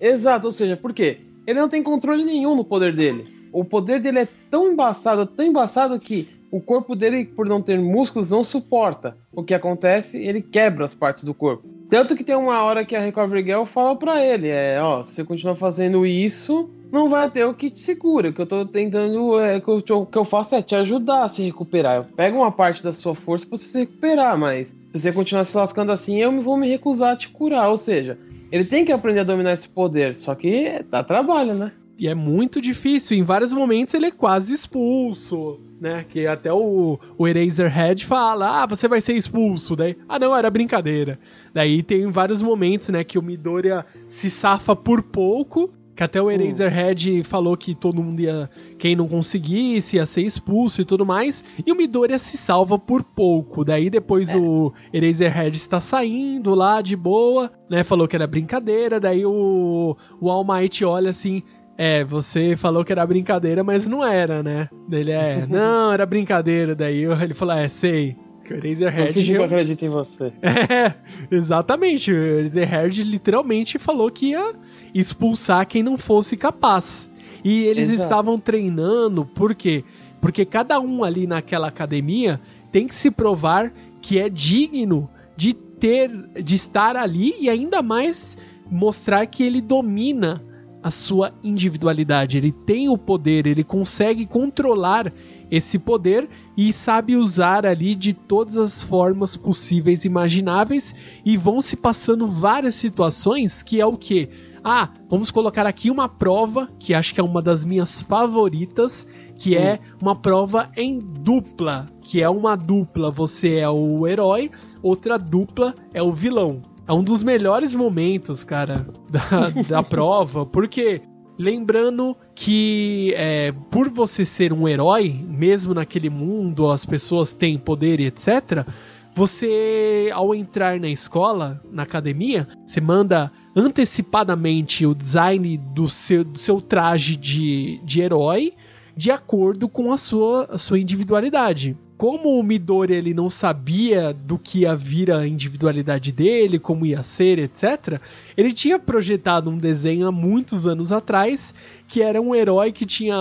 Exato, 0.00 0.46
ou 0.46 0.52
seja, 0.52 0.76
por 0.76 0.92
quê? 0.92 1.18
Ele 1.46 1.58
não 1.58 1.68
tem 1.68 1.82
controle 1.82 2.24
nenhum 2.24 2.54
no 2.54 2.64
poder 2.64 2.94
dele. 2.94 3.26
O 3.52 3.64
poder 3.64 4.00
dele 4.00 4.20
é 4.20 4.28
tão 4.50 4.72
embaçado, 4.72 5.26
tão 5.26 5.44
embaçado 5.44 5.98
que 5.98 6.28
o 6.50 6.60
corpo 6.60 6.96
dele, 6.96 7.24
por 7.24 7.46
não 7.46 7.62
ter 7.62 7.78
músculos, 7.78 8.30
não 8.30 8.42
suporta. 8.42 9.16
O 9.32 9.42
que 9.42 9.54
acontece, 9.54 10.18
ele 10.22 10.42
quebra 10.42 10.84
as 10.84 10.94
partes 10.94 11.24
do 11.24 11.34
corpo. 11.34 11.68
Tanto 11.88 12.16
que 12.16 12.24
tem 12.24 12.36
uma 12.36 12.62
hora 12.62 12.84
que 12.84 12.94
a 12.94 13.00
Recovery 13.00 13.44
Girl 13.44 13.64
fala 13.64 13.96
pra 13.96 14.24
ele, 14.24 14.48
é, 14.48 14.80
ó, 14.80 15.02
se 15.02 15.12
você 15.12 15.24
continuar 15.24 15.56
fazendo 15.56 16.06
isso, 16.06 16.70
não 16.90 17.08
vai 17.08 17.30
ter 17.30 17.44
o 17.44 17.54
que 17.54 17.70
te 17.70 17.78
segura. 17.78 18.28
O 18.28 18.32
que 18.32 18.40
eu 18.40 18.46
tô 18.46 18.66
tentando, 18.66 19.38
é, 19.38 19.60
que 19.60 19.68
eu, 19.68 20.06
que 20.06 20.18
eu 20.18 20.24
faço 20.24 20.54
é 20.54 20.62
te 20.62 20.74
ajudar 20.74 21.24
a 21.24 21.28
se 21.28 21.42
recuperar. 21.42 21.96
Eu 21.96 22.04
pego 22.04 22.38
uma 22.38 22.52
parte 22.52 22.82
da 22.82 22.92
sua 22.92 23.14
força 23.14 23.46
pra 23.46 23.56
você 23.56 23.64
se 23.66 23.78
recuperar, 23.80 24.38
mas 24.38 24.68
se 24.68 25.00
você 25.00 25.12
continuar 25.12 25.44
se 25.44 25.56
lascando 25.56 25.92
assim, 25.92 26.16
eu 26.16 26.42
vou 26.42 26.56
me 26.56 26.68
recusar 26.68 27.12
a 27.12 27.16
te 27.16 27.28
curar. 27.28 27.68
Ou 27.68 27.76
seja, 27.76 28.18
ele 28.50 28.64
tem 28.64 28.84
que 28.84 28.92
aprender 28.92 29.20
a 29.20 29.24
dominar 29.24 29.52
esse 29.52 29.68
poder, 29.68 30.16
só 30.16 30.34
que 30.34 30.84
dá 30.90 31.02
trabalho, 31.02 31.54
né? 31.54 31.72
E 32.00 32.08
é 32.08 32.14
muito 32.14 32.62
difícil. 32.62 33.18
Em 33.18 33.22
vários 33.22 33.52
momentos 33.52 33.92
ele 33.92 34.06
é 34.06 34.10
quase 34.10 34.54
expulso, 34.54 35.60
né? 35.78 36.02
Que 36.08 36.26
até 36.26 36.50
o, 36.50 36.98
o 37.18 37.28
Eraserhead 37.28 38.06
fala: 38.06 38.62
Ah, 38.62 38.66
você 38.66 38.88
vai 38.88 39.02
ser 39.02 39.12
expulso. 39.12 39.76
Daí, 39.76 39.94
ah, 40.08 40.18
não, 40.18 40.34
era 40.34 40.48
brincadeira. 40.48 41.18
Daí 41.52 41.82
tem 41.82 42.10
vários 42.10 42.40
momentos, 42.40 42.88
né? 42.88 43.04
Que 43.04 43.18
o 43.18 43.22
Midoriya 43.22 43.84
se 44.08 44.30
safa 44.30 44.74
por 44.74 45.02
pouco. 45.02 45.70
Que 46.00 46.04
até 46.04 46.22
o 46.22 46.30
Eraserhead 46.30 47.22
falou 47.24 47.54
que 47.58 47.74
todo 47.74 48.02
mundo 48.02 48.20
ia. 48.20 48.48
Quem 48.78 48.96
não 48.96 49.06
conseguisse 49.06 49.96
ia 49.96 50.06
ser 50.06 50.22
expulso 50.22 50.80
e 50.80 50.84
tudo 50.86 51.04
mais. 51.04 51.44
E 51.66 51.70
o 51.70 51.76
Midoriya 51.76 52.18
se 52.18 52.38
salva 52.38 52.78
por 52.78 53.04
pouco. 53.04 53.66
Daí 53.66 53.90
depois 53.90 54.34
o 54.34 54.72
Eraserhead 54.94 55.54
está 55.54 55.78
saindo 55.78 56.54
lá 56.54 56.80
de 56.80 56.96
boa, 56.96 57.52
né? 57.68 57.84
Falou 57.84 58.08
que 58.08 58.16
era 58.16 58.26
brincadeira. 58.26 58.98
Daí 58.98 59.26
o, 59.26 59.94
o 60.18 60.30
All 60.30 60.42
Might 60.42 60.82
olha 60.86 61.10
assim. 61.10 61.42
É, 61.76 62.02
você 62.02 62.56
falou 62.56 62.82
que 62.82 62.92
era 62.92 63.06
brincadeira, 63.06 63.62
mas 63.62 63.86
não 63.86 64.02
era, 64.02 64.42
né? 64.42 64.70
Ele 64.90 65.10
é, 65.10 65.44
não, 65.46 65.92
era 65.92 66.06
brincadeira. 66.06 66.74
Daí 66.74 67.04
ele 67.04 67.34
falou, 67.34 67.54
é, 67.54 67.68
sei. 67.68 68.16
Que 68.42 68.54
o 68.54 68.56
Por 68.56 68.64
Eraserhead. 68.64 69.12
que 69.12 69.24
que 69.24 69.32
eu 69.32 69.44
acredito 69.44 69.84
em 69.84 69.90
você? 69.90 70.32
É, 70.42 70.94
exatamente. 71.30 72.10
O 72.10 72.16
Eraserhead 72.16 73.04
literalmente 73.04 73.78
falou 73.78 74.10
que 74.10 74.30
ia 74.30 74.54
expulsar 74.94 75.66
quem 75.66 75.82
não 75.82 75.96
fosse 75.96 76.36
capaz. 76.36 77.10
E 77.44 77.62
eles 77.62 77.88
Exato. 77.88 78.02
estavam 78.02 78.38
treinando, 78.38 79.24
por 79.24 79.54
quê? 79.54 79.84
Porque 80.20 80.44
cada 80.44 80.78
um 80.78 81.02
ali 81.02 81.26
naquela 81.26 81.68
academia 81.68 82.40
tem 82.70 82.86
que 82.86 82.94
se 82.94 83.10
provar 83.10 83.72
que 84.00 84.18
é 84.18 84.28
digno 84.28 85.08
de 85.36 85.54
ter, 85.54 86.10
de 86.42 86.54
estar 86.54 86.96
ali 86.96 87.34
e 87.40 87.48
ainda 87.48 87.82
mais 87.82 88.36
mostrar 88.70 89.26
que 89.26 89.42
ele 89.42 89.60
domina 89.60 90.42
a 90.82 90.90
sua 90.90 91.32
individualidade. 91.42 92.38
Ele 92.38 92.52
tem 92.52 92.88
o 92.88 92.96
poder, 92.96 93.46
ele 93.46 93.64
consegue 93.64 94.26
controlar 94.26 95.12
esse 95.50 95.78
poder 95.78 96.28
e 96.56 96.72
sabe 96.72 97.16
usar 97.16 97.66
ali 97.66 97.94
de 97.94 98.14
todas 98.14 98.56
as 98.56 98.82
formas 98.82 99.36
possíveis 99.36 100.04
e 100.04 100.08
imagináveis 100.08 100.94
e 101.24 101.36
vão 101.36 101.60
se 101.60 101.76
passando 101.76 102.26
várias 102.26 102.76
situações 102.76 103.62
que 103.62 103.80
é 103.80 103.86
o 103.86 103.96
que 103.96 104.28
ah, 104.62 104.90
vamos 105.08 105.30
colocar 105.30 105.66
aqui 105.66 105.90
uma 105.90 106.08
prova 106.08 106.68
que 106.78 106.92
acho 106.94 107.14
que 107.14 107.20
é 107.20 107.24
uma 107.24 107.40
das 107.40 107.64
minhas 107.64 108.00
favoritas, 108.00 109.06
que 109.36 109.56
é 109.56 109.78
uma 110.00 110.14
prova 110.14 110.70
em 110.76 110.98
dupla, 110.98 111.88
que 112.02 112.22
é 112.22 112.28
uma 112.28 112.56
dupla, 112.56 113.10
você 113.10 113.56
é 113.56 113.68
o 113.68 114.06
herói, 114.06 114.50
outra 114.82 115.18
dupla 115.18 115.74
é 115.94 116.02
o 116.02 116.12
vilão. 116.12 116.62
É 116.86 116.92
um 116.92 117.02
dos 117.02 117.22
melhores 117.22 117.74
momentos, 117.74 118.44
cara, 118.44 118.86
da, 119.08 119.50
da 119.68 119.82
prova, 119.84 120.44
porque 120.44 121.00
lembrando 121.38 122.14
que 122.34 123.14
é, 123.16 123.52
por 123.70 123.88
você 123.88 124.24
ser 124.24 124.52
um 124.52 124.68
herói, 124.68 125.24
mesmo 125.26 125.72
naquele 125.72 126.10
mundo 126.10 126.70
as 126.70 126.84
pessoas 126.84 127.32
têm 127.32 127.56
poder 127.56 127.98
e 128.00 128.06
etc., 128.06 128.66
você, 129.14 130.10
ao 130.14 130.34
entrar 130.34 130.78
na 130.78 130.88
escola, 130.88 131.60
na 131.70 131.82
academia, 131.82 132.46
você 132.64 132.80
manda 132.80 133.30
antecipadamente 133.54 134.86
o 134.86 134.94
design 134.94 135.56
do 135.56 135.88
seu, 135.88 136.24
do 136.24 136.38
seu 136.38 136.60
traje 136.60 137.16
de, 137.16 137.80
de 137.84 138.00
herói 138.00 138.52
de 138.96 139.10
acordo 139.10 139.68
com 139.68 139.92
a 139.92 139.96
sua, 139.96 140.44
a 140.50 140.58
sua 140.58 140.78
individualidade. 140.78 141.76
Como 141.96 142.38
o 142.38 142.42
Midori 142.42 142.94
ele 142.94 143.12
não 143.14 143.28
sabia 143.28 144.12
do 144.12 144.38
que 144.38 144.60
ia 144.60 144.74
vir 144.74 145.10
a 145.12 145.26
individualidade 145.26 146.12
dele, 146.12 146.58
como 146.58 146.84
ia 146.86 147.02
ser, 147.02 147.38
etc., 147.38 148.00
ele 148.36 148.52
tinha 148.52 148.78
projetado 148.78 149.50
um 149.50 149.56
desenho 149.58 150.06
há 150.06 150.12
muitos 150.12 150.66
anos 150.66 150.92
atrás 150.92 151.54
que 151.86 152.02
era 152.02 152.20
um 152.20 152.34
herói 152.34 152.72
que 152.72 152.84
tinha 152.86 153.16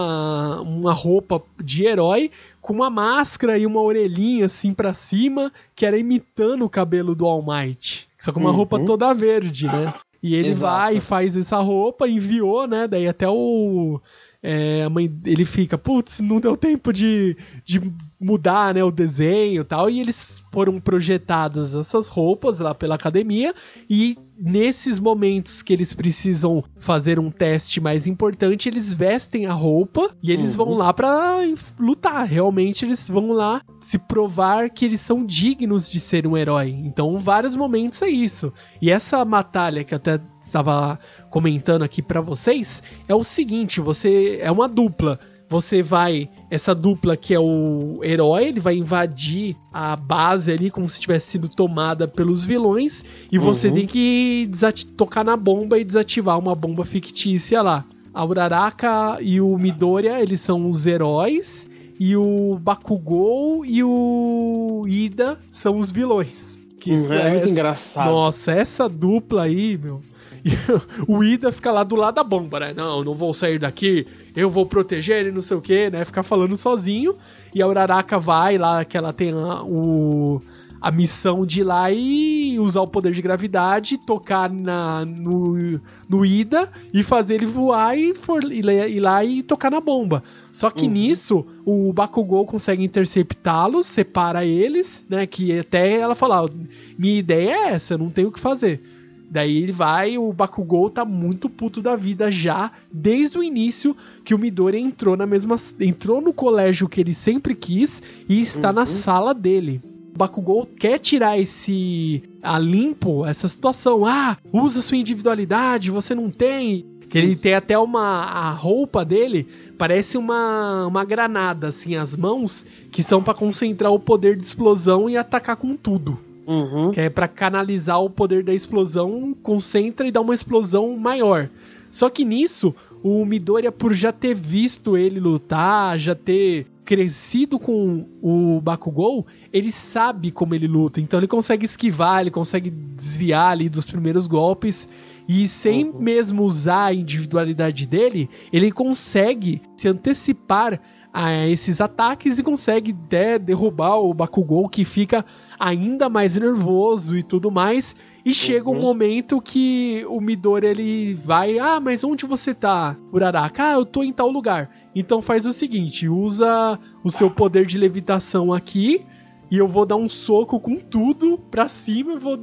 uma 0.62 0.94
roupa 0.94 1.42
de 1.64 1.86
herói 1.86 2.32
com 2.62 2.74
uma 2.74 2.90
máscara 2.90 3.58
e 3.58 3.66
uma 3.66 3.82
orelhinha 3.82 4.46
assim 4.46 4.74
pra 4.74 4.94
cima, 4.94 5.52
que 5.76 5.86
era 5.86 5.98
imitando 5.98 6.64
o 6.66 6.70
cabelo 6.70 7.14
do 7.16 7.26
All 7.26 7.44
Might. 7.46 8.08
Só 8.18 8.32
com 8.32 8.40
uma 8.40 8.50
Uhum. 8.50 8.56
roupa 8.56 8.80
toda 8.80 9.14
verde, 9.14 9.66
né? 9.68 9.94
E 10.22 10.36
ele 10.36 10.50
Exato. 10.50 10.74
vai 10.74 10.98
e 10.98 11.02
faz 11.02 11.36
essa 11.36 11.58
roupa, 11.58 12.08
enviou, 12.08 12.68
né? 12.68 12.88
Daí 12.88 13.08
até 13.08 13.28
o 13.28 14.02
é, 14.42 14.84
a 14.84 14.90
mãe, 14.90 15.14
ele 15.26 15.46
fica, 15.46 15.78
putz, 15.78 16.20
não 16.20 16.40
deu 16.40 16.56
tempo 16.56 16.94
de, 16.94 17.36
de 17.66 17.82
mudar 18.20 18.74
né, 18.74 18.84
o 18.84 18.92
desenho 18.92 19.62
e 19.62 19.66
tal. 19.66 19.90
E 19.90 20.00
eles 20.00 20.44
foram 20.52 20.80
projetadas 20.80 21.74
essas 21.74 22.08
roupas 22.08 22.60
lá 22.60 22.76
pela 22.76 22.96
academia. 22.96 23.54
E 23.90 24.18
nesses 24.38 25.00
momentos 25.00 25.62
que 25.62 25.74
eles 25.74 25.94
precisam 25.94 26.64
fazer 26.80 27.20
um 27.20 27.32
teste 27.32 27.80
mais 27.80 28.08
importante, 28.08 28.68
eles 28.68 28.92
vestem 28.92 29.46
a 29.46 29.54
roupa 29.54 30.10
e 30.22 30.32
eles 30.32 30.56
uhum. 30.56 30.66
vão 30.66 30.78
lá 30.78 30.94
para 30.94 31.42
lutar. 31.80 32.26
Realmente 32.26 32.86
eles 32.86 33.08
vão 33.08 33.32
lá 33.32 33.62
se 33.80 33.98
provar 33.98 34.70
que 34.70 34.86
eles 34.86 35.02
são 35.02 35.26
dignos 35.26 35.90
de 35.90 36.00
ser 36.00 36.28
um 36.28 36.36
herói. 36.36 36.70
Então, 36.70 37.18
vários 37.18 37.56
momentos 37.56 38.02
é 38.02 38.10
isso. 38.10 38.54
E 38.82 38.92
essa 38.92 39.24
batalha 39.24 39.84
que 39.84 39.96
até 39.96 40.20
estava 40.42 41.00
comentando 41.30 41.84
aqui 41.84 42.02
para 42.02 42.22
vocês 42.22 42.82
é 43.08 43.16
o 43.16 43.24
seguinte: 43.24 43.80
você 43.80 44.40
é 44.42 44.52
uma 44.52 44.68
dupla. 44.68 45.20
Você 45.50 45.82
vai, 45.82 46.30
essa 46.50 46.76
dupla 46.76 47.18
que 47.18 47.34
é 47.34 47.40
o 47.40 48.02
herói, 48.04 48.46
ele 48.46 48.60
vai 48.60 48.76
invadir 48.76 49.56
a 49.74 49.96
base 49.96 50.52
ali 50.52 50.70
como 50.70 50.88
se 50.88 51.02
tivesse 51.02 51.32
sido 51.32 51.50
tomada 51.50 52.08
pelos 52.08 52.46
vilões 52.46 53.04
e 53.32 53.40
você 53.40 53.68
uhum. 53.68 53.74
tem 53.74 53.88
que 53.88 54.50
tocar 54.96 55.26
na 55.26 55.36
bomba 55.36 55.80
e 55.80 55.84
desativar 55.84 56.38
uma 56.38 56.54
bomba 56.54 56.86
fictícia 56.86 57.64
lá. 57.64 57.84
A 58.14 58.24
Uraraka 58.24 59.18
e 59.22 59.42
o 59.42 59.58
Midoriya, 59.58 60.22
eles 60.22 60.40
são 60.40 60.70
os 60.70 60.86
heróis 60.86 61.68
e 62.00 62.16
o 62.16 62.60
Bakugou 62.62 63.66
e 63.66 63.84
o 63.84 64.86
Ida 64.88 65.38
são 65.50 65.80
os 65.80 65.92
vilões. 65.92 66.60
Que 66.80 66.92
uhum, 66.92 67.12
é, 67.12 67.28
é 67.28 67.30
muito 67.32 67.50
engraçado. 67.50 68.10
Nossa, 68.10 68.52
essa 68.52 68.88
dupla 68.88 69.44
aí, 69.44 69.78
meu. 69.78 70.00
E 70.44 70.52
o 71.08 71.24
Ida 71.24 71.52
fica 71.52 71.72
lá 71.72 71.84
do 71.84 71.96
lado 71.96 72.16
da 72.16 72.24
bomba, 72.24 72.60
né? 72.60 72.74
Não, 72.76 73.04
não 73.04 73.14
vou 73.14 73.34
sair 73.34 73.60
daqui, 73.60 74.08
eu 74.36 74.50
vou 74.50 74.66
proteger 74.66 75.20
ele, 75.20 75.32
não 75.32 75.42
sei 75.42 75.58
o 75.58 75.62
que, 75.62 75.90
né? 75.90 76.06
Ficar 76.06 76.24
falando 76.24 76.56
sozinho. 76.56 77.16
E 77.54 77.62
a 77.62 77.68
Uraraka 77.68 78.20
vai 78.20 78.58
lá, 78.58 78.86
que 78.86 78.98
ela 78.98 79.12
tem 79.12 79.32
a, 79.32 79.64
o, 79.64 80.42
a 80.82 80.92
missão 80.92 81.46
de 81.46 81.62
ir 81.62 81.64
lá 81.64 81.92
e 81.92 82.58
usar 82.60 82.82
o 82.82 82.88
poder 82.88 83.12
de 83.12 83.22
gravidade, 83.22 83.98
tocar 83.98 84.50
na, 84.50 85.04
no, 85.04 85.80
no 86.08 86.26
Ida 86.26 86.70
e 86.94 87.04
fazer 87.04 87.36
ele 87.36 87.46
voar 87.46 87.98
e 87.98 88.14
for, 88.14 88.44
ir, 88.44 89.00
lá 89.00 89.24
e 89.24 89.44
tocar 89.44 89.70
na 89.70 89.82
bomba. 89.82 90.24
Só 90.52 90.70
que 90.70 90.86
uhum. 90.86 90.92
nisso, 90.92 91.46
o 91.66 91.92
Bakugou 91.92 92.46
consegue 92.46 92.84
interceptá-los, 92.84 93.88
separa 93.88 94.46
eles, 94.46 95.06
né? 95.10 95.26
Que 95.26 95.60
até 95.60 96.00
ela 96.00 96.16
fala: 96.16 96.50
minha 96.98 97.18
ideia 97.18 97.52
é 97.52 97.74
essa, 97.74 97.96
eu 97.96 97.98
não 97.98 98.10
tenho 98.10 98.30
o 98.30 98.32
que 98.32 98.40
fazer. 98.40 98.82
Daí 99.30 99.58
ele 99.58 99.72
vai, 99.72 100.18
o 100.18 100.34
Bakugou 100.34 100.90
tá 100.90 101.06
muito 101.06 101.50
puto 101.50 101.82
da 101.82 101.96
vida 101.96 102.32
já, 102.32 102.72
desde 102.92 103.38
o 103.38 103.44
início 103.44 103.96
que 104.24 104.34
o 104.34 104.40
Midori 104.40 104.80
entrou 104.80 105.16
na 105.16 105.28
mesma 105.28 105.56
entrou 105.80 106.20
no 106.20 106.34
colégio 106.34 106.90
que 106.90 107.00
ele 107.00 107.14
sempre 107.14 107.54
quis 107.54 108.02
e 108.28 108.42
está 108.42 108.70
uhum. 108.70 108.76
na 108.76 108.86
sala 108.88 109.34
dele. 109.34 109.82
O 110.16 110.18
Bakugou 110.18 110.66
quer 110.66 110.98
tirar 110.98 111.40
esse 111.40 112.24
a 112.42 112.58
limpo 112.58 113.24
essa 113.24 113.48
situação. 113.48 114.04
Ah, 114.04 114.36
usa 114.52 114.82
sua 114.82 114.98
individualidade, 114.98 115.92
você 115.92 116.16
não 116.16 116.32
tem. 116.32 116.86
Que 117.08 117.18
ele 117.18 117.36
tem 117.36 117.56
até 117.56 117.78
uma 117.78 118.02
a 118.02 118.52
roupa 118.52 119.04
dele 119.04 119.48
parece 119.80 120.16
uma, 120.16 120.86
uma 120.86 121.04
granada 121.04 121.70
assim 121.70 121.96
as 121.96 122.16
mãos 122.16 122.66
que 122.92 123.02
são 123.02 123.24
para 123.24 123.34
concentrar 123.34 123.92
o 123.92 124.00
poder 124.00 124.36
de 124.36 124.46
explosão 124.46 125.10
e 125.10 125.18
atacar 125.18 125.56
com 125.56 125.76
tudo. 125.76 126.29
Uhum. 126.50 126.90
Que 126.92 127.02
é 127.02 127.10
para 127.12 127.28
canalizar 127.28 128.02
o 128.02 128.10
poder 128.10 128.44
da 128.44 128.52
explosão, 128.52 129.36
concentra 129.44 130.08
e 130.08 130.12
dá 130.12 130.20
uma 130.20 130.34
explosão 130.34 130.98
maior. 130.98 131.48
Só 131.92 132.10
que 132.10 132.26
nisso, 132.26 132.74
o 133.04 133.24
Midoriya, 133.24 133.72
por 133.72 133.94
já 133.94 134.12
ter 134.12 134.34
visto 134.34 134.98
ele 134.98 135.20
lutar, 135.20 136.00
já 136.00 136.16
ter 136.16 136.66
crescido 136.84 137.60
com 137.60 138.08
o 138.20 138.60
Bakugou, 138.62 139.28
ele 139.54 139.72
sabe 139.72 140.32
como 140.32 140.56
ele 140.56 140.68
luta. 140.68 141.00
Então 141.00 141.20
ele 141.20 141.28
consegue 141.28 141.66
esquivar, 141.66 142.22
ele 142.22 142.32
consegue 142.32 142.72
desviar 142.72 143.52
ali 143.52 143.70
dos 143.70 143.86
primeiros 143.86 144.26
golpes. 144.26 144.90
E 145.28 145.48
sem 145.48 145.86
uhum. 145.86 146.02
mesmo 146.02 146.44
usar 146.44 146.86
a 146.86 146.94
individualidade 146.94 147.86
dele, 147.86 148.28
ele 148.52 148.72
consegue 148.72 149.62
se 149.78 149.88
antecipar 149.88 150.82
a 151.14 151.48
esses 151.48 151.82
ataques 151.82 152.38
e 152.38 152.44
consegue 152.44 152.96
até 153.06 153.40
derrubar 153.40 153.98
o 153.98 154.14
Bakugou 154.14 154.70
que 154.70 154.86
fica 154.86 155.26
ainda 155.60 156.08
mais 156.08 156.36
nervoso 156.36 157.18
e 157.18 157.24
tudo 157.24 157.50
mais. 157.50 157.96
E 158.24 158.34
chega 158.34 158.70
um 158.70 158.74
uhum. 158.74 158.82
momento 158.82 159.42
que 159.42 160.06
o 160.08 160.22
Midori 160.22 160.68
ele 160.68 161.16
vai, 161.16 161.58
ah, 161.58 161.80
mas 161.80 162.04
onde 162.04 162.26
você 162.26 162.54
tá, 162.54 162.96
Uraraka? 163.12 163.64
Ah, 163.64 163.74
eu 163.74 163.86
tô 163.86 164.04
em 164.04 164.14
tal 164.14 164.30
lugar. 164.30 164.70
Então 164.94 165.22
faz 165.22 165.46
o 165.46 165.54
seguinte, 165.54 166.08
usa 166.08 166.78
o 167.04 167.10
seu 167.10 167.32
poder 167.32 167.66
de 167.66 167.78
levitação 167.78 168.54
aqui 168.54 169.06
e 169.50 169.58
eu 169.58 169.68
vou 169.68 169.86
dar 169.86 169.96
um 169.96 170.08
soco 170.08 170.60
com 170.60 170.76
tudo 170.76 171.40
pra 171.50 171.68
cima, 171.68 172.14
eu 172.14 172.20
vou 172.20 172.40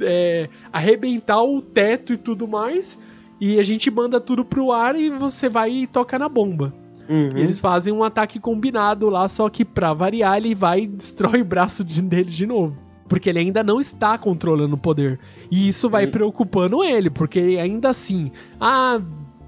é, 0.00 0.48
arrebentar 0.72 1.42
o 1.42 1.60
teto 1.60 2.14
e 2.14 2.16
tudo 2.16 2.48
mais. 2.48 2.98
E 3.38 3.58
a 3.58 3.62
gente 3.62 3.90
manda 3.90 4.18
tudo 4.18 4.42
pro 4.42 4.72
ar 4.72 4.96
e 4.98 5.10
você 5.10 5.48
vai 5.48 5.70
e 5.70 5.86
toca 5.86 6.18
na 6.18 6.28
bomba. 6.28 6.85
Uhum. 7.08 7.30
Eles 7.34 7.60
fazem 7.60 7.92
um 7.92 8.02
ataque 8.02 8.38
combinado 8.38 9.08
lá, 9.08 9.28
só 9.28 9.48
que 9.48 9.64
pra 9.64 9.92
variar, 9.92 10.36
ele 10.36 10.54
vai 10.54 10.80
e 10.80 10.86
destrói 10.86 11.40
o 11.42 11.44
braço 11.44 11.84
de, 11.84 12.00
dele 12.02 12.30
de 12.30 12.46
novo. 12.46 12.76
Porque 13.08 13.28
ele 13.28 13.38
ainda 13.38 13.62
não 13.62 13.80
está 13.80 14.18
controlando 14.18 14.74
o 14.74 14.78
poder. 14.78 15.20
E 15.50 15.68
isso 15.68 15.88
vai 15.88 16.06
uhum. 16.06 16.10
preocupando 16.10 16.82
ele, 16.82 17.08
porque 17.08 17.56
ainda 17.60 17.90
assim, 17.90 18.32
ah, 18.60 19.00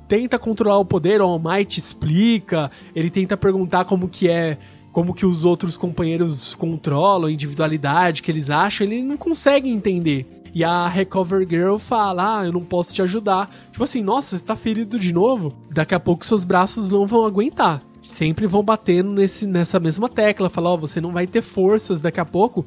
tenta 0.07 0.39
controlar 0.39 0.79
o 0.79 0.85
poder, 0.85 1.21
o 1.21 1.25
All 1.25 1.39
Might 1.39 1.79
explica, 1.79 2.71
ele 2.95 3.11
tenta 3.11 3.37
perguntar 3.37 3.85
como 3.85 4.09
que 4.09 4.29
é 4.29 4.57
como 4.91 5.15
que 5.15 5.25
os 5.25 5.45
outros 5.45 5.77
companheiros 5.77 6.57
controlam 6.57 7.29
a 7.29 7.33
individualidade 7.33 8.21
que 8.21 8.31
eles 8.33 8.51
acham, 8.51 8.87
ele 8.87 9.03
não 9.03 9.17
consegue 9.17 9.69
entender. 9.69 10.38
E 10.55 10.65
a 10.65 10.89
Recover 10.89 11.47
Girl 11.49 11.77
fala: 11.77 12.41
Ah, 12.41 12.47
eu 12.47 12.53
não 12.53 12.63
posso 12.63 12.95
te 12.95 13.03
ajudar. 13.03 13.51
Tipo 13.71 13.85
assim, 13.85 14.03
nossa, 14.03 14.37
você 14.37 14.45
tá 14.45 14.57
ferido 14.57 14.99
de 14.99 15.13
novo? 15.13 15.55
Daqui 15.71 15.95
a 15.95 16.01
pouco 16.01 16.25
seus 16.25 16.45
braços 16.45 16.89
não 16.89 17.07
vão 17.07 17.25
aguentar. 17.25 17.83
Sempre 18.07 18.47
vão 18.47 18.63
batendo 18.63 19.13
nesse, 19.13 19.47
nessa 19.47 19.79
mesma 19.79 20.09
tecla. 20.09 20.49
Falar: 20.49 20.71
Ó, 20.71 20.75
oh, 20.75 20.79
você 20.79 21.01
não 21.01 21.13
vai 21.13 21.27
ter 21.27 21.43
forças 21.43 22.01
daqui 22.01 22.21
a 22.21 22.25
pouco 22.25 22.65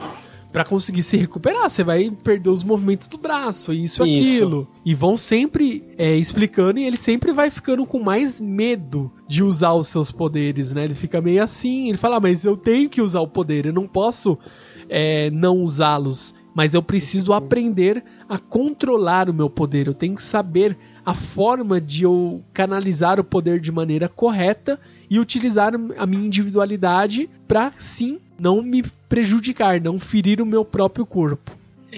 para 0.51 0.65
conseguir 0.65 1.03
se 1.03 1.17
recuperar. 1.17 1.69
Você 1.69 1.83
vai 1.83 2.11
perder 2.11 2.49
os 2.49 2.63
movimentos 2.63 3.07
do 3.07 3.17
braço, 3.17 3.73
isso, 3.73 4.05
e 4.05 4.19
aquilo. 4.19 4.67
E 4.85 4.93
vão 4.93 5.17
sempre 5.17 5.83
é, 5.97 6.15
explicando 6.15 6.79
e 6.79 6.83
ele 6.83 6.97
sempre 6.97 7.31
vai 7.31 7.49
ficando 7.49 7.85
com 7.85 7.99
mais 7.99 8.39
medo 8.39 9.11
de 9.27 9.41
usar 9.41 9.73
os 9.73 9.87
seus 9.87 10.11
poderes, 10.11 10.71
né? 10.71 10.83
Ele 10.83 10.95
fica 10.95 11.21
meio 11.21 11.41
assim, 11.41 11.89
ele 11.89 11.97
fala, 11.97 12.17
ah, 12.17 12.19
mas 12.19 12.43
eu 12.43 12.57
tenho 12.57 12.89
que 12.89 13.01
usar 13.01 13.21
o 13.21 13.27
poder, 13.27 13.65
eu 13.65 13.73
não 13.73 13.87
posso 13.87 14.37
é, 14.89 15.31
não 15.31 15.63
usá-los. 15.63 16.33
Mas 16.53 16.73
eu 16.73 16.83
preciso 16.83 17.33
aprender 17.33 18.03
a 18.27 18.37
controlar 18.37 19.29
o 19.29 19.33
meu 19.33 19.49
poder. 19.49 19.87
Eu 19.87 19.93
tenho 19.93 20.15
que 20.15 20.21
saber 20.21 20.77
a 21.05 21.13
forma 21.13 21.79
de 21.79 22.03
eu 22.03 22.43
canalizar 22.53 23.19
o 23.19 23.23
poder 23.23 23.59
de 23.59 23.71
maneira 23.71 24.09
correta 24.09 24.79
e 25.09 25.19
utilizar 25.19 25.73
a 25.97 26.05
minha 26.05 26.25
individualidade 26.25 27.29
para 27.47 27.71
sim 27.77 28.19
não 28.39 28.61
me 28.61 28.83
prejudicar, 29.07 29.79
não 29.79 29.99
ferir 29.99 30.41
o 30.41 30.45
meu 30.45 30.65
próprio 30.65 31.05
corpo. 31.05 31.51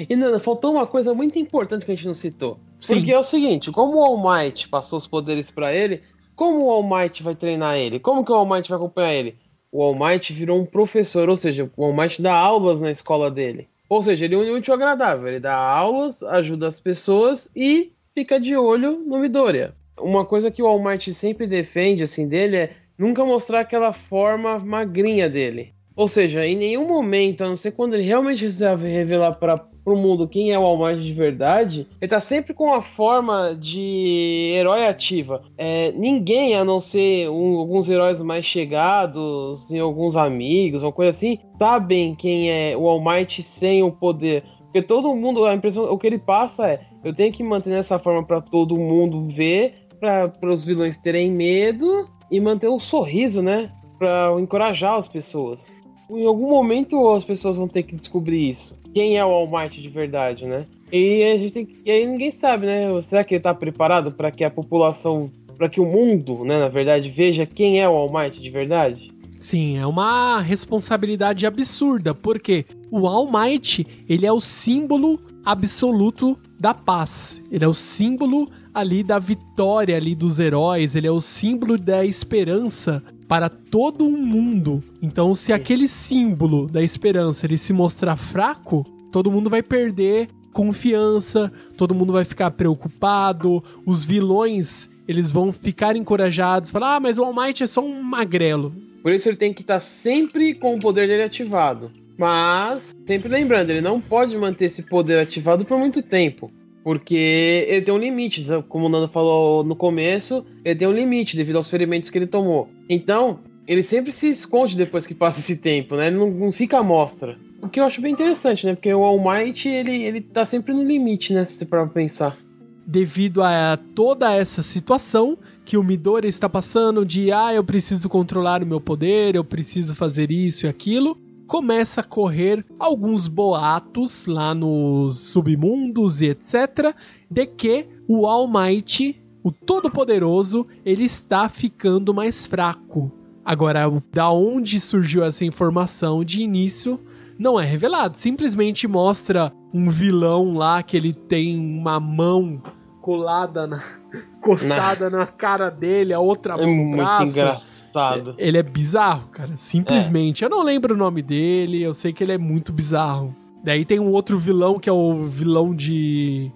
E 0.10 0.16
Nana, 0.16 0.40
faltou 0.40 0.74
uma 0.74 0.88
coisa 0.88 1.14
muito 1.14 1.38
importante 1.38 1.86
que 1.86 1.92
a 1.92 1.96
gente 1.96 2.08
não 2.08 2.14
citou. 2.14 2.60
Sim. 2.80 2.96
Porque 2.96 3.14
é 3.14 3.20
o 3.20 3.24
seguinte, 3.24 3.72
como 3.72 3.98
o 3.98 4.04
All 4.04 4.18
Might 4.18 4.68
passou 4.68 4.98
os 4.98 5.08
poderes 5.08 5.52
para 5.52 5.74
ele, 5.74 6.02
como 6.36 6.66
o 6.66 6.70
All 6.72 6.84
Might 6.84 7.22
vai 7.22 7.36
treinar 7.36 7.78
ele? 7.78 8.00
Como 8.00 8.26
que 8.26 8.32
o 8.32 8.36
All 8.36 8.50
Might 8.50 8.68
vai 8.68 8.78
acompanhar 8.78 9.14
ele? 9.14 9.36
O 9.72 9.82
All 9.82 9.94
Might 9.94 10.34
virou 10.34 10.60
um 10.60 10.66
professor, 10.66 11.30
ou 11.30 11.38
seja, 11.38 11.72
o 11.78 11.86
All 11.86 11.96
Might 11.96 12.22
dá 12.22 12.36
aulas 12.36 12.82
na 12.82 12.92
escola 12.92 13.30
dele. 13.30 13.68
Ou 13.90 14.02
seja, 14.02 14.26
ele 14.26 14.36
é 14.36 14.38
um 14.38 14.56
útil 14.56 14.74
agradável. 14.74 15.28
Ele 15.28 15.40
dá 15.40 15.56
aulas, 15.56 16.24
ajuda 16.24 16.68
as 16.68 16.80
pessoas 16.80 17.52
e 17.56 17.92
fica 18.14 18.40
de 18.40 18.56
olho 18.56 19.04
no 19.06 19.20
Midoriya. 19.20 19.74
Uma 20.00 20.26
coisa 20.26 20.50
que 20.50 20.62
o 20.62 20.68
All 20.68 20.84
Might 20.84 21.14
sempre 21.14 21.46
defende 21.46 22.04
assim 22.04 22.28
dele 22.28 22.58
é 22.58 22.76
nunca 22.98 23.24
mostrar 23.26 23.62
aquela 23.62 23.94
forma 23.94 24.60
magrinha 24.60 25.30
dele. 25.30 25.74
Ou 25.96 26.08
seja, 26.08 26.46
em 26.46 26.56
nenhum 26.56 26.88
momento, 26.88 27.44
a 27.44 27.48
não 27.48 27.56
ser 27.56 27.72
quando 27.72 27.94
ele 27.94 28.04
realmente 28.04 28.48
revelar 28.48 29.36
para 29.36 29.58
o 29.86 29.96
mundo 29.96 30.28
quem 30.28 30.52
é 30.52 30.60
o 30.60 30.64
All 30.64 30.78
Might 30.78 31.02
de 31.02 31.14
verdade, 31.14 31.88
ele 32.00 32.10
tá 32.10 32.20
sempre 32.20 32.54
com 32.54 32.74
a 32.74 32.82
forma 32.82 33.56
de 33.60 34.54
herói 34.56 34.88
ativa. 34.88 35.44
É, 35.58 35.92
ninguém, 35.92 36.56
a 36.56 36.64
não 36.64 36.80
ser 36.80 37.30
um, 37.30 37.58
alguns 37.58 37.90
heróis 37.90 38.22
mais 38.22 38.46
chegados 38.46 39.70
e 39.70 39.80
alguns 39.80 40.16
amigos, 40.16 40.84
uma 40.84 40.92
coisa 40.92 41.10
assim, 41.10 41.40
sabem 41.58 42.16
quem 42.16 42.50
é 42.50 42.78
o 42.78 42.88
All 42.88 43.04
Might 43.04 43.42
sem 43.44 43.84
o 43.84 43.92
poder. 43.92 44.44
Porque 44.64 44.82
todo 44.82 45.16
mundo, 45.16 45.46
a 45.46 45.54
impressão, 45.54 45.92
o 45.92 45.98
que 45.98 46.08
ele 46.08 46.18
passa 46.18 46.68
é: 46.68 46.82
eu 47.04 47.14
tenho 47.14 47.32
que 47.32 47.44
manter 47.44 47.72
essa 47.72 48.00
forma 48.00 48.24
para 48.24 48.42
todo 48.42 48.78
mundo 48.78 49.28
ver, 49.28 49.74
para 50.00 50.50
os 50.50 50.66
vilões 50.66 50.98
terem 50.98 51.30
medo 51.30 52.10
e 52.32 52.40
manter 52.40 52.70
um 52.70 52.80
sorriso, 52.80 53.42
né? 53.42 53.70
Para 54.00 54.34
encorajar 54.40 54.96
as 54.96 55.08
pessoas 55.08 55.72
em 56.10 56.26
algum 56.26 56.50
momento 56.50 57.10
as 57.10 57.24
pessoas 57.24 57.56
vão 57.56 57.68
ter 57.68 57.84
que 57.84 57.96
descobrir 57.96 58.50
isso. 58.50 58.78
Quem 58.94 59.18
é 59.18 59.26
o 59.26 59.30
All 59.30 59.50
Might 59.50 59.82
de 59.82 59.90
verdade, 59.90 60.46
né? 60.46 60.66
E 60.92 61.24
a 61.24 61.38
gente 61.38 61.54
tem 61.54 61.66
que, 61.66 61.82
e 61.84 61.92
aí 61.92 62.06
ninguém 62.06 62.30
sabe, 62.30 62.68
né? 62.68 63.02
Será 63.02 63.24
que 63.24 63.36
ele 63.36 63.42
tá 63.42 63.54
preparado 63.54 64.12
para 64.12 64.32
que 64.32 64.44
a 64.44 64.52
população 64.52 65.32
para 65.58 65.70
que 65.70 65.80
o 65.80 65.86
mundo, 65.86 66.44
né, 66.44 66.60
na 66.60 66.68
verdade, 66.68 67.10
veja 67.10 67.46
quem 67.46 67.80
é 67.80 67.88
o 67.88 67.94
All 67.94 68.12
Might 68.12 68.42
de 68.42 68.50
verdade? 68.50 69.12
Sim, 69.40 69.78
é 69.78 69.86
uma 69.86 70.40
responsabilidade 70.40 71.46
absurda, 71.46 72.14
porque 72.14 72.66
o 72.90 73.08
All 73.08 73.30
Might, 73.30 73.86
ele 74.08 74.26
é 74.26 74.32
o 74.32 74.40
símbolo 74.40 75.20
absoluto 75.46 76.38
da 76.60 76.74
paz. 76.74 77.42
Ele 77.52 77.66
é 77.66 77.68
o 77.68 77.74
símbolo 77.74 78.50
ali 78.74 79.04
da 79.04 79.20
vitória 79.20 79.96
ali 79.96 80.16
dos 80.16 80.40
heróis, 80.40 80.96
ele 80.96 81.08
é 81.08 81.12
o 81.12 81.22
símbolo 81.22 81.78
da 81.78 82.06
esperança 82.06 83.04
para 83.34 83.50
todo 83.50 84.08
o 84.08 84.16
mundo. 84.16 84.84
Então, 85.02 85.34
se 85.34 85.52
aquele 85.52 85.88
símbolo 85.88 86.68
da 86.68 86.84
esperança 86.84 87.48
ele 87.48 87.58
se 87.58 87.74
mostrar 87.74 88.16
fraco, 88.16 88.86
todo 89.12 89.32
mundo 89.32 89.50
vai 89.50 89.64
perder 89.64 90.30
confiança, 90.52 91.52
todo 91.76 91.96
mundo 91.96 92.14
vai 92.14 92.26
ficar 92.26 92.52
preocupado, 92.52 93.64
os 93.88 94.06
vilões 94.06 94.88
eles 95.08 95.32
vão 95.32 95.52
ficar 95.52 95.96
encorajados, 95.96 96.70
falar: 96.70 96.98
"Ah, 96.98 97.00
mas 97.00 97.18
o 97.18 97.24
All 97.24 97.34
Might 97.34 97.64
é 97.64 97.66
só 97.66 97.84
um 97.84 98.04
magrelo". 98.04 98.72
Por 99.02 99.12
isso 99.12 99.28
ele 99.28 99.36
tem 99.36 99.52
que 99.52 99.62
estar 99.62 99.80
sempre 99.80 100.54
com 100.54 100.76
o 100.76 100.80
poder 100.80 101.08
dele 101.08 101.24
ativado. 101.24 101.92
Mas, 102.16 102.94
sempre 103.04 103.30
lembrando, 103.30 103.72
ele 103.72 103.82
não 103.82 104.00
pode 104.00 104.38
manter 104.38 104.66
esse 104.66 104.84
poder 104.84 105.18
ativado 105.18 105.66
por 105.66 105.80
muito 105.80 106.04
tempo. 106.04 106.46
Porque 106.84 107.66
ele 107.68 107.82
tem 107.82 107.94
um 107.94 107.98
limite, 107.98 108.46
como 108.68 108.88
o 108.88 108.90
Nando 108.90 109.08
falou 109.08 109.64
no 109.64 109.76
começo, 109.76 110.46
ele 110.66 110.76
tem 110.76 110.88
um 110.88 110.92
limite 110.92 111.38
devido 111.38 111.56
aos 111.56 111.70
ferimentos 111.70 112.10
que 112.10 112.18
ele 112.18 112.28
tomou. 112.28 112.70
Então, 112.90 113.40
ele 113.68 113.84
sempre 113.84 114.12
se 114.12 114.28
esconde 114.28 114.78
depois 114.78 115.08
que 115.08 115.14
passa 115.14 115.40
esse 115.40 115.56
tempo, 115.56 115.96
né? 115.96 116.08
Ele 116.08 116.18
não, 116.18 116.30
não 116.30 116.52
fica 116.52 116.78
à 116.78 116.84
mostra. 116.84 117.38
O 117.62 117.70
que 117.70 117.80
eu 117.80 117.86
acho 117.86 118.02
bem 118.02 118.12
interessante, 118.12 118.66
né? 118.66 118.74
Porque 118.76 118.94
o 118.94 119.04
All 119.04 119.18
Might, 119.18 119.68
ele, 119.68 120.04
ele 120.04 120.20
tá 120.20 120.46
sempre 120.46 120.74
no 120.74 120.84
limite, 120.84 121.34
né? 121.34 121.46
Se 121.46 121.66
pra 121.66 121.88
pensar. 121.88 122.38
Devido 122.86 123.42
a 123.42 123.80
toda 123.96 124.34
essa 124.34 124.62
situação 124.62 125.38
que 125.64 125.78
o 125.78 125.84
Midori 125.84 126.28
está 126.28 126.50
passando 126.50 127.06
de 127.06 127.32
ah, 127.32 127.54
eu 127.54 127.64
preciso 127.64 128.10
controlar 128.10 128.62
o 128.62 128.66
meu 128.66 128.82
poder, 128.82 129.36
eu 129.36 129.44
preciso 129.46 129.96
fazer 129.96 130.30
isso 130.30 130.66
e 130.66 130.70
aquilo, 130.70 131.18
começa 131.54 132.02
a 132.02 132.04
correr 132.04 132.66
alguns 132.80 133.28
boatos 133.28 134.26
lá 134.26 134.56
nos 134.56 135.20
submundos 135.20 136.20
e 136.20 136.30
etc. 136.30 136.96
de 137.30 137.46
que 137.46 137.88
o 138.08 138.26
All 138.26 138.48
Might, 138.48 139.24
o 139.44 139.52
Todo-Poderoso, 139.52 140.66
ele 140.84 141.04
está 141.04 141.48
ficando 141.48 142.12
mais 142.12 142.48
fraco. 142.48 143.12
Agora, 143.46 143.82
da 144.12 144.32
onde 144.32 144.80
surgiu 144.80 145.24
essa 145.24 145.46
informação 145.46 146.24
de 146.24 146.42
início 146.42 147.00
não 147.38 147.60
é 147.60 147.64
revelado. 147.64 148.18
Simplesmente 148.18 148.88
mostra 148.88 149.54
um 149.72 149.92
vilão 149.92 150.56
lá 150.56 150.82
que 150.82 150.98
ele 150.98 151.14
tem 151.14 151.56
uma 151.60 152.00
mão 152.00 152.64
colada 153.00 153.68
na. 153.68 153.84
encostada 154.42 155.08
na 155.08 155.28
cara 155.28 155.70
dele, 155.70 156.14
a 156.14 156.20
outra 156.20 156.58
mão 156.58 156.66
É 156.66 156.68
muito 156.68 157.34
braço. 157.34 157.73
Engraçado. 158.00 158.36
Ele 158.38 158.58
é 158.58 158.64
bizarro, 158.64 159.28
cara. 159.30 159.56
Simplesmente. 159.58 160.44
Eu 160.44 160.50
não 160.50 160.64
lembro 160.64 160.94
o 160.94 160.98
nome 160.98 161.22
dele, 161.22 161.82
eu 161.82 161.94
sei 161.94 162.12
que 162.14 162.24
ele 162.24 162.32
é 162.34 162.38
muito 162.38 162.72
bizarro. 162.74 163.36
Daí 163.64 163.86
tem 163.86 164.00
um 164.00 164.12
outro 164.12 164.38
vilão 164.38 164.80
que 164.80 164.90
é 164.90 164.94
o 164.94 165.26
vilão 165.26 165.74
de. 165.76 166.52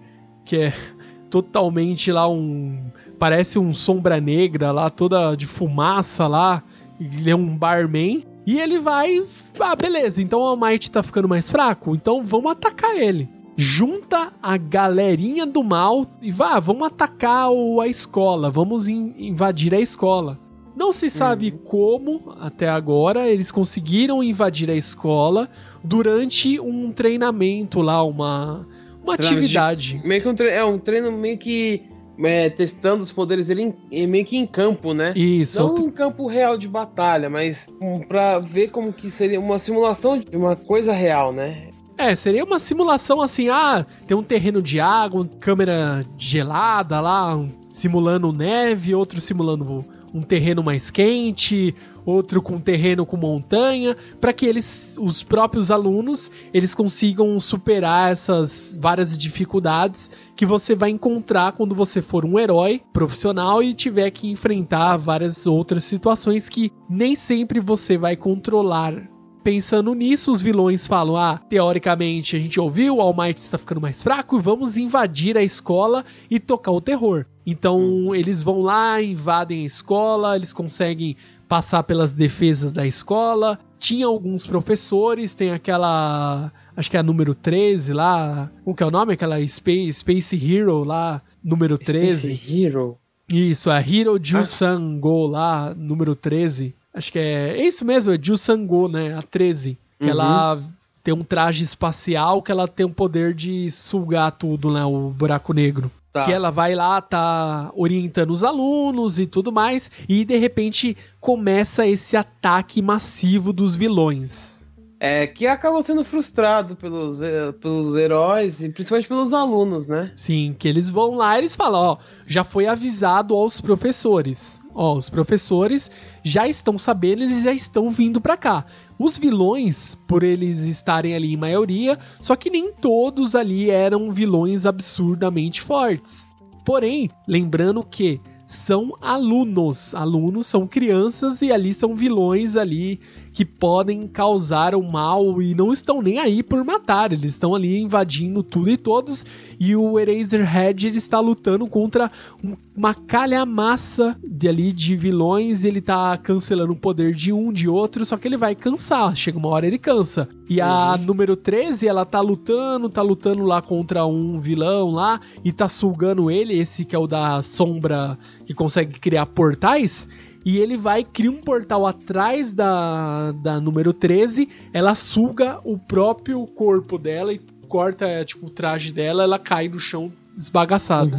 que 0.46 0.56
é 0.58 0.74
totalmente 1.30 2.12
lá 2.12 2.28
um. 2.30 2.80
Parece 3.20 3.58
um 3.60 3.74
sombra 3.74 4.20
negra 4.20 4.72
lá, 4.72 4.90
toda 4.90 5.36
de 5.36 5.46
fumaça 5.48 6.28
lá. 6.28 6.64
Ele 7.00 7.30
é 7.30 7.36
um 7.36 7.56
barman. 7.58 8.24
E 8.46 8.60
ele 8.60 8.80
vai. 8.80 9.22
Ah, 9.60 9.76
beleza, 9.76 10.22
então 10.22 10.40
o 10.40 10.56
Might 10.56 10.90
tá 10.90 11.04
ficando 11.04 11.28
mais 11.28 11.52
fraco, 11.52 11.94
então 11.94 12.24
vamos 12.24 12.50
atacar 12.52 12.96
ele. 12.96 13.28
Junta 13.58 14.32
a 14.42 14.56
galerinha 14.56 15.46
do 15.46 15.64
mal 15.64 16.06
e 16.22 16.32
vá, 16.32 16.58
vamos 16.60 16.88
atacar 16.88 17.50
o- 17.52 17.82
a 17.82 17.88
escola, 17.88 18.50
vamos 18.52 18.88
in- 18.88 19.14
invadir 19.18 19.74
a 19.76 19.82
escola. 19.82 20.40
Não 20.78 20.92
se 20.94 21.10
sabe 21.10 21.50
como, 21.52 22.36
até 22.40 22.70
agora, 22.70 23.28
eles 23.28 23.50
conseguiram 23.50 24.24
invadir 24.24 24.70
a 24.70 24.76
escola 24.76 25.50
durante 25.84 26.60
um 26.60 26.92
treinamento 26.92 27.82
lá, 27.82 28.04
uma, 28.04 28.68
uma 29.04 29.18
Treinamento 29.18 29.48
de- 29.50 29.58
atividade. 29.58 30.02
Meio 30.06 30.22
que 30.22 30.28
um 30.28 30.36
treino, 30.36 30.56
é 30.56 30.64
um 30.64 30.78
treino 30.78 31.12
meio 31.12 31.38
que 31.38 31.82
é, 32.24 32.50
testando 32.50 33.04
os 33.04 33.12
poderes 33.12 33.48
dele 33.48 33.74
em- 33.92 34.08
meio 34.08 34.24
que 34.26 34.38
em 34.38 34.46
campo, 34.46 34.94
né? 34.94 35.14
Isso. 35.16 35.60
Não 35.62 35.78
em 35.80 35.90
campo 35.90 36.28
real 36.28 36.58
de 36.58 36.68
batalha, 36.68 37.30
mas 37.30 37.68
pra 38.08 38.40
ver 38.40 38.70
como 38.70 38.94
que 38.94 39.10
seria 39.10 39.40
uma 39.40 39.58
simulação 39.60 40.18
de 40.20 40.36
uma 40.38 40.56
coisa 40.56 40.94
real, 40.94 41.32
né? 41.34 41.70
É, 41.98 42.14
seria 42.14 42.44
uma 42.44 42.60
simulação 42.60 43.20
assim, 43.22 43.50
ah, 43.50 43.84
tem 44.06 44.16
um 44.16 44.22
terreno 44.22 44.62
de 44.62 44.80
água, 44.80 45.28
câmera 45.40 46.06
gelada 46.16 47.00
lá, 47.00 47.44
simulando 47.70 48.32
neve, 48.32 48.94
outro 48.94 49.20
simulando 49.20 49.84
um 50.14 50.22
terreno 50.22 50.64
mais 50.64 50.90
quente, 50.90 51.76
outro 52.06 52.42
com 52.42 52.60
terreno 52.60 53.06
com 53.06 53.18
montanha, 53.18 53.96
para 54.20 54.34
que 54.34 54.46
eles, 54.46 54.96
os 55.00 55.24
próprios 55.24 55.70
alunos, 55.70 56.32
eles 56.54 56.74
consigam 56.74 57.40
superar 57.40 58.12
essas 58.12 58.78
várias 58.82 59.18
dificuldades 59.18 60.10
que 60.36 60.46
você 60.46 60.76
vai 60.76 60.90
encontrar 60.90 61.54
quando 61.54 61.76
você 61.76 62.02
for 62.02 62.26
um 62.26 62.40
herói 62.40 62.82
profissional 62.94 63.62
e 63.62 63.74
tiver 63.74 64.12
que 64.12 64.30
enfrentar 64.30 64.98
várias 64.98 65.48
outras 65.48 65.84
situações 65.84 66.48
que 66.48 66.72
nem 66.90 67.16
sempre 67.16 67.60
você 67.60 67.98
vai 67.98 68.16
controlar 68.16 69.17
Pensando 69.48 69.94
nisso, 69.94 70.30
os 70.30 70.42
vilões 70.42 70.86
falam: 70.88 71.16
ah, 71.16 71.38
teoricamente 71.38 72.36
a 72.36 72.40
gente 72.40 72.60
ouviu, 72.60 72.98
o 72.98 73.02
All 73.02 73.16
Might 73.16 73.40
está 73.40 73.58
ficando 73.58 73.80
mais 73.80 74.04
fraco, 74.04 74.42
vamos 74.42 74.76
invadir 74.76 75.38
a 75.38 75.42
escola 75.42 76.04
e 76.30 76.38
tocar 76.38 76.74
o 76.74 76.82
terror. 76.82 77.26
Então 77.46 78.14
eles 78.14 78.44
vão 78.44 78.60
lá, 78.60 79.02
invadem 79.02 79.64
a 79.64 79.66
escola, 79.66 80.36
eles 80.36 80.52
conseguem 80.52 81.16
passar 81.48 81.84
pelas 81.84 82.12
defesas 82.12 82.74
da 82.74 82.86
escola. 82.86 83.58
Tinha 83.80 84.08
alguns 84.08 84.46
professores, 84.46 85.34
tem 85.34 85.52
aquela. 85.52 86.52
Acho 86.76 86.92
que 86.92 86.98
é 86.98 87.00
a 87.00 87.04
número 87.04 87.34
13 87.34 87.94
lá. 87.94 88.52
Como 88.66 88.76
que 88.76 88.84
é 88.84 88.86
o 88.86 88.92
nome? 88.92 89.14
Aquela 89.14 89.40
Space, 89.48 89.94
Space 89.94 90.36
Hero 90.36 90.84
lá, 90.84 91.22
número 91.42 91.78
13. 91.78 92.36
Space 92.36 92.66
Hero. 92.66 92.98
Isso, 93.30 93.70
a 93.70 93.82
Hiro 93.82 94.20
Jusango 94.22 95.28
lá, 95.28 95.74
número 95.74 96.16
13. 96.16 96.76
Acho 96.98 97.12
que 97.12 97.20
é, 97.20 97.58
é 97.60 97.66
isso 97.66 97.86
mesmo, 97.86 98.12
é 98.12 98.18
Jusango, 98.22 98.88
né? 98.88 99.16
A 99.18 99.22
13. 99.22 99.78
Que 100.00 100.06
Uhum. 100.06 100.12
ela 100.12 100.60
tem 101.04 101.14
um 101.14 101.24
traje 101.24 101.64
espacial 101.64 102.42
que 102.42 102.52
ela 102.52 102.68
tem 102.68 102.86
o 102.86 102.90
poder 102.90 103.34
de 103.34 103.72
sugar 103.72 104.32
tudo, 104.32 104.72
né? 104.72 104.84
O 104.84 105.10
buraco 105.10 105.54
negro. 105.54 105.90
Tá. 106.12 106.26
Que 106.26 106.34
ela 106.34 106.50
vai 106.50 106.74
lá, 106.74 107.00
tá 107.00 107.70
orientando 107.76 108.32
os 108.32 108.44
alunos 108.44 109.20
e 109.20 109.26
tudo 109.28 109.52
mais. 109.52 109.92
E 110.10 110.26
de 110.26 110.36
repente 110.38 110.98
começa 111.20 111.86
esse 111.86 112.18
ataque 112.18 112.82
massivo 112.82 113.54
dos 113.54 113.76
vilões. 113.76 114.58
É, 115.00 115.28
que 115.28 115.46
acabou 115.46 115.84
sendo 115.84 116.04
frustrado 116.04 116.76
pelos, 116.76 117.22
eh, 117.22 117.52
pelos 117.62 117.96
heróis 117.96 118.64
e 118.64 118.70
principalmente 118.70 119.08
pelos 119.08 119.32
alunos, 119.32 119.86
né? 119.86 120.10
Sim, 120.16 120.56
que 120.58 120.68
eles 120.68 120.90
vão 120.90 121.14
lá 121.14 121.36
e 121.36 121.42
eles 121.42 121.56
falam, 121.56 121.80
ó, 121.80 121.98
já 122.26 122.44
foi 122.44 122.66
avisado 122.66 123.36
aos 123.36 123.62
professores. 123.62 124.60
Ó, 124.80 124.96
os 124.96 125.10
professores 125.10 125.90
já 126.22 126.48
estão 126.48 126.78
sabendo, 126.78 127.24
eles 127.24 127.42
já 127.42 127.52
estão 127.52 127.90
vindo 127.90 128.22
pra 128.22 128.38
cá. 128.38 128.64
Os 129.00 129.18
vilões, 129.18 129.98
por 130.08 130.22
eles 130.22 130.62
estarem 130.66 131.16
ali 131.16 131.34
em 131.34 131.38
maioria, 131.38 131.98
só 132.22 132.36
que 132.36 132.52
nem 132.52 132.72
todos 132.72 133.34
ali 133.34 133.72
eram 133.72 134.12
vilões 134.12 134.68
absurdamente 134.68 135.62
fortes. 135.62 136.28
Porém, 136.64 137.10
lembrando 137.28 137.84
que 137.84 138.22
são 138.46 138.94
alunos, 139.02 139.96
alunos 139.96 140.46
são 140.46 140.68
crianças 140.68 141.42
e 141.42 141.52
ali 141.52 141.74
são 141.74 141.96
vilões 141.96 142.56
ali 142.56 143.00
que 143.38 143.46
podem 143.46 144.08
causar 144.08 144.74
o 144.74 144.82
mal 144.82 145.40
e 145.44 145.54
não 145.54 145.72
estão 145.72 146.02
nem 146.02 146.18
aí 146.18 146.42
por 146.42 146.64
matar, 146.66 147.14
eles 147.14 147.34
estão 147.34 147.54
ali 147.54 147.78
invadindo 147.80 148.42
tudo 148.42 148.68
e 148.72 148.76
todos 148.76 149.24
e 149.60 149.76
o 149.76 150.00
Eraserhead 150.00 150.88
ele 150.88 150.98
está 150.98 151.20
lutando 151.20 151.68
contra 151.68 152.10
um- 152.44 152.56
uma 152.76 152.96
calhamaça 152.96 154.18
de 154.24 154.48
ali 154.48 154.72
de 154.72 154.96
vilões, 154.96 155.64
ele 155.64 155.82
tá 155.82 156.18
cancelando 156.18 156.74
o 156.74 156.76
poder 156.76 157.14
de 157.14 157.32
um, 157.32 157.52
de 157.54 157.68
outro, 157.68 158.04
só 158.06 158.18
que 158.18 158.28
ele 158.28 158.38
vai 158.38 158.56
cansar, 158.56 159.16
chega 159.16 159.38
uma 159.38 159.50
hora 159.50 159.68
ele 159.68 159.78
cansa. 159.78 160.28
E 160.50 160.60
a 160.60 160.98
número 160.98 161.36
13, 161.36 161.88
ela 161.88 162.06
tá 162.06 162.20
lutando, 162.22 162.90
tá 162.90 163.02
lutando 163.04 163.44
lá 163.44 163.62
contra 163.62 164.06
um 164.06 164.40
vilão 164.40 164.92
lá 164.92 165.20
e 165.46 165.52
tá 165.52 165.70
sugando 165.70 166.32
ele, 166.32 166.58
esse 166.58 166.86
que 166.86 166.96
é 166.96 167.00
o 167.00 167.06
da 167.08 167.42
sombra 167.44 168.18
que 168.46 168.54
consegue 168.54 169.00
criar 169.00 169.26
portais. 169.28 170.08
E 170.48 170.60
ele 170.60 170.78
vai 170.78 171.04
criar 171.04 171.32
um 171.32 171.42
portal 171.42 171.86
atrás 171.86 172.54
da, 172.54 173.34
da 173.34 173.60
número 173.60 173.92
13. 173.92 174.48
Ela 174.72 174.96
suga 174.96 175.60
o 175.66 175.78
próprio 175.78 176.48
corpo 176.48 176.98
dela 176.98 177.34
e 177.34 177.42
corta 177.68 178.06
é, 178.06 178.24
tipo, 178.24 178.48
o 178.48 178.50
traje 178.50 178.94
dela. 178.94 179.24
Ela 179.24 179.38
cai 179.38 179.68
no 179.68 179.78
chão 179.78 180.10
esbagaçada. 180.38 181.18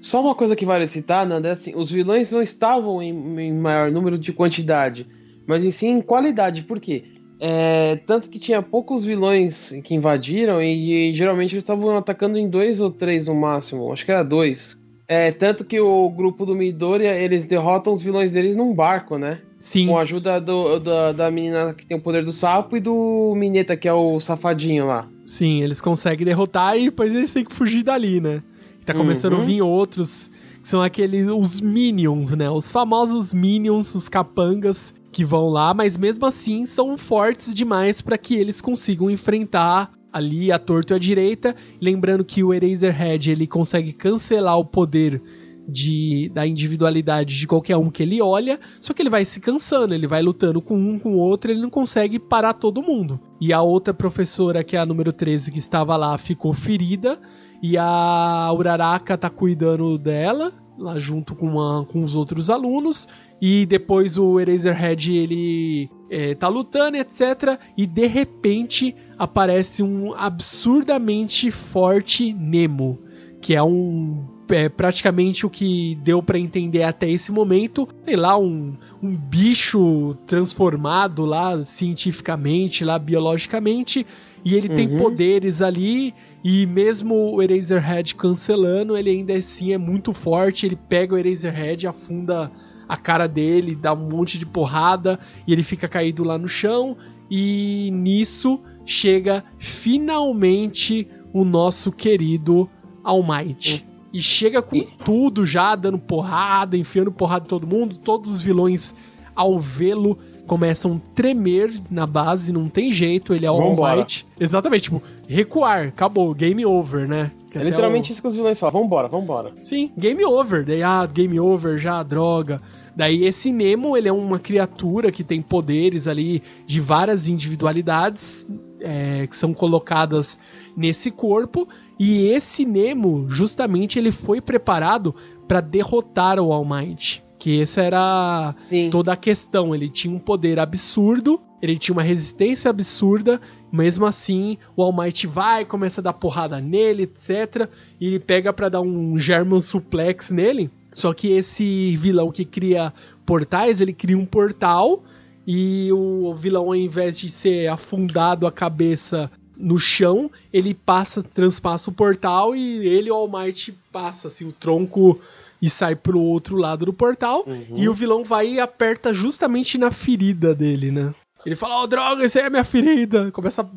Só 0.00 0.22
uma 0.22 0.34
coisa 0.34 0.56
que 0.56 0.64
vale 0.64 0.88
citar, 0.88 1.26
Nanda, 1.26 1.48
é 1.48 1.52
assim, 1.52 1.74
os 1.76 1.90
vilões 1.90 2.32
não 2.32 2.40
estavam 2.40 3.02
em, 3.02 3.10
em 3.38 3.52
maior 3.52 3.92
número 3.92 4.16
de 4.16 4.32
quantidade, 4.32 5.06
mas 5.46 5.62
em 5.62 5.70
sim 5.70 5.88
em 5.88 6.00
qualidade. 6.00 6.62
Por 6.62 6.80
quê? 6.80 7.04
É, 7.38 7.96
tanto 8.06 8.30
que 8.30 8.38
tinha 8.38 8.62
poucos 8.62 9.04
vilões 9.04 9.74
que 9.84 9.94
invadiram 9.94 10.62
e, 10.62 11.10
e 11.10 11.14
geralmente 11.14 11.52
eles 11.52 11.64
estavam 11.64 11.98
atacando 11.98 12.38
em 12.38 12.48
dois 12.48 12.80
ou 12.80 12.90
três 12.90 13.26
no 13.26 13.34
máximo. 13.34 13.92
Acho 13.92 14.06
que 14.06 14.10
era 14.10 14.22
dois. 14.22 14.79
É, 15.12 15.32
tanto 15.32 15.64
que 15.64 15.80
o 15.80 16.08
grupo 16.08 16.46
do 16.46 16.54
Midoriya, 16.54 17.18
eles 17.18 17.44
derrotam 17.44 17.92
os 17.92 18.00
vilões 18.00 18.32
deles 18.32 18.54
num 18.54 18.72
barco, 18.72 19.18
né? 19.18 19.40
Sim. 19.58 19.88
Com 19.88 19.98
a 19.98 20.02
ajuda 20.02 20.40
do, 20.40 20.78
da, 20.78 21.10
da 21.10 21.30
menina 21.32 21.74
que 21.74 21.84
tem 21.84 21.96
o 21.96 22.00
poder 22.00 22.24
do 22.24 22.30
sapo 22.30 22.76
e 22.76 22.80
do 22.80 23.34
Mineta, 23.36 23.76
que 23.76 23.88
é 23.88 23.92
o 23.92 24.20
safadinho 24.20 24.86
lá. 24.86 25.08
Sim, 25.26 25.62
eles 25.62 25.80
conseguem 25.80 26.24
derrotar 26.24 26.78
e 26.78 26.84
depois 26.84 27.12
eles 27.12 27.32
têm 27.32 27.44
que 27.44 27.52
fugir 27.52 27.82
dali, 27.82 28.20
né? 28.20 28.40
Tá 28.86 28.94
começando 28.94 29.32
Uhum. 29.32 29.40
a 29.40 29.44
vir 29.44 29.62
outros, 29.62 30.30
que 30.62 30.68
são 30.68 30.80
aqueles, 30.80 31.26
os 31.28 31.60
Minions, 31.60 32.30
né? 32.36 32.48
Os 32.48 32.70
famosos 32.70 33.34
Minions, 33.34 33.92
os 33.96 34.08
capangas 34.08 34.94
que 35.10 35.24
vão 35.24 35.48
lá, 35.48 35.74
mas 35.74 35.98
mesmo 35.98 36.24
assim 36.24 36.64
são 36.64 36.96
fortes 36.96 37.52
demais 37.52 38.00
para 38.00 38.16
que 38.16 38.36
eles 38.36 38.60
consigam 38.60 39.10
enfrentar 39.10 39.90
ali 40.12 40.50
a 40.50 40.58
torto 40.58 40.92
e 40.92 40.96
a 40.96 40.98
direita. 40.98 41.54
Lembrando 41.80 42.24
que 42.24 42.42
o 42.42 42.52
Eraserhead 42.52 43.30
ele 43.30 43.46
consegue 43.46 43.92
cancelar 43.92 44.58
o 44.58 44.64
poder 44.64 45.22
de, 45.70 46.30
da 46.34 46.46
individualidade 46.46 47.38
de 47.38 47.46
qualquer 47.46 47.76
um 47.76 47.90
que 47.90 48.02
ele 48.02 48.20
olha, 48.20 48.58
só 48.80 48.92
que 48.92 49.00
ele 49.00 49.10
vai 49.10 49.24
se 49.24 49.40
cansando, 49.40 49.94
ele 49.94 50.06
vai 50.06 50.20
lutando 50.20 50.60
com 50.60 50.76
um, 50.76 50.98
com 50.98 51.14
o 51.14 51.18
outro, 51.18 51.50
ele 51.50 51.60
não 51.60 51.70
consegue 51.70 52.18
parar 52.18 52.54
todo 52.54 52.82
mundo. 52.82 53.20
E 53.40 53.52
a 53.52 53.62
outra 53.62 53.94
professora, 53.94 54.64
que 54.64 54.76
é 54.76 54.80
a 54.80 54.86
número 54.86 55.12
13, 55.12 55.52
que 55.52 55.58
estava 55.58 55.96
lá, 55.96 56.18
ficou 56.18 56.52
ferida, 56.52 57.18
e 57.62 57.76
a 57.76 58.50
Uraraka 58.52 59.16
tá 59.16 59.30
cuidando 59.30 59.96
dela, 59.98 60.52
lá 60.80 60.98
junto 60.98 61.34
com, 61.34 61.46
uma- 61.46 61.84
com 61.84 62.02
os 62.02 62.14
outros 62.14 62.48
alunos, 62.50 63.06
e 63.40 63.66
depois 63.66 64.16
o 64.18 64.40
Eraserhead, 64.40 65.12
ele 65.12 65.90
é, 66.10 66.34
tá 66.34 66.48
lutando, 66.48 66.96
etc, 66.96 67.58
e 67.76 67.86
de 67.86 68.06
repente 68.06 68.94
aparece 69.18 69.82
um 69.82 70.12
absurdamente 70.14 71.50
forte 71.50 72.32
Nemo, 72.32 72.98
que 73.40 73.54
é 73.54 73.62
um 73.62 74.24
é 74.52 74.68
praticamente 74.68 75.46
o 75.46 75.50
que 75.50 75.94
deu 76.02 76.20
pra 76.20 76.36
entender 76.36 76.82
até 76.82 77.08
esse 77.08 77.30
momento, 77.30 77.86
sei 78.04 78.16
lá, 78.16 78.36
um, 78.36 78.74
um 79.00 79.16
bicho 79.16 80.16
transformado 80.26 81.24
lá 81.24 81.62
cientificamente, 81.62 82.84
lá 82.84 82.98
biologicamente, 82.98 84.04
e 84.44 84.56
ele 84.56 84.68
tem 84.68 84.88
Uhum. 84.88 84.98
poderes 84.98 85.62
ali, 85.62 86.12
e 86.42 86.66
mesmo 86.66 87.34
o 87.34 87.42
Eraserhead 87.42 88.14
cancelando, 88.14 88.96
ele 88.96 89.10
ainda 89.10 89.34
assim 89.34 89.72
é 89.72 89.78
muito 89.78 90.12
forte, 90.12 90.66
ele 90.66 90.76
pega 90.76 91.14
o 91.14 91.18
Eraserhead, 91.18 91.86
afunda 91.86 92.50
a 92.88 92.96
cara 92.96 93.26
dele, 93.26 93.74
dá 93.74 93.92
um 93.92 94.08
monte 94.08 94.38
de 94.38 94.46
porrada, 94.46 95.18
e 95.46 95.52
ele 95.52 95.62
fica 95.62 95.86
caído 95.86 96.24
lá 96.24 96.36
no 96.38 96.48
chão, 96.48 96.96
e 97.30 97.90
nisso 97.92 98.60
chega 98.84 99.44
finalmente 99.58 101.06
o 101.32 101.44
nosso 101.44 101.92
querido 101.92 102.68
All 103.04 103.22
Might. 103.22 103.86
E 104.12 104.20
chega 104.20 104.60
com 104.60 104.74
E- 104.74 104.88
tudo 105.04 105.46
já, 105.46 105.76
dando 105.76 105.98
porrada, 105.98 106.76
enfiando 106.76 107.12
porrada 107.12 107.44
em 107.44 107.48
todo 107.48 107.66
mundo. 107.66 107.96
Todos 107.96 108.28
os 108.30 108.42
vilões, 108.42 108.92
ao 109.36 109.60
vê-lo, 109.60 110.18
começam 110.46 111.00
a 111.04 111.14
tremer 111.14 111.72
na 111.90 112.06
base, 112.06 112.52
não 112.52 112.68
tem 112.68 112.92
jeito, 112.92 113.32
ele 113.34 113.46
é 113.46 113.50
o 113.50 113.54
All. 113.60 113.96
Might. 113.96 114.26
Exatamente, 114.38 114.84
tipo, 114.84 115.02
recuar, 115.28 115.88
acabou, 115.88 116.34
game 116.34 116.64
over, 116.66 117.06
né? 117.08 117.30
Que 117.50 117.58
É 117.58 117.62
literalmente 117.64 118.10
o- 118.10 118.12
isso 118.12 118.22
que 118.22 118.28
os 118.28 118.34
vilões 118.36 118.58
falam. 118.58 118.82
Vambora, 118.82 119.08
vambora. 119.08 119.52
Sim, 119.60 119.90
game 119.96 120.24
over. 120.24 120.64
Daí, 120.64 120.82
ah, 120.82 121.04
game 121.06 121.38
over 121.40 121.78
já, 121.78 122.02
droga. 122.02 122.60
Daí 122.94 123.24
esse 123.24 123.50
Nemo, 123.52 123.96
ele 123.96 124.08
é 124.08 124.12
uma 124.12 124.38
criatura 124.38 125.10
que 125.10 125.24
tem 125.24 125.40
poderes 125.42 126.06
ali 126.06 126.42
de 126.66 126.80
várias 126.80 127.26
individualidades 127.28 128.46
é, 128.80 129.26
que 129.26 129.36
são 129.36 129.52
colocadas 129.52 130.38
nesse 130.76 131.10
corpo. 131.10 131.68
E 131.98 132.26
esse 132.28 132.64
Nemo, 132.64 133.26
justamente, 133.28 133.98
ele 133.98 134.10
foi 134.12 134.40
preparado 134.40 135.14
para 135.46 135.60
derrotar 135.60 136.38
o 136.38 136.52
All 136.52 136.64
Might. 136.64 137.22
Que 137.40 137.62
essa 137.62 137.80
era 137.80 138.54
Sim. 138.68 138.90
toda 138.90 139.12
a 139.12 139.16
questão. 139.16 139.74
Ele 139.74 139.88
tinha 139.88 140.14
um 140.14 140.18
poder 140.18 140.58
absurdo, 140.58 141.40
ele 141.60 141.76
tinha 141.76 141.94
uma 141.94 142.02
resistência 142.02 142.70
absurda. 142.70 143.40
Mesmo 143.72 144.04
assim, 144.04 144.58
o 144.76 144.82
All 144.82 144.92
Might 144.92 145.26
vai, 145.26 145.64
começa 145.64 146.00
a 146.00 146.04
dar 146.04 146.12
porrada 146.12 146.60
nele, 146.60 147.04
etc. 147.04 147.66
E 147.98 148.06
ele 148.06 148.20
pega 148.20 148.52
pra 148.52 148.68
dar 148.68 148.82
um 148.82 149.16
German 149.16 149.60
suplex 149.60 150.30
nele. 150.30 150.70
Só 150.92 151.14
que 151.14 151.28
esse 151.28 151.96
vilão 151.96 152.30
que 152.30 152.44
cria 152.44 152.92
portais, 153.24 153.80
ele 153.80 153.94
cria 153.94 154.18
um 154.18 154.26
portal. 154.26 155.02
E 155.46 155.90
o 155.92 156.34
vilão, 156.34 156.66
ao 156.66 156.76
invés 156.76 157.18
de 157.18 157.30
ser 157.30 157.68
afundado 157.68 158.46
a 158.46 158.52
cabeça 158.52 159.30
no 159.56 159.78
chão, 159.78 160.30
ele 160.52 160.74
passa, 160.74 161.22
transpassa 161.22 161.90
o 161.90 161.94
portal 161.94 162.54
e 162.54 162.86
ele, 162.86 163.10
o 163.10 163.14
All 163.14 163.30
Might, 163.30 163.74
passa 163.90 164.28
assim, 164.28 164.46
o 164.46 164.52
tronco 164.52 165.20
e 165.60 165.68
sai 165.68 165.94
pro 165.94 166.20
outro 166.20 166.56
lado 166.56 166.86
do 166.86 166.92
portal. 166.92 167.44
Uhum. 167.46 167.76
E 167.76 167.88
o 167.88 167.94
vilão 167.94 168.24
vai 168.24 168.54
e 168.54 168.60
aperta 168.60 169.12
justamente 169.12 169.76
na 169.76 169.90
ferida 169.90 170.54
dele, 170.54 170.90
né? 170.90 171.14
Ele 171.44 171.56
fala, 171.56 171.82
ó, 171.82 171.86
droga, 171.86 172.24
isso 172.24 172.38
aí 172.38 172.44
é 172.44 172.50
minha 172.50 172.64
ferida. 172.64 173.30
Começa 173.30 173.62
a 173.62 173.68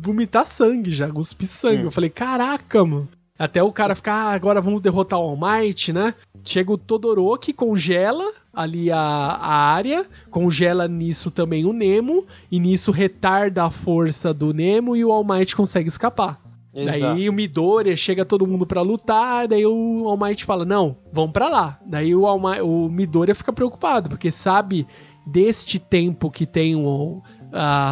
vomitar 0.00 0.46
sangue 0.46 0.90
já, 0.90 1.10
cuspir 1.10 1.48
sangue. 1.48 1.82
Hum. 1.82 1.86
Eu 1.86 1.90
falei, 1.90 2.10
caraca, 2.10 2.84
mano. 2.84 3.08
Até 3.38 3.62
o 3.62 3.72
cara 3.72 3.94
ficar, 3.94 4.12
ah, 4.12 4.32
agora 4.32 4.60
vamos 4.60 4.82
derrotar 4.82 5.18
o 5.18 5.22
All 5.22 5.36
Might, 5.36 5.94
né? 5.94 6.14
Chega 6.44 6.72
o 6.72 6.76
Todoroki, 6.76 7.54
congela 7.54 8.32
ali 8.52 8.90
a, 8.90 8.98
a 8.98 9.54
área, 9.72 10.04
congela 10.30 10.86
nisso 10.86 11.30
também 11.30 11.64
o 11.64 11.72
Nemo, 11.72 12.26
e 12.50 12.60
nisso 12.60 12.90
retarda 12.90 13.64
a 13.64 13.70
força 13.70 14.34
do 14.34 14.52
Nemo 14.52 14.94
e 14.94 15.04
o 15.04 15.10
All 15.10 15.24
Might 15.24 15.56
consegue 15.56 15.88
escapar. 15.88 16.38
Exato. 16.72 17.00
Daí 17.00 17.28
o 17.28 17.32
Midoriya 17.32 17.96
chega 17.96 18.24
todo 18.24 18.46
mundo 18.46 18.64
pra 18.64 18.80
lutar, 18.80 19.48
daí 19.48 19.66
o 19.66 20.08
All 20.08 20.16
Might 20.16 20.44
fala: 20.44 20.64
"Não, 20.64 20.96
vamos 21.12 21.32
pra 21.32 21.48
lá". 21.48 21.80
Daí 21.84 22.14
o, 22.14 22.38
Might, 22.38 22.60
o 22.62 22.88
Midoriya 22.88 23.34
fica 23.34 23.52
preocupado, 23.52 24.08
porque 24.08 24.30
sabe 24.30 24.86
deste 25.26 25.78
tempo 25.78 26.30
que 26.30 26.46
tem 26.46 26.76
o, 26.76 27.20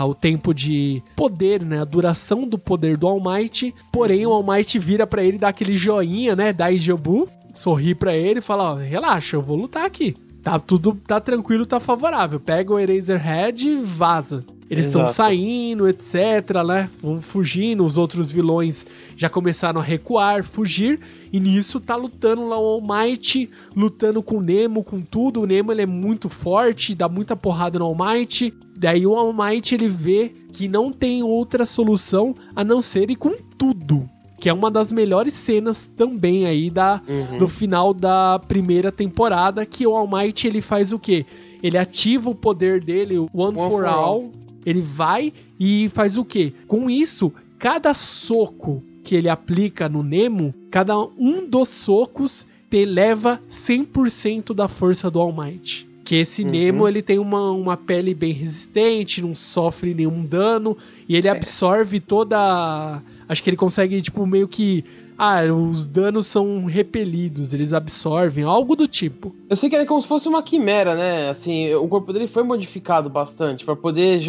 o 0.07 0.14
tempo 0.14 0.55
de 0.55 1.03
poder, 1.16 1.64
né, 1.64 1.81
a 1.81 1.85
duração 1.85 2.47
do 2.47 2.59
poder 2.59 2.97
do 2.97 3.07
All 3.09 3.20
Might. 3.20 3.74
Porém 3.93 4.26
o 4.26 4.33
All 4.33 4.45
Might 4.45 4.79
vira 4.79 5.07
pra 5.07 5.24
ele 5.24 5.39
dá 5.39 5.49
aquele 5.49 5.76
joinha, 5.76 6.37
né, 6.37 6.53
da 6.53 6.70
Ijebu, 6.70 7.29
sorri 7.53 7.95
pra 7.95 8.16
ele 8.16 8.39
e 8.39 8.43
fala: 8.43 8.74
ó, 8.74 8.76
"Relaxa, 8.76 9.37
eu 9.37 9.43
vou 9.43 9.57
lutar 9.57 9.85
aqui". 9.85 10.16
Tá 10.49 10.59
tudo 10.59 10.99
tá 11.07 11.20
tranquilo, 11.20 11.66
tá 11.66 11.78
favorável. 11.78 12.40
Pega 12.40 12.72
o 12.72 12.78
Eraserhead 12.78 13.68
e 13.68 13.76
vaza. 13.76 14.46
Eles 14.70 14.86
estão 14.86 15.07
saindo, 15.07 15.86
etc, 15.86 16.64
né? 16.66 16.88
Vão 17.03 17.20
fugindo, 17.20 17.84
os 17.84 17.99
outros 17.99 18.32
vilões 18.32 18.86
já 19.14 19.28
começaram 19.28 19.78
a 19.78 19.84
recuar, 19.84 20.42
fugir, 20.44 21.01
e 21.30 21.38
nisso 21.38 21.78
tá 21.80 21.96
lutando 21.96 22.49
lá 22.49 22.59
o 22.59 22.64
All 22.64 22.80
Might, 22.80 23.51
lutando 23.76 24.22
com 24.22 24.38
o 24.38 24.40
Nemo, 24.40 24.82
com 24.82 25.03
tudo. 25.03 25.42
O 25.42 25.46
Nemo 25.46 25.70
ele 25.70 25.82
é 25.82 25.86
muito 25.86 26.30
forte, 26.30 26.94
dá 26.94 27.11
muita 27.11 27.36
porrada 27.36 27.78
no 27.78 27.84
All 27.84 27.94
Might. 27.94 28.55
Daí 28.74 29.07
o 29.07 29.16
All 29.16 29.34
Might 29.34 29.74
ele 29.74 29.88
vê 29.88 30.32
que 30.51 30.66
não 30.66 30.90
tem 30.90 31.22
outra 31.22 31.66
solução 31.66 32.34
a 32.57 32.64
não 32.64 32.80
ser 32.80 33.11
ir 33.11 33.16
com 33.16 33.36
tudo. 33.59 34.09
Que 34.39 34.49
é 34.49 34.53
uma 34.53 34.70
das 34.70 34.93
melhores 34.93 35.34
cenas 35.34 35.91
também 35.97 36.47
aí 36.47 36.70
da, 36.70 37.03
Uhum. 37.09 37.39
do 37.39 37.49
final 37.49 37.93
da 37.93 38.39
primeira 38.47 38.93
temporada, 38.93 39.66
que 39.66 39.86
o 39.86 39.97
All 39.97 40.07
Might 40.09 40.47
ele 40.47 40.61
faz 40.61 40.93
o 40.93 40.99
quê? 40.99 41.26
Ele 41.62 41.76
ativa 41.76 42.30
o 42.30 42.34
poder 42.34 42.82
dele, 42.84 43.18
o 43.18 43.28
One, 43.34 43.55
for, 43.55 43.68
for 43.70 43.84
all. 43.84 44.05
all. 44.05 44.32
Ele 44.64 44.80
vai 44.80 45.32
e 45.59 45.89
faz 45.93 46.16
o 46.16 46.24
quê? 46.24 46.53
Com 46.68 46.89
isso, 46.89 47.32
cada 47.59 47.93
soco 47.95 48.82
que 49.03 49.14
ele 49.16 49.28
aplica 49.28 49.89
no 49.89 50.03
Nemo, 50.03 50.55
cada 50.70 50.97
um 51.01 51.49
dos 51.49 51.68
socos 51.68 52.47
te 52.70 52.84
leva 52.84 53.41
100% 53.49 54.55
da 54.55 54.68
força 54.68 55.11
do 55.11 55.18
All 55.20 55.32
Might. 55.32 55.89
Que 56.05 56.16
esse 56.16 56.43
Uhum. 56.43 56.51
Nemo 56.51 56.89
ele 56.89 57.03
tem 57.03 57.18
uma, 57.18 57.51
uma 57.51 57.76
pele 57.76 58.14
bem 58.14 58.32
resistente, 58.32 59.20
não 59.20 59.34
sofre 59.34 59.95
nenhum 59.95 60.24
dano 60.24 60.76
e 61.09 61.16
ele 61.16 61.28
absorve 61.28 61.99
toda. 62.01 63.03
Acho 63.29 63.43
que 63.43 63.51
ele 63.51 63.57
consegue, 63.57 64.01
tipo, 64.01 64.26
meio 64.26 64.49
que. 64.49 64.85
Ah, 65.16 65.43
os 65.43 65.89
danos 65.89 66.29
são 66.29 66.64
repelidos, 66.64 67.53
eles 67.53 67.72
absorvem, 67.72 68.45
algo 68.45 68.76
do 68.76 68.87
tipo. 68.87 69.35
Eu 69.51 69.57
sei 69.57 69.68
que 69.68 69.74
era 69.74 69.85
como 69.85 70.01
se 70.01 70.07
fosse 70.07 70.29
uma 70.29 70.45
quimera, 70.45 70.95
né? 70.95 71.29
Assim, 71.29 71.74
o 71.74 71.89
corpo 71.89 72.12
dele 72.12 72.29
foi 72.29 72.45
modificado 72.45 73.11
bastante 73.11 73.64
pra 73.64 73.74
poder 73.74 74.20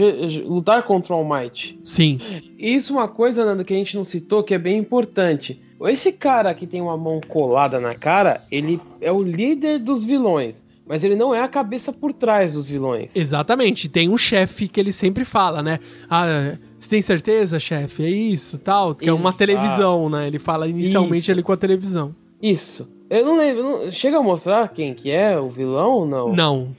lutar 0.45 0.84
contra 0.84 1.14
o 1.14 1.18
All 1.18 1.30
Might. 1.30 1.78
Sim. 1.84 2.20
E 2.58 2.76
Isso 2.76 2.93
é 2.93 2.95
uma 2.95 3.08
coisa, 3.08 3.45
Nando, 3.45 3.64
que 3.64 3.74
a 3.74 3.78
gente 3.78 3.95
não 3.95 4.04
citou, 4.04 4.43
que 4.43 4.56
é 4.56 4.58
bem 4.58 4.80
importante. 4.80 5.62
Esse 5.82 6.12
cara 6.12 6.54
que 6.54 6.68
tem 6.68 6.82
uma 6.82 6.97
mão 6.97 7.22
colada 7.26 7.80
na 7.80 7.93
cara, 7.93 8.41
ele 8.52 8.82
é 9.00 9.12
o 9.12 9.22
líder 9.22 9.80
dos 9.80 10.04
vilões. 10.04 10.66
Mas 10.89 11.03
ele 11.03 11.15
não 11.15 11.35
é 11.35 11.39
a 11.39 11.47
cabeça 11.47 11.93
por 11.93 12.11
trás 12.11 12.53
dos 12.53 12.67
vilões. 12.67 13.15
Exatamente, 13.15 13.87
tem 13.87 14.09
um 14.09 14.17
chefe 14.17 14.67
que 14.67 14.79
ele 14.79 14.91
sempre 14.91 15.23
fala, 15.23 15.61
né? 15.61 15.77
Ah, 16.09 16.57
você 16.75 16.89
tem 16.89 16.99
certeza, 16.99 17.59
chefe? 17.59 18.03
É 18.03 18.09
isso, 18.09 18.57
tal, 18.57 18.95
que 18.95 19.07
é 19.07 19.13
uma 19.13 19.31
televisão, 19.31 20.09
né? 20.09 20.25
Ele 20.25 20.39
fala 20.39 20.67
inicialmente 20.67 21.21
Isso. 21.21 21.31
ali 21.31 21.43
com 21.43 21.51
a 21.51 21.57
televisão. 21.57 22.15
Isso. 22.41 22.89
Eu 23.07 23.23
não 23.23 23.37
lembro. 23.37 23.61
não- 23.61 23.91
Chega 23.91 24.17
a 24.17 24.23
mostrar 24.23 24.67
quem 24.69 24.95
que 24.95 25.11
é 25.11 25.39
o 25.39 25.49
vilão 25.49 25.91
ou 25.91 26.05
não? 26.07 26.33
Não, 26.33 26.69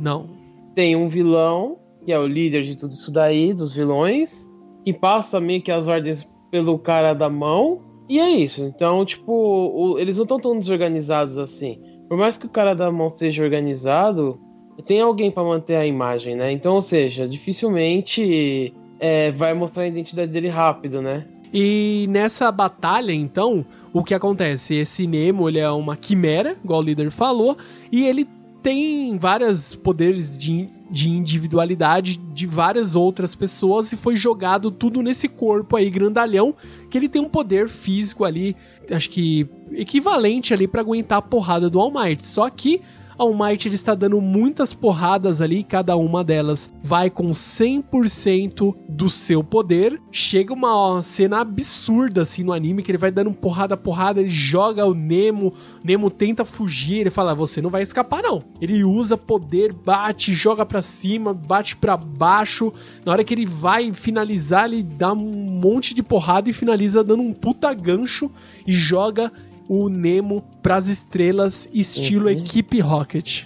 não. 0.00 0.30
Tem 0.76 0.94
um 0.94 1.08
vilão, 1.08 1.78
que 2.06 2.12
é 2.12 2.18
o 2.18 2.28
líder 2.28 2.62
de 2.62 2.78
tudo 2.78 2.92
isso 2.92 3.10
daí, 3.10 3.52
dos 3.52 3.74
vilões, 3.74 4.48
que 4.84 4.92
passa 4.92 5.40
meio 5.40 5.60
que 5.62 5.72
as 5.72 5.88
ordens 5.88 6.28
pelo 6.52 6.78
cara 6.78 7.12
da 7.12 7.28
mão. 7.28 7.80
E 8.08 8.20
é 8.20 8.30
isso. 8.30 8.62
Então, 8.62 9.04
tipo, 9.04 9.32
o, 9.32 9.98
eles 9.98 10.16
não 10.16 10.22
estão 10.22 10.38
tão 10.38 10.58
desorganizados 10.58 11.36
assim. 11.38 11.80
Por 12.08 12.16
mais 12.16 12.36
que 12.36 12.46
o 12.46 12.48
cara 12.48 12.74
da 12.74 12.90
mão 12.90 13.08
seja 13.08 13.42
organizado, 13.44 14.40
tem 14.86 15.00
alguém 15.00 15.30
para 15.30 15.44
manter 15.44 15.76
a 15.76 15.86
imagem, 15.86 16.34
né? 16.34 16.50
Então, 16.50 16.74
ou 16.74 16.82
seja, 16.82 17.28
dificilmente 17.28 18.72
é, 18.98 19.30
vai 19.32 19.52
mostrar 19.54 19.82
a 19.82 19.86
identidade 19.86 20.30
dele 20.30 20.48
rápido, 20.48 21.02
né? 21.02 21.26
E 21.52 22.06
nessa 22.10 22.50
batalha, 22.52 23.12
então, 23.12 23.64
o 23.92 24.04
que 24.04 24.14
acontece? 24.14 24.74
Esse 24.74 25.06
Nemo, 25.06 25.48
ele 25.48 25.58
é 25.58 25.70
uma 25.70 25.96
quimera, 25.96 26.56
igual 26.62 26.80
o 26.80 26.84
líder 26.84 27.10
falou, 27.10 27.56
e 27.90 28.04
ele 28.06 28.28
tem 28.62 29.16
vários 29.16 29.74
poderes 29.74 30.36
de, 30.36 30.68
de 30.90 31.10
individualidade 31.10 32.16
de 32.16 32.46
várias 32.46 32.94
outras 32.94 33.34
pessoas 33.34 33.92
e 33.92 33.96
foi 33.96 34.16
jogado 34.16 34.70
tudo 34.70 35.02
nesse 35.02 35.28
corpo 35.28 35.76
aí 35.76 35.88
grandalhão 35.88 36.54
que 36.90 36.98
ele 36.98 37.08
tem 37.08 37.22
um 37.22 37.28
poder 37.28 37.68
físico 37.68 38.24
ali, 38.24 38.56
acho 38.90 39.10
que 39.10 39.48
equivalente 39.72 40.52
ali 40.52 40.66
para 40.66 40.80
aguentar 40.80 41.18
a 41.18 41.22
porrada 41.22 41.70
do 41.70 41.78
All 41.78 41.92
Might. 41.92 42.26
Só 42.26 42.48
que 42.50 42.80
All 43.18 43.34
Might 43.34 43.66
ele 43.66 43.74
está 43.74 43.96
dando 43.96 44.20
muitas 44.20 44.72
porradas 44.72 45.40
ali, 45.40 45.64
cada 45.64 45.96
uma 45.96 46.22
delas 46.22 46.72
vai 46.80 47.10
com 47.10 47.30
100% 47.30 48.76
do 48.88 49.10
seu 49.10 49.42
poder. 49.42 50.00
Chega 50.12 50.54
uma 50.54 51.02
cena 51.02 51.40
absurda 51.40 52.22
assim 52.22 52.44
no 52.44 52.52
anime 52.52 52.80
que 52.80 52.92
ele 52.92 52.96
vai 52.96 53.10
dando 53.10 53.32
porrada 53.32 53.76
porrada, 53.76 54.20
ele 54.20 54.28
joga 54.28 54.86
o 54.86 54.94
Nemo, 54.94 55.52
Nemo 55.82 56.10
tenta 56.10 56.44
fugir, 56.44 57.00
ele 57.00 57.10
fala: 57.10 57.34
"Você 57.34 57.60
não 57.60 57.70
vai 57.70 57.82
escapar 57.82 58.22
não". 58.22 58.44
Ele 58.60 58.84
usa 58.84 59.16
poder, 59.16 59.72
bate, 59.72 60.32
joga 60.32 60.64
para 60.64 60.80
cima, 60.80 61.34
bate 61.34 61.74
para 61.74 61.96
baixo. 61.96 62.72
Na 63.04 63.10
hora 63.10 63.24
que 63.24 63.34
ele 63.34 63.46
vai 63.46 63.92
finalizar, 63.92 64.66
ele 64.66 64.84
dá 64.84 65.12
um 65.12 65.16
monte 65.60 65.92
de 65.92 66.04
porrada 66.04 66.48
e 66.48 66.52
finaliza 66.52 67.02
dando 67.02 67.24
um 67.24 67.32
puta 67.32 67.74
gancho 67.74 68.30
e 68.64 68.72
joga 68.72 69.32
o 69.68 69.88
Nemo 69.88 70.42
pras 70.62 70.88
estrelas, 70.88 71.68
estilo 71.72 72.24
uhum. 72.24 72.30
equipe 72.30 72.80
Rocket. 72.80 73.44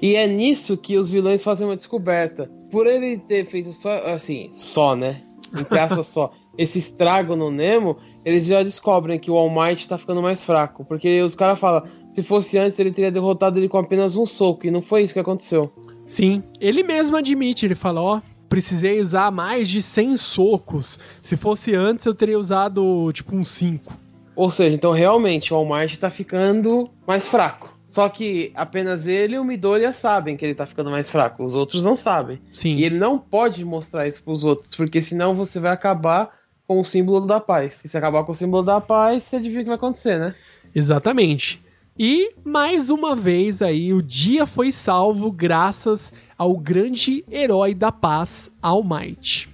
E 0.00 0.16
é 0.16 0.26
nisso 0.26 0.76
que 0.76 0.96
os 0.96 1.10
vilões 1.10 1.44
fazem 1.44 1.66
uma 1.66 1.76
descoberta. 1.76 2.50
Por 2.70 2.86
ele 2.86 3.18
ter 3.18 3.44
feito 3.46 3.72
só, 3.72 3.98
assim, 4.06 4.48
só, 4.52 4.96
né? 4.96 5.20
Entre 5.56 5.78
aspas, 5.78 6.06
só. 6.06 6.32
Esse 6.56 6.78
estrago 6.78 7.34
no 7.36 7.50
Nemo, 7.50 7.96
eles 8.24 8.46
já 8.46 8.62
descobrem 8.62 9.18
que 9.18 9.30
o 9.30 9.34
All 9.34 9.50
Might 9.50 9.88
tá 9.88 9.98
ficando 9.98 10.22
mais 10.22 10.44
fraco. 10.44 10.84
Porque 10.84 11.20
os 11.20 11.34
caras 11.34 11.58
falam, 11.58 11.82
se 12.12 12.22
fosse 12.22 12.56
antes, 12.56 12.78
ele 12.78 12.92
teria 12.92 13.10
derrotado 13.10 13.58
ele 13.58 13.68
com 13.68 13.76
apenas 13.76 14.14
um 14.16 14.24
soco. 14.24 14.66
E 14.66 14.70
não 14.70 14.80
foi 14.80 15.02
isso 15.02 15.12
que 15.12 15.20
aconteceu. 15.20 15.72
Sim, 16.06 16.42
ele 16.60 16.82
mesmo 16.82 17.16
admite, 17.16 17.66
ele 17.66 17.74
fala, 17.74 18.00
ó, 18.00 18.20
precisei 18.48 19.00
usar 19.00 19.32
mais 19.32 19.68
de 19.68 19.82
100 19.82 20.16
socos. 20.16 20.98
Se 21.20 21.36
fosse 21.36 21.74
antes, 21.74 22.06
eu 22.06 22.14
teria 22.14 22.38
usado, 22.38 23.10
tipo, 23.12 23.34
uns 23.34 23.48
5. 23.48 24.03
Ou 24.36 24.50
seja, 24.50 24.74
então 24.74 24.92
realmente 24.92 25.52
o 25.52 25.56
Walmart 25.56 25.96
tá 25.96 26.10
ficando 26.10 26.90
mais 27.06 27.28
fraco. 27.28 27.72
Só 27.88 28.08
que 28.08 28.50
apenas 28.56 29.06
ele 29.06 29.36
e 29.36 29.38
o 29.38 29.44
Midoriya 29.44 29.92
sabem 29.92 30.36
que 30.36 30.44
ele 30.44 30.54
tá 30.54 30.66
ficando 30.66 30.90
mais 30.90 31.10
fraco. 31.10 31.44
Os 31.44 31.54
outros 31.54 31.84
não 31.84 31.94
sabem. 31.94 32.40
Sim. 32.50 32.76
E 32.76 32.84
ele 32.84 32.98
não 32.98 33.18
pode 33.18 33.64
mostrar 33.64 34.08
isso 34.08 34.22
pros 34.22 34.42
outros, 34.42 34.74
porque 34.74 35.00
senão 35.00 35.34
você 35.34 35.60
vai 35.60 35.70
acabar 35.70 36.30
com 36.66 36.80
o 36.80 36.84
símbolo 36.84 37.26
da 37.26 37.38
paz. 37.38 37.80
E 37.84 37.88
se 37.88 37.96
acabar 37.96 38.24
com 38.24 38.32
o 38.32 38.34
símbolo 38.34 38.64
da 38.64 38.80
paz, 38.80 39.22
você 39.22 39.36
adivinha 39.36 39.60
o 39.60 39.64
que 39.64 39.68
vai 39.68 39.76
acontecer, 39.76 40.18
né? 40.18 40.34
Exatamente. 40.74 41.62
E 41.96 42.32
mais 42.44 42.90
uma 42.90 43.14
vez 43.14 43.62
aí 43.62 43.92
o 43.92 44.02
dia 44.02 44.46
foi 44.46 44.72
salvo 44.72 45.30
graças 45.30 46.12
ao 46.36 46.56
grande 46.56 47.24
herói 47.30 47.72
da 47.72 47.92
paz, 47.92 48.50
All 48.60 48.82
Might. 48.82 49.48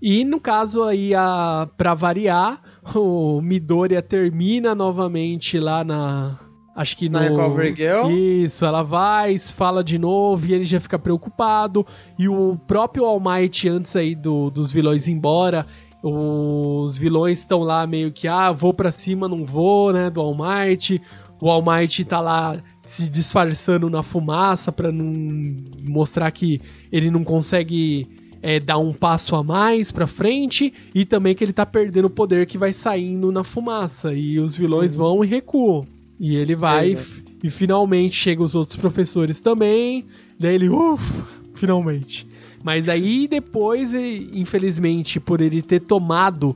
E 0.00 0.24
no 0.24 0.40
caso 0.40 0.82
aí 0.82 1.14
a 1.14 1.68
para 1.76 1.92
variar, 1.94 2.62
o 2.94 3.40
Midoriya 3.40 4.02
termina 4.02 4.74
novamente 4.74 5.58
lá 5.58 5.82
na. 5.82 6.38
Acho 6.76 6.96
que 6.96 7.08
no. 7.08 7.18
Na 7.18 7.28
Recovery 7.28 7.74
Girl? 7.74 8.10
Isso, 8.10 8.64
ela 8.64 8.82
vai, 8.82 9.38
fala 9.38 9.82
de 9.82 9.98
novo 9.98 10.46
e 10.46 10.52
ele 10.52 10.64
já 10.64 10.80
fica 10.80 10.98
preocupado. 10.98 11.86
E 12.18 12.28
o 12.28 12.58
próprio 12.66 13.04
All 13.04 13.20
Might, 13.20 13.68
antes 13.68 13.94
aí 13.96 14.14
do, 14.14 14.50
dos 14.50 14.72
vilões 14.72 15.06
ir 15.06 15.12
embora, 15.12 15.66
os 16.02 16.98
vilões 16.98 17.38
estão 17.38 17.60
lá 17.60 17.86
meio 17.86 18.12
que, 18.12 18.28
ah, 18.28 18.52
vou 18.52 18.74
pra 18.74 18.92
cima, 18.92 19.26
não 19.26 19.44
vou, 19.44 19.92
né, 19.92 20.10
do 20.10 20.20
All 20.20 20.36
Might. 20.36 21.00
O 21.40 21.48
All 21.48 21.64
Might 21.64 22.04
tá 22.04 22.20
lá 22.20 22.60
se 22.84 23.08
disfarçando 23.08 23.88
na 23.88 24.02
fumaça 24.02 24.70
para 24.70 24.92
não 24.92 25.12
mostrar 25.82 26.30
que 26.30 26.60
ele 26.92 27.10
não 27.10 27.24
consegue 27.24 28.08
é, 28.44 28.60
dar 28.60 28.76
um 28.76 28.92
passo 28.92 29.34
a 29.36 29.42
mais 29.42 29.90
pra 29.90 30.06
frente 30.06 30.70
e 30.94 31.06
também 31.06 31.34
que 31.34 31.42
ele 31.42 31.52
tá 31.54 31.64
perdendo 31.64 32.04
o 32.04 32.10
poder 32.10 32.44
que 32.44 32.58
vai 32.58 32.74
saindo 32.74 33.32
na 33.32 33.42
fumaça. 33.42 34.12
E 34.12 34.38
os 34.38 34.54
vilões 34.54 34.94
uhum. 34.94 35.02
vão 35.02 35.24
e 35.24 35.26
recuam. 35.26 35.86
E 36.20 36.36
ele 36.36 36.54
vai 36.54 36.92
é, 36.92 36.98
e 37.42 37.48
finalmente 37.48 38.14
chegam 38.14 38.44
os 38.44 38.54
outros 38.54 38.76
professores 38.76 39.40
também. 39.40 40.04
Daí 40.38 40.56
ele, 40.56 40.68
uff, 40.68 41.24
finalmente. 41.54 42.26
Mas 42.62 42.86
aí 42.86 43.26
depois, 43.26 43.94
infelizmente, 43.94 45.18
por 45.18 45.40
ele 45.40 45.62
ter 45.62 45.80
tomado 45.80 46.54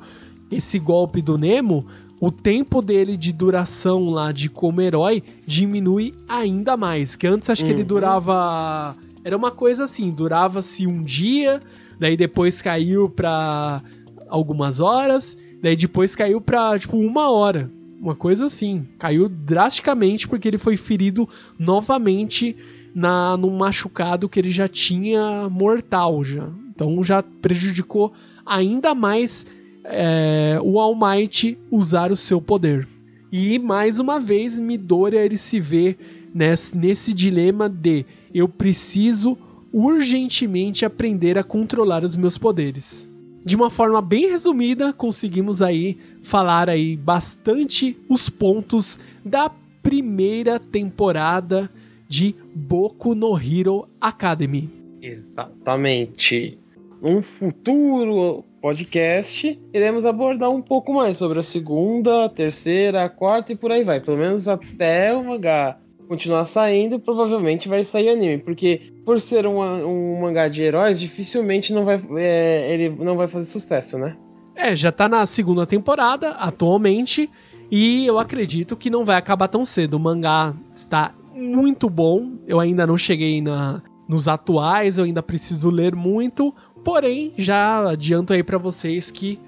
esse 0.50 0.78
golpe 0.78 1.22
do 1.22 1.38
Nemo, 1.38 1.86
o 2.20 2.30
tempo 2.30 2.82
dele 2.82 3.16
de 3.16 3.32
duração 3.32 4.10
lá 4.10 4.30
de 4.30 4.50
como 4.50 4.82
herói 4.82 5.22
diminui 5.46 6.12
ainda 6.28 6.76
mais. 6.76 7.16
Que 7.16 7.26
antes 7.26 7.48
acho 7.48 7.62
uhum. 7.62 7.66
que 7.66 7.72
ele 7.72 7.82
uhum. 7.82 7.88
durava 7.88 8.94
era 9.28 9.36
uma 9.36 9.50
coisa 9.50 9.84
assim, 9.84 10.10
durava-se 10.10 10.86
um 10.86 11.02
dia, 11.02 11.60
daí 12.00 12.16
depois 12.16 12.62
caiu 12.62 13.10
pra 13.10 13.82
algumas 14.26 14.80
horas, 14.80 15.36
daí 15.62 15.76
depois 15.76 16.16
caiu 16.16 16.40
pra, 16.40 16.78
tipo, 16.78 16.96
uma 16.96 17.30
hora. 17.30 17.70
Uma 18.00 18.14
coisa 18.14 18.46
assim. 18.46 18.86
Caiu 18.98 19.28
drasticamente 19.28 20.26
porque 20.26 20.48
ele 20.48 20.56
foi 20.56 20.78
ferido 20.78 21.28
novamente 21.58 22.56
na 22.94 23.36
num 23.36 23.54
machucado 23.54 24.30
que 24.30 24.40
ele 24.40 24.50
já 24.50 24.66
tinha 24.66 25.46
mortal 25.50 26.24
já. 26.24 26.48
Então 26.70 27.04
já 27.04 27.22
prejudicou 27.22 28.14
ainda 28.46 28.94
mais 28.94 29.44
é, 29.84 30.58
o 30.62 30.80
All 30.80 30.96
Might 30.98 31.58
usar 31.70 32.10
o 32.10 32.16
seu 32.16 32.40
poder. 32.40 32.88
E 33.30 33.58
mais 33.58 33.98
uma 33.98 34.18
vez 34.18 34.58
Midoriya 34.58 35.22
ele 35.22 35.36
se 35.36 35.60
vê 35.60 35.98
nesse, 36.32 36.78
nesse 36.78 37.12
dilema 37.12 37.68
de 37.68 38.06
eu 38.38 38.48
preciso 38.48 39.36
urgentemente 39.72 40.84
aprender 40.84 41.36
a 41.36 41.44
controlar 41.44 42.04
os 42.04 42.16
meus 42.16 42.38
poderes. 42.38 43.08
De 43.44 43.56
uma 43.56 43.70
forma 43.70 44.00
bem 44.00 44.28
resumida, 44.28 44.92
conseguimos 44.92 45.62
aí 45.62 45.98
falar 46.22 46.68
aí 46.68 46.96
bastante 46.96 47.96
os 48.08 48.28
pontos 48.28 48.98
da 49.24 49.50
primeira 49.82 50.58
temporada 50.58 51.70
de 52.08 52.34
Boku 52.54 53.14
no 53.14 53.38
Hero 53.38 53.88
Academy. 54.00 54.68
Exatamente. 55.00 56.58
Um 57.02 57.22
futuro 57.22 58.44
podcast, 58.60 59.58
iremos 59.72 60.04
abordar 60.04 60.50
um 60.50 60.60
pouco 60.60 60.92
mais 60.92 61.16
sobre 61.16 61.38
a 61.38 61.44
segunda, 61.44 62.24
a 62.24 62.28
terceira, 62.28 63.04
a 63.04 63.08
quarta 63.08 63.52
e 63.52 63.56
por 63.56 63.70
aí 63.70 63.84
vai. 63.84 64.00
Pelo 64.00 64.18
menos 64.18 64.48
até 64.48 65.14
o 65.14 65.24
mangá 65.24 65.78
continuar 66.08 66.44
saindo, 66.44 66.98
provavelmente 66.98 67.68
vai 67.68 67.84
sair 67.84 68.08
anime, 68.08 68.38
porque 68.38 68.92
por 69.04 69.20
ser 69.20 69.46
um, 69.46 69.60
um 69.60 70.20
mangá 70.20 70.48
de 70.48 70.62
heróis, 70.62 70.98
dificilmente 70.98 71.72
não 71.72 71.84
vai, 71.84 72.00
é, 72.16 72.72
ele 72.72 72.88
não 72.88 73.16
vai 73.16 73.28
fazer 73.28 73.46
sucesso, 73.46 73.98
né? 73.98 74.16
É, 74.56 74.74
já 74.74 74.90
tá 74.90 75.08
na 75.08 75.24
segunda 75.26 75.64
temporada 75.66 76.30
atualmente 76.30 77.30
e 77.70 78.06
eu 78.06 78.18
acredito 78.18 78.76
que 78.76 78.90
não 78.90 79.04
vai 79.04 79.16
acabar 79.16 79.46
tão 79.46 79.64
cedo. 79.64 79.94
O 79.94 80.00
mangá 80.00 80.54
está 80.74 81.14
muito 81.34 81.88
bom. 81.88 82.32
Eu 82.46 82.58
ainda 82.58 82.86
não 82.86 82.96
cheguei 82.96 83.40
na, 83.40 83.80
nos 84.08 84.26
atuais, 84.26 84.98
eu 84.98 85.04
ainda 85.04 85.22
preciso 85.22 85.70
ler 85.70 85.94
muito. 85.94 86.52
Porém, 86.82 87.32
já 87.36 87.90
adianto 87.90 88.32
aí 88.32 88.42
para 88.42 88.58
vocês 88.58 89.10
que 89.10 89.38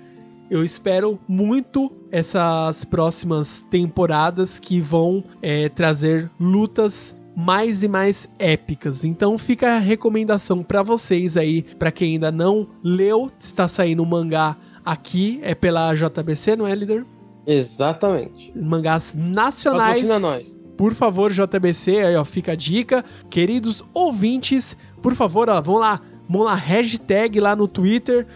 eu 0.50 0.64
espero 0.64 1.18
muito 1.28 1.92
essas 2.10 2.84
próximas 2.84 3.62
temporadas 3.70 4.58
que 4.58 4.80
vão 4.80 5.22
é, 5.40 5.68
trazer 5.68 6.28
lutas 6.38 7.14
mais 7.36 7.82
e 7.84 7.88
mais 7.88 8.28
épicas. 8.38 9.04
Então 9.04 9.38
fica 9.38 9.76
a 9.76 9.78
recomendação 9.78 10.62
para 10.62 10.82
vocês 10.82 11.36
aí, 11.36 11.62
para 11.62 11.92
quem 11.92 12.14
ainda 12.14 12.32
não 12.32 12.66
leu, 12.82 13.30
está 13.38 13.68
saindo 13.68 14.02
um 14.02 14.06
mangá 14.06 14.56
aqui, 14.84 15.38
é 15.42 15.54
pela 15.54 15.94
JBC, 15.94 16.56
não 16.56 16.66
é, 16.66 16.74
líder? 16.74 17.06
Exatamente. 17.46 18.52
Mangás 18.56 19.14
nacionais. 19.16 20.02
Patrocina 20.02 20.18
nós. 20.18 20.60
Por 20.76 20.94
favor, 20.94 21.30
JBC, 21.30 21.98
aí 21.98 22.16
ó, 22.16 22.24
fica 22.24 22.52
a 22.52 22.56
dica. 22.56 23.04
Queridos 23.28 23.84
ouvintes, 23.92 24.76
por 25.02 25.14
favor, 25.14 25.48
ó, 25.48 25.60
vão 25.60 25.76
lá, 25.76 26.00
vão 26.28 26.42
lá, 26.42 26.54
hashtag 26.54 27.38
lá 27.38 27.54
no 27.54 27.68
Twitter, 27.68 28.26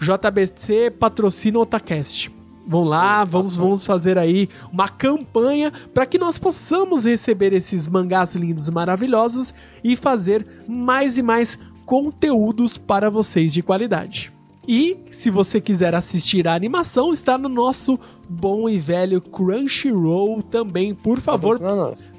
JBC 0.00 0.90
patrocina 0.90 1.58
o 1.58 1.62
Otacast. 1.62 2.32
Vamos 2.66 2.88
lá, 2.88 3.24
vamos, 3.24 3.56
vamos 3.56 3.84
fazer 3.84 4.16
aí 4.16 4.48
uma 4.72 4.88
campanha 4.88 5.72
para 5.92 6.06
que 6.06 6.18
nós 6.18 6.38
possamos 6.38 7.04
receber 7.04 7.52
esses 7.52 7.88
mangás 7.88 8.34
lindos 8.34 8.68
e 8.68 8.70
maravilhosos 8.70 9.52
e 9.82 9.96
fazer 9.96 10.46
mais 10.68 11.18
e 11.18 11.22
mais 11.22 11.58
conteúdos 11.84 12.78
para 12.78 13.10
vocês 13.10 13.52
de 13.52 13.62
qualidade. 13.62 14.32
E 14.68 14.98
se 15.10 15.30
você 15.30 15.60
quiser 15.60 15.94
assistir 15.94 16.46
a 16.46 16.54
animação, 16.54 17.12
está 17.12 17.36
no 17.36 17.48
nosso 17.48 17.98
bom 18.28 18.68
e 18.68 18.78
velho 18.78 19.20
Crunchyroll 19.20 20.42
também, 20.42 20.94
por 20.94 21.18
favor. 21.18 21.58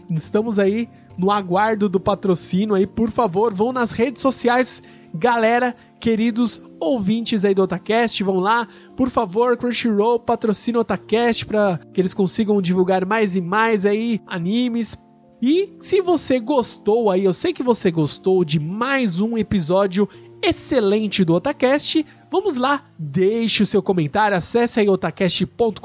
Estamos 0.09 0.59
aí 0.59 0.89
no 1.17 1.31
aguardo 1.31 1.87
do 1.87 1.99
patrocínio 1.99 2.75
aí, 2.75 2.85
por 2.85 3.09
favor, 3.11 3.53
vão 3.53 3.71
nas 3.71 3.91
redes 3.91 4.21
sociais, 4.21 4.83
galera, 5.13 5.75
queridos 5.99 6.61
ouvintes 6.81 7.45
aí 7.45 7.53
do 7.53 7.61
Otacast, 7.61 8.23
vão 8.23 8.39
lá, 8.39 8.67
por 8.97 9.11
favor, 9.11 9.55
Crunchyroll 9.55 10.19
patrocina 10.19 10.79
o 10.79 10.81
Otacast 10.81 11.45
para 11.45 11.79
que 11.93 12.01
eles 12.01 12.15
consigam 12.15 12.59
divulgar 12.59 13.05
mais 13.05 13.35
e 13.35 13.41
mais 13.41 13.85
aí 13.85 14.19
animes. 14.25 14.97
E 15.39 15.73
se 15.79 16.01
você 16.01 16.39
gostou 16.39 17.11
aí, 17.11 17.23
eu 17.23 17.33
sei 17.33 17.53
que 17.53 17.61
você 17.61 17.91
gostou 17.91 18.43
de 18.43 18.59
mais 18.59 19.19
um 19.19 19.37
episódio 19.37 20.09
excelente 20.41 21.23
do 21.23 21.35
Otacast, 21.35 22.03
vamos 22.31 22.55
lá, 22.55 22.85
deixe 22.97 23.61
o 23.61 23.65
seu 23.65 23.83
comentário, 23.83 24.35
acesse 24.35 24.79
aí 24.79 24.89
otacast.com.br, 24.89 25.77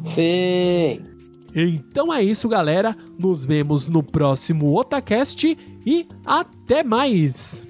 Sim. 0.03 1.01
Então 1.55 2.13
é 2.13 2.21
isso, 2.21 2.49
galera. 2.49 2.95
Nos 3.17 3.45
vemos 3.45 3.87
no 3.87 4.03
próximo 4.03 4.77
Otacast 4.77 5.57
e 5.85 6.05
até 6.25 6.83
mais. 6.83 7.65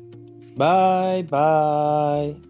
Bye, 0.58 1.24
bye. 1.24 2.47